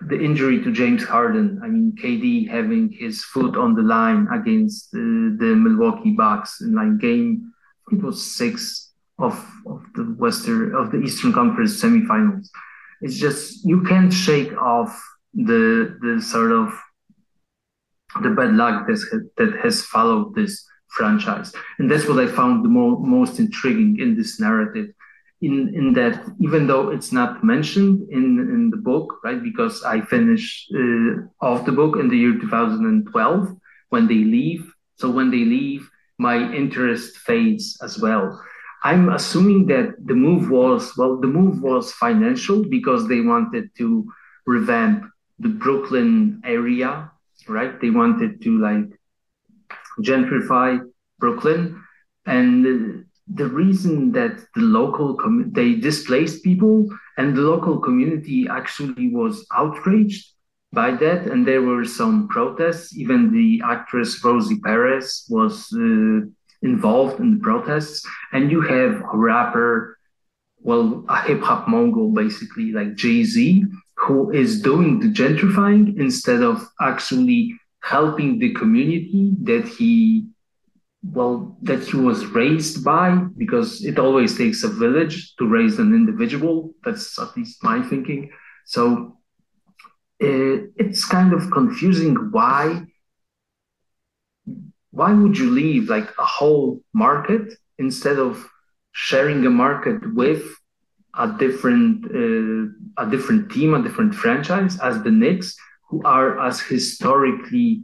[0.08, 1.60] the injury to James Harden.
[1.62, 6.74] I mean, KD having his foot on the line against uh, the Milwaukee Bucks in
[6.74, 7.52] like game,
[7.92, 9.34] it was six of,
[9.66, 12.48] of the Western of the Eastern Conference semifinals.
[13.02, 14.98] It's just you can't shake off
[15.34, 16.72] the the sort of
[18.22, 22.68] the bad luck that that has followed this franchise, and that's what I found the
[22.68, 24.88] mo- most intriguing in this narrative
[25.42, 29.98] in in that even though it's not mentioned in in the book right because i
[30.00, 33.56] finished uh, off the book in the year 2012
[33.90, 34.72] when they leave.
[34.96, 35.88] So when they leave
[36.18, 38.40] my interest fades as well.
[38.82, 43.88] I'm assuming that the move was well the move was financial because they wanted to
[44.46, 45.04] revamp
[45.38, 47.10] the brooklyn area
[47.48, 47.80] right?
[47.80, 48.88] They wanted to like
[50.00, 50.80] gentrify
[51.18, 51.82] brooklyn.
[52.26, 59.08] And the reason that the local com- they displaced people and the local community actually
[59.10, 60.26] was outraged
[60.72, 61.26] by that.
[61.26, 62.96] And there were some protests.
[62.96, 66.26] Even the actress rosie perez was uh,
[66.62, 68.06] involved in the protests.
[68.32, 69.98] And you have a rapper
[70.62, 73.64] well a hip-hop mogul basically like jay-z
[73.96, 80.26] who is doing the gentrifying instead of actually helping the community that he
[81.02, 85.94] well that he was raised by because it always takes a village to raise an
[85.94, 86.74] individual.
[86.84, 88.30] That's at least my thinking.
[88.66, 89.18] So
[90.22, 92.84] uh, it's kind of confusing why
[94.90, 98.46] why would you leave like a whole market instead of
[98.92, 100.42] sharing a market with
[101.16, 105.56] a different uh, a different team a different franchise as the Knicks
[105.88, 107.82] who are as historically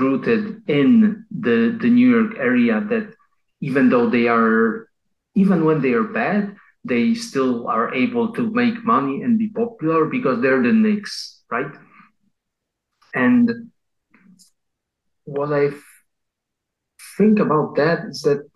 [0.00, 3.14] rooted in the, the New York area that
[3.60, 4.88] even though they are,
[5.34, 10.06] even when they are bad, they still are able to make money and be popular
[10.06, 11.72] because they're the Knicks, right?
[13.14, 13.70] And
[15.24, 15.70] what I
[17.16, 18.48] think about that is that,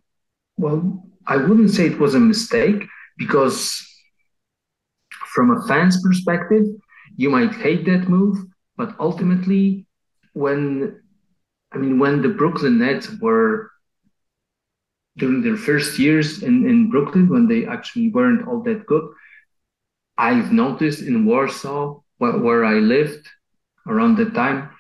[0.56, 2.85] well, I wouldn't say it was a mistake
[3.19, 3.86] because
[5.35, 6.64] from a fan's perspective,
[7.16, 8.39] you might hate that move,
[8.77, 9.86] but ultimately,
[10.32, 11.02] when
[11.74, 13.70] I mean, when the Brooklyn Nets were
[15.16, 19.05] during their first years in, in Brooklyn, when they actually weren't all that good,
[20.19, 23.27] I've noticed in Warsaw, where, where I lived
[23.86, 24.70] around the time,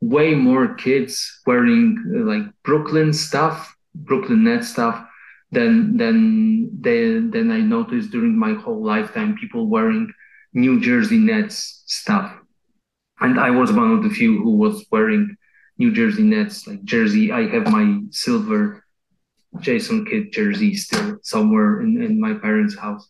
[0.00, 5.04] way more kids wearing uh, like Brooklyn stuff, Brooklyn Net stuff,
[5.50, 9.36] than than than than I noticed during my whole lifetime.
[9.36, 10.12] People wearing
[10.52, 12.32] New Jersey Nets stuff,
[13.20, 15.36] and I was one of the few who was wearing
[15.78, 17.30] New Jersey Nets like jersey.
[17.30, 18.84] I have my silver
[19.60, 23.08] Jason Kidd jersey still somewhere in, in my parents' house.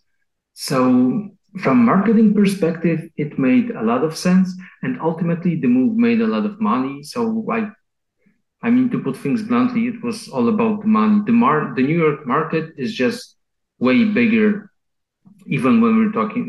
[0.52, 1.30] So
[1.62, 6.26] from marketing perspective, it made a lot of sense, and ultimately the move made a
[6.26, 7.02] lot of money.
[7.02, 7.70] So I,
[8.62, 11.22] I mean, to put things bluntly, it was all about the money.
[11.26, 13.36] The mar- the New York market is just
[13.78, 14.70] way bigger,
[15.46, 16.44] even when we're talking,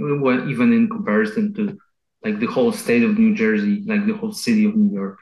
[0.49, 1.77] even in comparison to
[2.23, 5.17] like the whole state of New Jersey, like the whole city of New York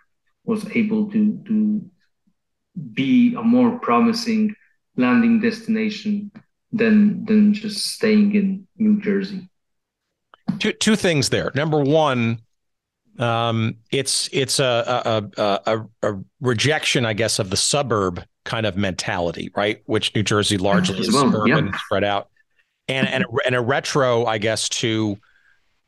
[0.47, 1.81] was able to to
[2.93, 4.55] be a more promising
[4.95, 6.31] landing destination
[6.71, 9.47] than than just staying in New Jersey.
[10.59, 11.51] Two two things there.
[11.53, 12.39] Number one,
[13.19, 18.77] um, it's it's a a, a a, rejection, I guess, of the suburb kind of
[18.77, 19.81] mentality, right?
[19.85, 21.77] Which New Jersey largely is suburban, yeah.
[21.85, 22.29] spread out,
[22.87, 25.17] and and a, and a retro, I guess, to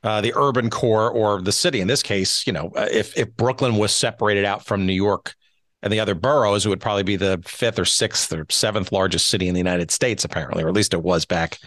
[0.03, 1.81] uh, the urban core or the city.
[1.81, 5.35] In this case, you know, uh, if if Brooklyn was separated out from New York
[5.81, 9.27] and the other boroughs, it would probably be the fifth or sixth or seventh largest
[9.27, 11.57] city in the United States, apparently, or at least it was back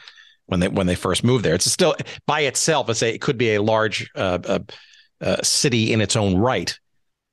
[0.47, 1.55] when they when they first moved there.
[1.55, 1.95] It's still
[2.27, 2.89] by itself.
[2.89, 4.59] It's a, it could be a large uh, uh,
[5.21, 6.79] uh, city in its own right.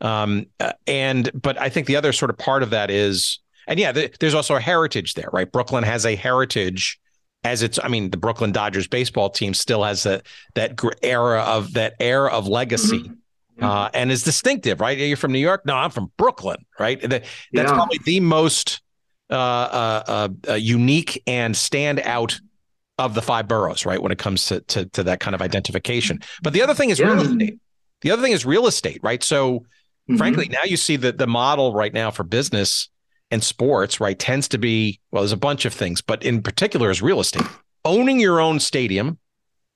[0.01, 0.45] Um,
[0.87, 4.11] and but I think the other sort of part of that is, and yeah, the,
[4.19, 5.51] there's also a heritage there, right?
[5.51, 6.99] Brooklyn has a heritage
[7.43, 7.79] as it's.
[7.81, 10.25] I mean, the Brooklyn Dodgers baseball team still has that
[10.55, 12.99] that era of that air of legacy.
[12.99, 13.15] Mm-hmm.
[13.61, 14.97] Uh, and is distinctive, right?
[14.97, 15.65] You're from New York.
[15.65, 17.01] No, I'm from Brooklyn, right?
[17.01, 17.65] That, that's yeah.
[17.65, 18.81] probably the most
[19.29, 22.39] uh, uh, uh, unique and stand out
[22.97, 24.01] of the five boroughs, right?
[24.01, 26.19] When it comes to, to, to that kind of identification.
[26.41, 27.07] But the other thing is yeah.
[27.07, 27.59] real estate.
[28.01, 29.21] The other thing is real estate, right?
[29.21, 30.17] So mm-hmm.
[30.17, 32.89] frankly, now you see that the model right now for business
[33.31, 36.89] and sports, right, tends to be, well, there's a bunch of things, but in particular
[36.89, 37.45] is real estate.
[37.85, 39.17] Owning your own stadium,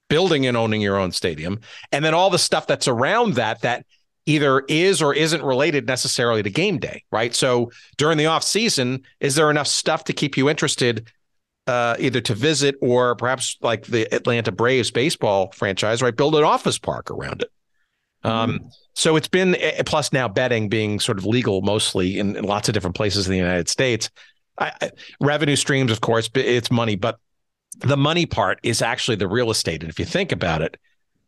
[0.10, 1.60] building and owning your own stadium,
[1.92, 3.86] and then all the stuff that's around that that
[4.26, 7.36] either is or isn't related necessarily to game day, right?
[7.36, 11.12] So during the off season, is there enough stuff to keep you interested
[11.68, 16.16] uh, either to visit or perhaps like the Atlanta Braves baseball franchise, right?
[16.16, 17.50] Build an office park around it.
[18.24, 18.68] Um, mm-hmm.
[18.96, 22.70] So it's been eh, plus now betting being sort of legal mostly in, in lots
[22.70, 24.10] of different places in the United States.
[24.58, 27.18] I, I, revenue streams, of course, it's money, but
[27.80, 29.82] the money part is actually the real estate.
[29.82, 30.78] And if you think about it,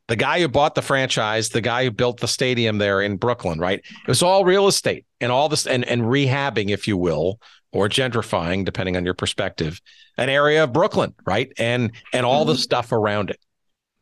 [0.07, 3.59] the guy who bought the franchise, the guy who built the stadium there in Brooklyn,
[3.59, 3.79] right?
[3.79, 7.39] It was all real estate and all this and, and rehabbing, if you will,
[7.71, 9.81] or gentrifying, depending on your perspective,
[10.17, 11.51] an area of Brooklyn, right?
[11.57, 12.59] And and all the mm-hmm.
[12.59, 13.39] stuff around it.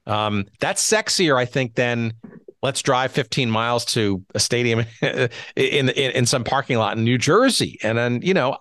[0.05, 2.13] Um, that's sexier, I think, than
[2.63, 7.19] let's drive 15 miles to a stadium in, in in some parking lot in New
[7.19, 7.77] Jersey.
[7.83, 8.57] And then, you know,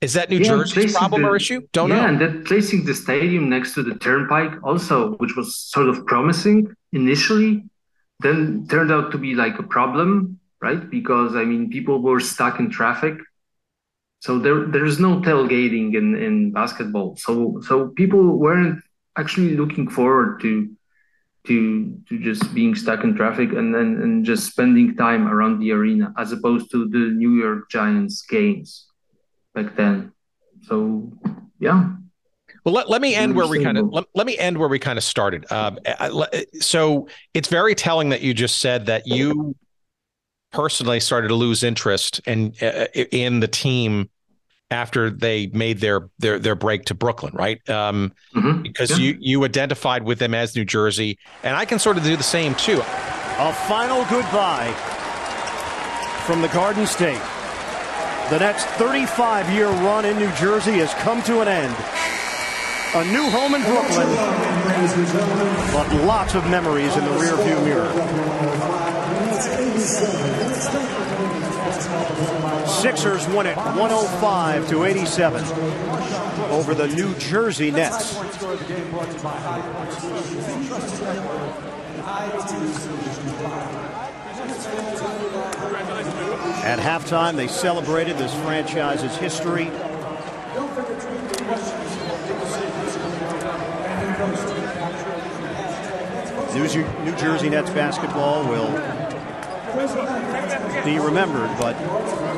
[0.00, 1.62] is that New yeah, Jersey's problem the, or issue?
[1.72, 2.02] Don't yeah, know.
[2.02, 6.06] Yeah, and then placing the stadium next to the turnpike also, which was sort of
[6.06, 7.64] promising initially,
[8.20, 10.88] then turned out to be like a problem, right?
[10.88, 13.18] Because I mean, people were stuck in traffic
[14.22, 17.16] so there there is no tailgating in, in basketball.
[17.16, 18.80] So so people weren't
[19.18, 20.70] actually looking forward to
[21.46, 25.72] to to just being stuck in traffic and then and just spending time around the
[25.72, 28.86] arena as opposed to the New York Giants games
[29.54, 30.12] back then.
[30.62, 31.12] So
[31.58, 31.90] yeah.
[32.64, 34.78] Well, let, let me end where we kind of let, let me end where we
[34.78, 35.50] kind of started.
[35.50, 35.78] Um,
[36.60, 39.56] so it's very telling that you just said that you
[40.52, 44.08] personally started to lose interest in uh, in the team
[44.72, 47.68] after they made their their their break to Brooklyn, right?
[47.68, 48.62] Um, mm-hmm.
[48.62, 48.96] Because yeah.
[48.96, 52.22] you you identified with them as New Jersey, and I can sort of do the
[52.22, 52.80] same too.
[52.80, 54.72] A final goodbye
[56.26, 57.20] from the Garden State.
[58.30, 61.74] The next 35 year run in New Jersey has come to an end.
[62.94, 64.06] A new home in Brooklyn,
[65.72, 67.88] but lots of memories in the rearview mirror.
[72.66, 75.44] Sixers win it 105 to 87
[76.50, 78.16] over the New Jersey Nets.
[86.64, 89.70] At halftime, they celebrated this franchise's history.
[96.54, 98.68] New Jersey Nets basketball will
[100.84, 101.76] be remembered, but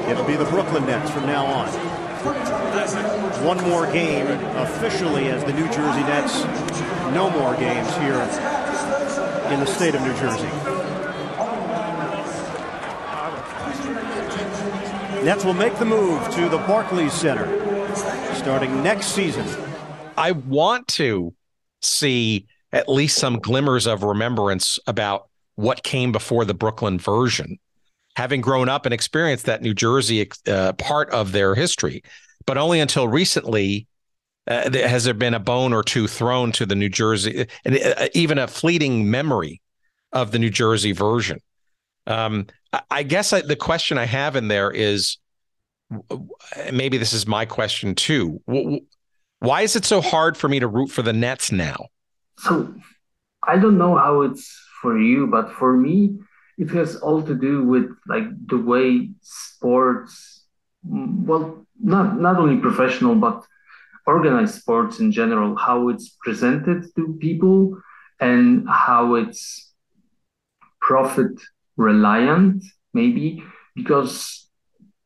[0.09, 1.69] it'll be the Brooklyn Nets from now on.
[3.45, 4.27] one more game
[4.57, 6.45] officially as the New Jersey Nets.
[7.15, 8.21] No more games here
[9.53, 10.49] in the state of New Jersey.
[15.25, 17.47] Nets will make the move to the Barclays Center
[18.35, 19.47] starting next season.
[20.19, 21.35] I want to
[21.81, 27.59] see at least some glimmers of remembrance about what came before the Brooklyn version,
[28.17, 32.03] having grown up and experienced that New Jersey uh, part of their history.
[32.47, 33.87] But only until recently
[34.47, 38.09] uh, has there been a bone or two thrown to the New Jersey, and uh,
[38.15, 39.61] even a fleeting memory
[40.13, 41.41] of the New Jersey version.
[42.07, 42.47] Um,
[42.91, 45.17] I guess I, the question I have in there is
[46.73, 48.41] maybe this is my question too.
[49.41, 51.87] Why is it so hard for me to root for the Nets now?
[52.39, 52.75] So
[53.47, 56.19] I don't know how it's for you, but for me,
[56.59, 60.45] it has all to do with like the way sports,
[60.83, 63.45] well, not not only professional but
[64.07, 67.81] organized sports in general, how it's presented to people
[68.21, 69.73] and how it's
[70.81, 71.33] profit
[71.77, 72.63] reliant,
[72.93, 73.43] maybe
[73.75, 74.49] because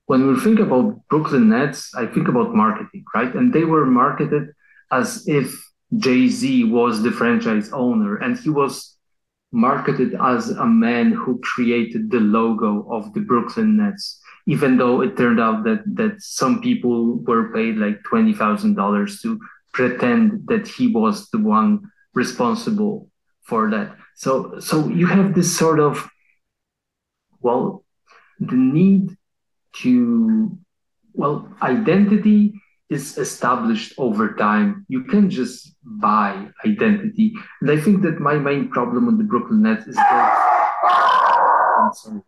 [0.07, 3.33] when we think about Brooklyn Nets, I think about marketing, right?
[3.35, 4.49] And they were marketed
[4.91, 5.55] as if
[5.97, 8.98] Jay Z was the franchise owner, and he was
[9.53, 15.16] marketed as a man who created the logo of the Brooklyn Nets, even though it
[15.16, 19.39] turned out that that some people were paid like twenty thousand dollars to
[19.73, 21.81] pretend that he was the one
[22.15, 23.11] responsible
[23.43, 23.97] for that.
[24.16, 26.09] So so you have this sort of
[27.41, 27.85] well
[28.41, 29.16] the need
[29.83, 30.59] to
[31.15, 32.53] well identity
[32.90, 34.86] is established over time.
[34.89, 37.35] You can just buy identity.
[37.60, 40.55] And I think that my main problem with the Brooklyn Nets is that.
[41.78, 42.23] I'm sorry.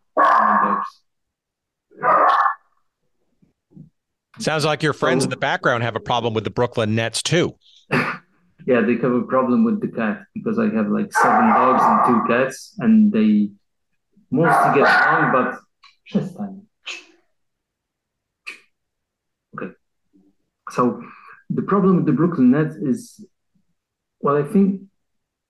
[4.39, 7.23] Sounds like your friends so, in the background have a problem with the Brooklyn Nets
[7.23, 7.57] too.
[7.91, 8.17] yeah,
[8.67, 12.33] they have a problem with the cat because I have like seven dogs and two
[12.33, 13.51] cats, and they
[14.31, 15.59] mostly get along, but
[16.07, 16.67] just time.
[20.71, 21.03] So
[21.49, 23.25] the problem with the Brooklyn Nets is,
[24.21, 24.83] well, I think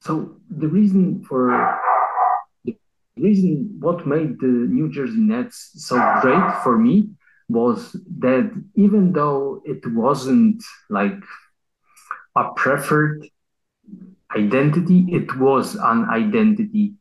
[0.00, 0.36] so.
[0.50, 1.78] The reason for
[2.64, 2.74] the
[3.16, 7.10] reason what made the New Jersey Nets so great for me
[7.48, 11.18] was that even though it wasn't like
[12.36, 13.26] a preferred
[14.34, 16.94] identity, it was an identity.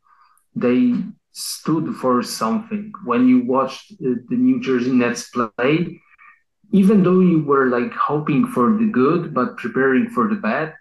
[0.56, 0.96] They
[1.32, 2.92] stood for something.
[3.06, 6.02] When you watched uh, the New Jersey Nets play,
[6.72, 10.74] even though you were like hoping for the good but preparing for the bad,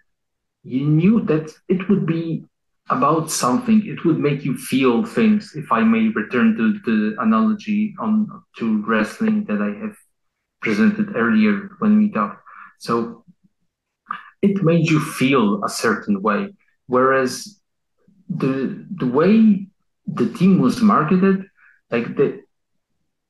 [0.63, 2.45] you knew that it would be
[2.89, 3.85] about something.
[3.85, 5.53] It would make you feel things.
[5.55, 9.95] If I may return to the analogy on to wrestling that I have
[10.61, 12.41] presented earlier when we talked.
[12.79, 13.23] So
[14.41, 16.49] it made you feel a certain way.
[16.87, 17.59] Whereas
[18.29, 19.67] the the way
[20.07, 21.45] the team was marketed,
[21.91, 22.41] like the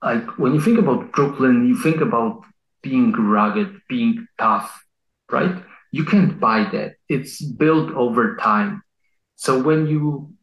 [0.01, 2.43] like when you think about Brooklyn, you think about
[2.81, 4.83] being rugged, being tough,
[5.31, 5.55] right?
[5.91, 6.95] You can't buy that.
[7.09, 8.83] It's built over time.
[9.35, 10.33] So when you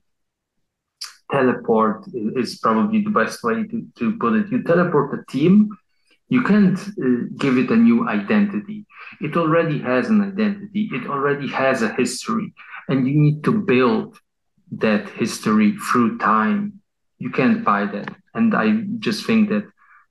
[1.31, 2.05] teleport
[2.37, 4.51] is probably the best way to, to put it.
[4.51, 5.70] You teleport a team,
[6.28, 8.87] you can't uh, give it a new identity.
[9.20, 10.89] It already has an identity.
[10.93, 12.53] It already has a history,
[12.89, 14.19] and you need to build
[14.73, 16.81] that history through time.
[17.19, 18.15] You can't buy that.
[18.35, 19.67] And I just think that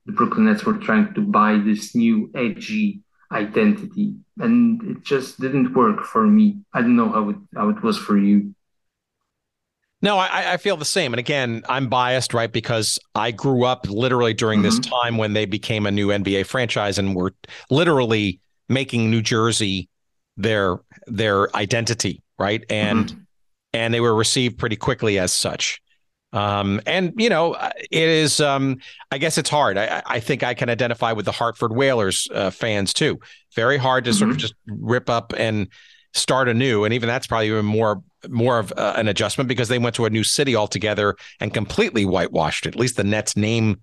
[0.06, 3.02] the Brooklyn Nets were trying to buy this new edgy
[3.32, 6.60] identity, and it just didn't work for me.
[6.74, 8.54] I don't know how it how it was for you.
[10.02, 11.14] No, I, I feel the same.
[11.14, 12.52] And again, I'm biased, right?
[12.52, 14.66] Because I grew up literally during mm-hmm.
[14.66, 17.34] this time when they became a new NBA franchise and were
[17.72, 19.90] literally making New Jersey
[20.38, 20.78] their
[21.08, 22.64] their identity, right?
[22.70, 23.20] And mm-hmm.
[23.74, 25.82] and they were received pretty quickly as such.
[26.36, 28.42] Um, and you know, uh, it is.
[28.42, 28.78] Um,
[29.10, 29.78] I guess it's hard.
[29.78, 33.22] I, I, think I can identify with the Hartford Whalers uh, fans too.
[33.56, 34.20] Very hard to mm-hmm.
[34.20, 34.42] sort of mm-hmm.
[34.42, 35.70] just rip up and
[36.14, 39.80] start anew, and even that's probably even more more of uh, an adjustment because they
[39.80, 42.76] went to a new city altogether and completely whitewashed it.
[42.76, 43.82] At least the Nets name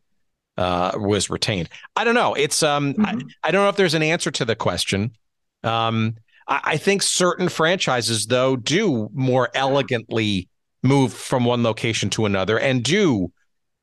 [0.58, 1.70] uh, was retained.
[1.96, 2.34] I don't know.
[2.34, 3.04] It's um, mm-hmm.
[3.04, 5.12] I, I, don't know if there's an answer to the question.
[5.64, 6.16] Um,
[6.48, 10.50] I, I think certain franchises though do more elegantly
[10.82, 13.32] move from one location to another and do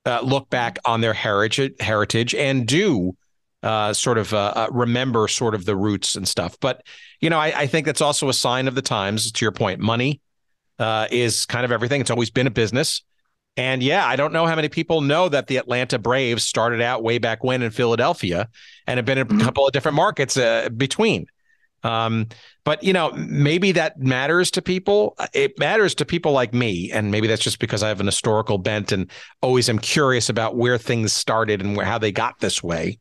[0.05, 3.15] uh, look back on their heritage heritage and do
[3.63, 6.57] uh, sort of uh, uh, remember sort of the roots and stuff.
[6.59, 6.85] But
[7.19, 9.31] you know, I, I, think that's also a sign of the times.
[9.31, 10.21] To your point, money
[10.79, 11.99] uh, is kind of everything.
[11.99, 13.03] It's always been a business,
[13.57, 17.03] And yeah, I don't know how many people know that the Atlanta Braves started out
[17.03, 18.47] way back when in Philadelphia
[18.87, 19.41] and have been in a mm-hmm.
[19.41, 21.27] couple of different markets uh, between.
[21.83, 22.27] Um,
[22.63, 25.15] but you know, maybe that matters to people.
[25.33, 28.57] It matters to people like me, and maybe that's just because I have an historical
[28.57, 29.09] bent and
[29.41, 32.99] always am curious about where things started and where how they got this way.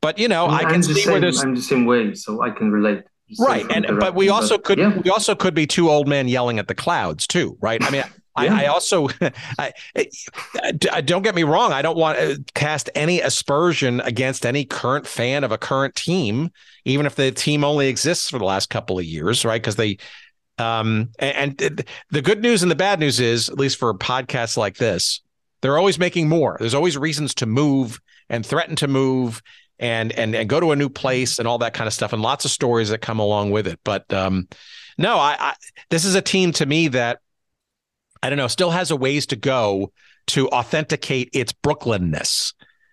[0.00, 2.42] But you know, I, I can see same, where there's I'm the same way, so
[2.42, 3.04] I can relate
[3.38, 4.98] right and but we also but, could yeah.
[4.98, 8.04] we also could be two old men yelling at the clouds too right i mean
[8.40, 8.54] yeah.
[8.54, 9.08] I, I, also
[9.58, 9.72] I,
[10.92, 15.06] I, don't get me wrong i don't want to cast any aspersion against any current
[15.06, 16.50] fan of a current team
[16.84, 19.60] even if the team only exists for the last couple of years right?
[19.60, 19.98] Because they
[20.58, 24.56] um and, and the good news and the bad news is at least for podcasts
[24.56, 25.22] like this
[25.62, 26.56] they're always making more.
[26.58, 29.40] There's always reasons to move and threaten to move
[29.78, 32.20] and and and go to a new place and all that kind of stuff and
[32.20, 33.80] lots of stories that come along with it.
[33.84, 34.48] But um
[34.98, 35.54] no I, I
[35.88, 37.20] this is a team to me that
[38.22, 39.92] i don't know still has a ways to go
[40.26, 42.52] to authenticate its brooklynness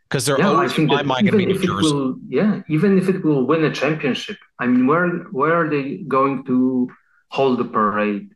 [0.10, 1.94] because they're yeah, always in my mind going to be New Jersey.
[1.94, 5.98] Will, yeah, even if it will win a championship, I mean, where where are they
[6.08, 6.90] going to
[7.30, 8.32] hold the parade?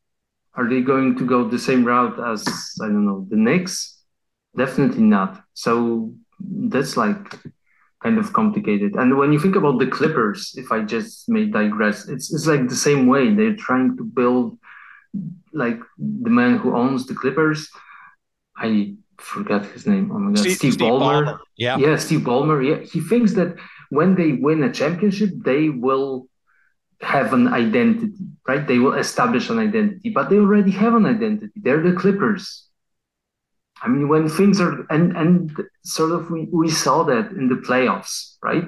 [0.55, 2.45] Are they going to go the same route as
[2.81, 4.03] I don't know the Knicks?
[4.55, 5.41] Definitely not.
[5.55, 7.17] So that's like
[8.03, 8.93] kind of complicated.
[8.95, 12.69] And when you think about the Clippers, if I just may digress, it's it's like
[12.69, 13.33] the same way.
[13.33, 14.59] They're trying to build
[15.53, 17.69] like the man who owns the Clippers.
[18.55, 20.11] I forgot his name.
[20.11, 21.25] Oh my god, Steve, Steve, Steve Ballmer.
[21.25, 21.39] Ballmer.
[21.57, 22.59] Yeah, yeah, Steve Ballmer.
[22.67, 23.55] Yeah, he thinks that
[23.89, 26.27] when they win a championship, they will
[27.01, 28.65] have an identity, right?
[28.65, 31.53] They will establish an identity, but they already have an identity.
[31.55, 32.67] They're the Clippers.
[33.81, 35.51] I mean, when things are and and
[35.83, 38.65] sort of we, we saw that in the playoffs, right?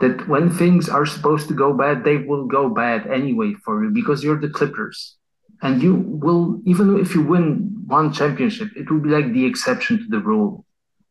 [0.00, 3.90] That when things are supposed to go bad, they will go bad anyway for you
[3.90, 5.16] because you're the Clippers.
[5.62, 9.98] And you will even if you win one championship, it will be like the exception
[9.98, 10.64] to the rule.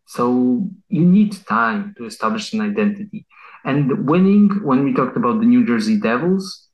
[0.06, 3.26] So you need time to establish an identity.
[3.66, 6.70] And winning, when we talked about the New Jersey Devils,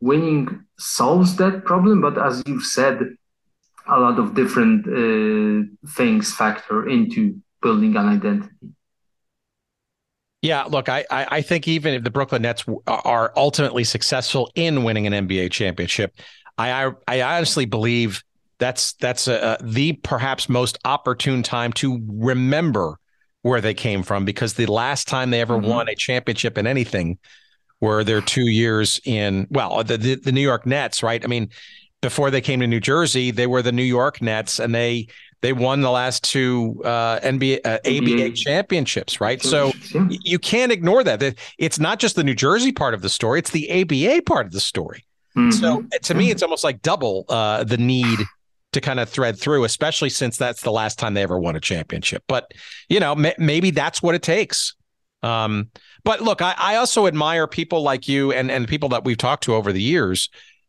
[0.00, 2.02] winning solves that problem.
[2.02, 3.00] But as you've said,
[3.88, 8.74] a lot of different uh, things factor into building an identity.
[10.42, 15.06] Yeah, look, I I think even if the Brooklyn Nets are ultimately successful in winning
[15.06, 16.14] an NBA championship,
[16.58, 18.22] I I, honestly believe
[18.58, 22.98] that's that's a, the perhaps most opportune time to remember
[23.42, 25.68] where they came from because the last time they ever mm-hmm.
[25.68, 27.18] won a championship in anything
[27.80, 31.22] were their two years in well the, the the New York Nets, right?
[31.24, 31.50] I mean,
[32.02, 35.08] before they came to New Jersey, they were the New York Nets, and they
[35.40, 39.40] they won the last two uh, NBA uh, ABA championships, right?
[39.42, 39.72] So
[40.08, 41.36] you can't ignore that.
[41.58, 44.52] It's not just the New Jersey part of the story; it's the ABA part of
[44.52, 45.04] the story.
[45.36, 45.50] Mm-hmm.
[45.50, 48.20] So to me, it's almost like double uh, the need
[48.72, 51.60] to kind of thread through, especially since that's the last time they ever won a
[51.60, 52.22] championship.
[52.28, 52.52] But
[52.88, 54.74] you know, m- maybe that's what it takes.
[55.22, 55.70] Um,
[56.04, 59.44] but look, I, I also admire people like you and and people that we've talked
[59.44, 60.28] to over the years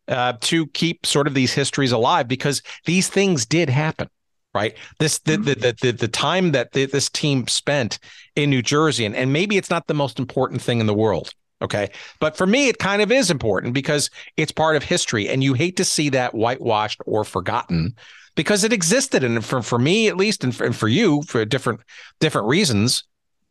[0.10, 4.10] uh, to keep sort of these histories alive because these things did happen
[4.56, 8.00] right this the the the, the, the time that the, this team spent
[8.36, 11.32] in new jersey and, and maybe it's not the most important thing in the world
[11.62, 11.90] okay.
[12.20, 15.54] But for me it kind of is important because it's part of history and you
[15.54, 17.96] hate to see that whitewashed or forgotten
[18.36, 19.24] because it existed.
[19.24, 21.82] And for, for me at least and for, and for you for different
[22.20, 23.04] different reasons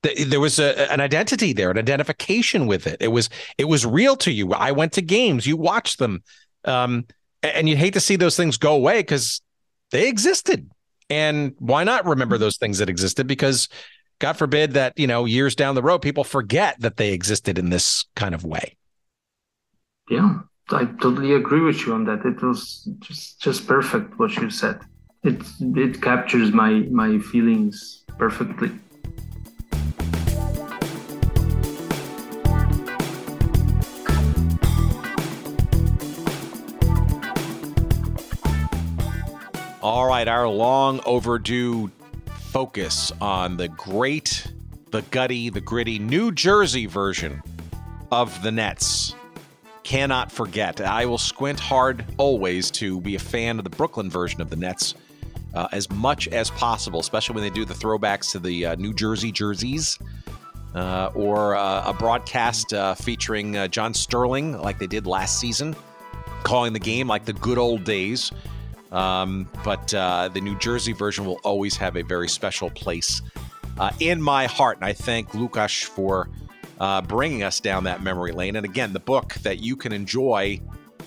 [0.03, 2.99] there was a, an identity there an identification with it.
[3.01, 3.29] It was
[3.59, 4.53] it was real to you.
[4.53, 5.47] I went to games.
[5.47, 6.23] You watched them.
[6.65, 7.07] Um,
[7.43, 9.41] and you'd hate to see those things go away because
[9.91, 10.71] they existed.
[11.11, 13.27] And why not remember those things that existed?
[13.27, 13.69] Because
[14.21, 17.71] God forbid that, you know, years down the road, people forget that they existed in
[17.71, 18.77] this kind of way.
[20.11, 20.41] Yeah,
[20.71, 22.25] I totally agree with you on that.
[22.25, 24.81] It was just just perfect what you said.
[25.23, 28.73] It it captures my my feelings perfectly.
[39.81, 41.93] All right, our long overdue
[42.59, 44.45] focus on the great,
[44.91, 47.41] the gutty, the gritty New Jersey version
[48.11, 49.15] of the Nets.
[49.85, 50.81] Cannot forget.
[50.81, 54.57] I will squint hard always to be a fan of the Brooklyn version of the
[54.57, 54.97] Nets
[55.55, 58.93] uh, as much as possible, especially when they do the throwbacks to the uh, New
[58.93, 59.97] Jersey jerseys.
[60.75, 65.77] Uh, or uh, a broadcast uh, featuring uh, John Sterling, like they did last season,
[66.43, 68.33] calling the game like the good old days.
[68.93, 73.23] Um, but uh, the New Jersey version will always have a very special place
[73.79, 74.79] uh, in my heart.
[74.79, 76.29] And I thank Lukas for
[76.81, 78.57] uh, bringing us down that memory lane.
[78.57, 80.61] And again, the book that you can enjoy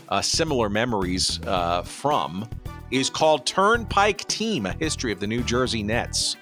[0.09, 2.47] uh, similar memories uh, from
[2.91, 6.35] is called Turnpike Team: A History of the New Jersey Nets.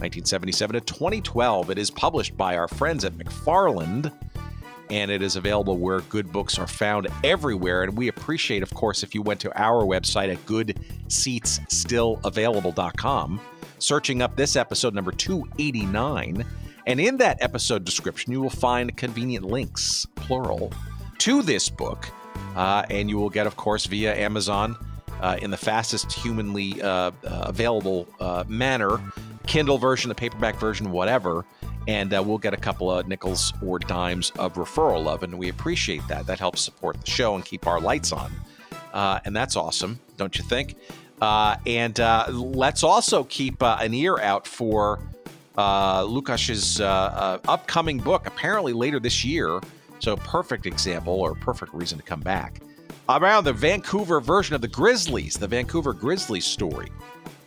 [0.00, 1.70] 1977 to 2012.
[1.70, 4.12] It is published by our friends at McFarland
[4.90, 7.82] and it is available where good books are found everywhere.
[7.82, 13.40] And we appreciate, of course, if you went to our website at goodseatsstillavailable.com,
[13.78, 16.44] searching up this episode number 289.
[16.86, 20.72] And in that episode description, you will find convenient links, plural,
[21.18, 22.08] to this book.
[22.56, 24.74] Uh, and you will get, of course, via Amazon
[25.20, 29.00] uh, in the fastest humanly uh, uh available uh, manner
[29.48, 31.44] Kindle version, the paperback version, whatever.
[31.88, 35.48] And uh, we'll get a couple of nickels or dimes of referral love, and we
[35.48, 36.26] appreciate that.
[36.26, 38.30] That helps support the show and keep our lights on.
[38.92, 40.76] Uh, and that's awesome, don't you think?
[41.20, 45.00] Uh, and uh, let's also keep uh, an ear out for
[45.56, 46.80] uh, Łukasz's
[47.48, 49.60] upcoming book, apparently later this year.
[50.00, 52.60] So, perfect example or perfect reason to come back.
[53.08, 56.88] Around the Vancouver version of the Grizzlies, the Vancouver Grizzlies story.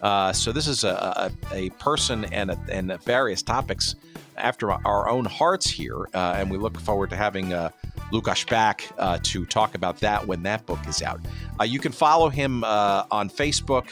[0.01, 3.95] Uh, so this is a, a, a person and, a, and various topics
[4.37, 7.69] after our own hearts here, uh, and we look forward to having uh,
[8.11, 11.19] Łukasz back uh, to talk about that when that book is out.
[11.59, 13.89] Uh, you can follow him uh, on Facebook.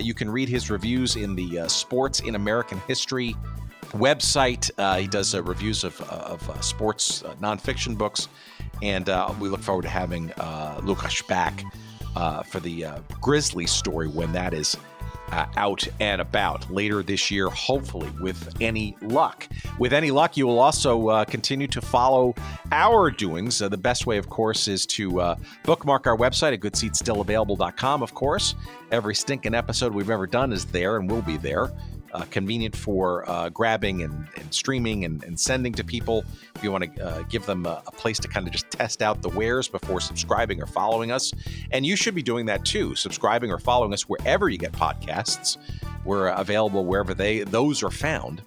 [0.00, 3.34] you can read his reviews in the Sports in American History
[3.92, 4.70] website.
[5.00, 8.28] he does reviews of, of sports nonfiction books,
[8.82, 9.06] and
[9.40, 11.64] we look forward to having Łukasz back
[12.46, 12.86] for the
[13.20, 14.76] Grizzly story when that is
[15.32, 19.48] uh, out and about later this year, hopefully, with any luck.
[19.78, 22.34] With any luck, you will also uh, continue to follow
[22.72, 23.62] our doings.
[23.62, 28.14] Uh, the best way, of course, is to uh, bookmark our website at goodseatsstillavailable.com, of
[28.14, 28.54] course.
[28.90, 31.70] Every stinking episode we've ever done is there and will be there
[32.12, 36.24] uh, convenient for uh, grabbing and, and streaming and, and, sending to people.
[36.56, 39.02] If you want to uh, give them a, a, place to kind of just test
[39.02, 41.32] out the wares before subscribing or following us.
[41.70, 45.56] And you should be doing that too, subscribing or following us wherever you get podcasts.
[46.04, 48.42] We're available wherever they those are found.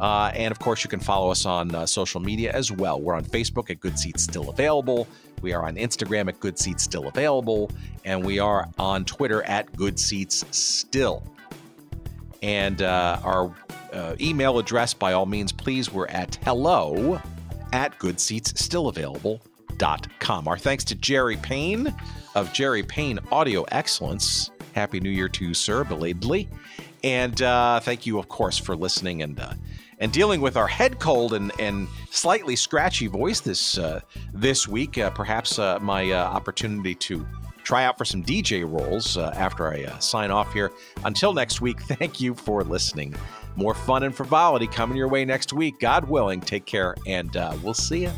[0.00, 3.00] Uh, and of course, you can follow us on uh, social media as well.
[3.00, 5.08] We're on Facebook at Good Seats Still Available.
[5.42, 7.70] We are on Instagram at Good Seats Still Available.
[8.04, 11.22] And we are on Twitter at Good Seats Still.
[12.42, 13.54] And uh, our
[13.92, 17.20] uh, email address, by all means, please, we're at hello
[17.72, 20.48] at goodseatsstillavailable.com.
[20.48, 21.94] Our thanks to Jerry Payne
[22.34, 24.50] of Jerry Payne Audio Excellence.
[24.74, 26.48] Happy New Year to you, sir, belatedly.
[27.02, 29.54] And uh, thank you, of course, for listening and uh,
[29.98, 34.00] and dealing with our head cold and, and slightly scratchy voice this uh,
[34.34, 34.98] this week.
[34.98, 37.26] Uh, perhaps my opportunity to
[37.66, 40.70] try out for some DJ roles uh, after I uh, sign off here.
[41.04, 43.14] Until next week, thank you for listening.
[43.56, 45.80] More fun and frivolity coming your way next week.
[45.80, 48.12] God willing, take care, and uh, we'll see you.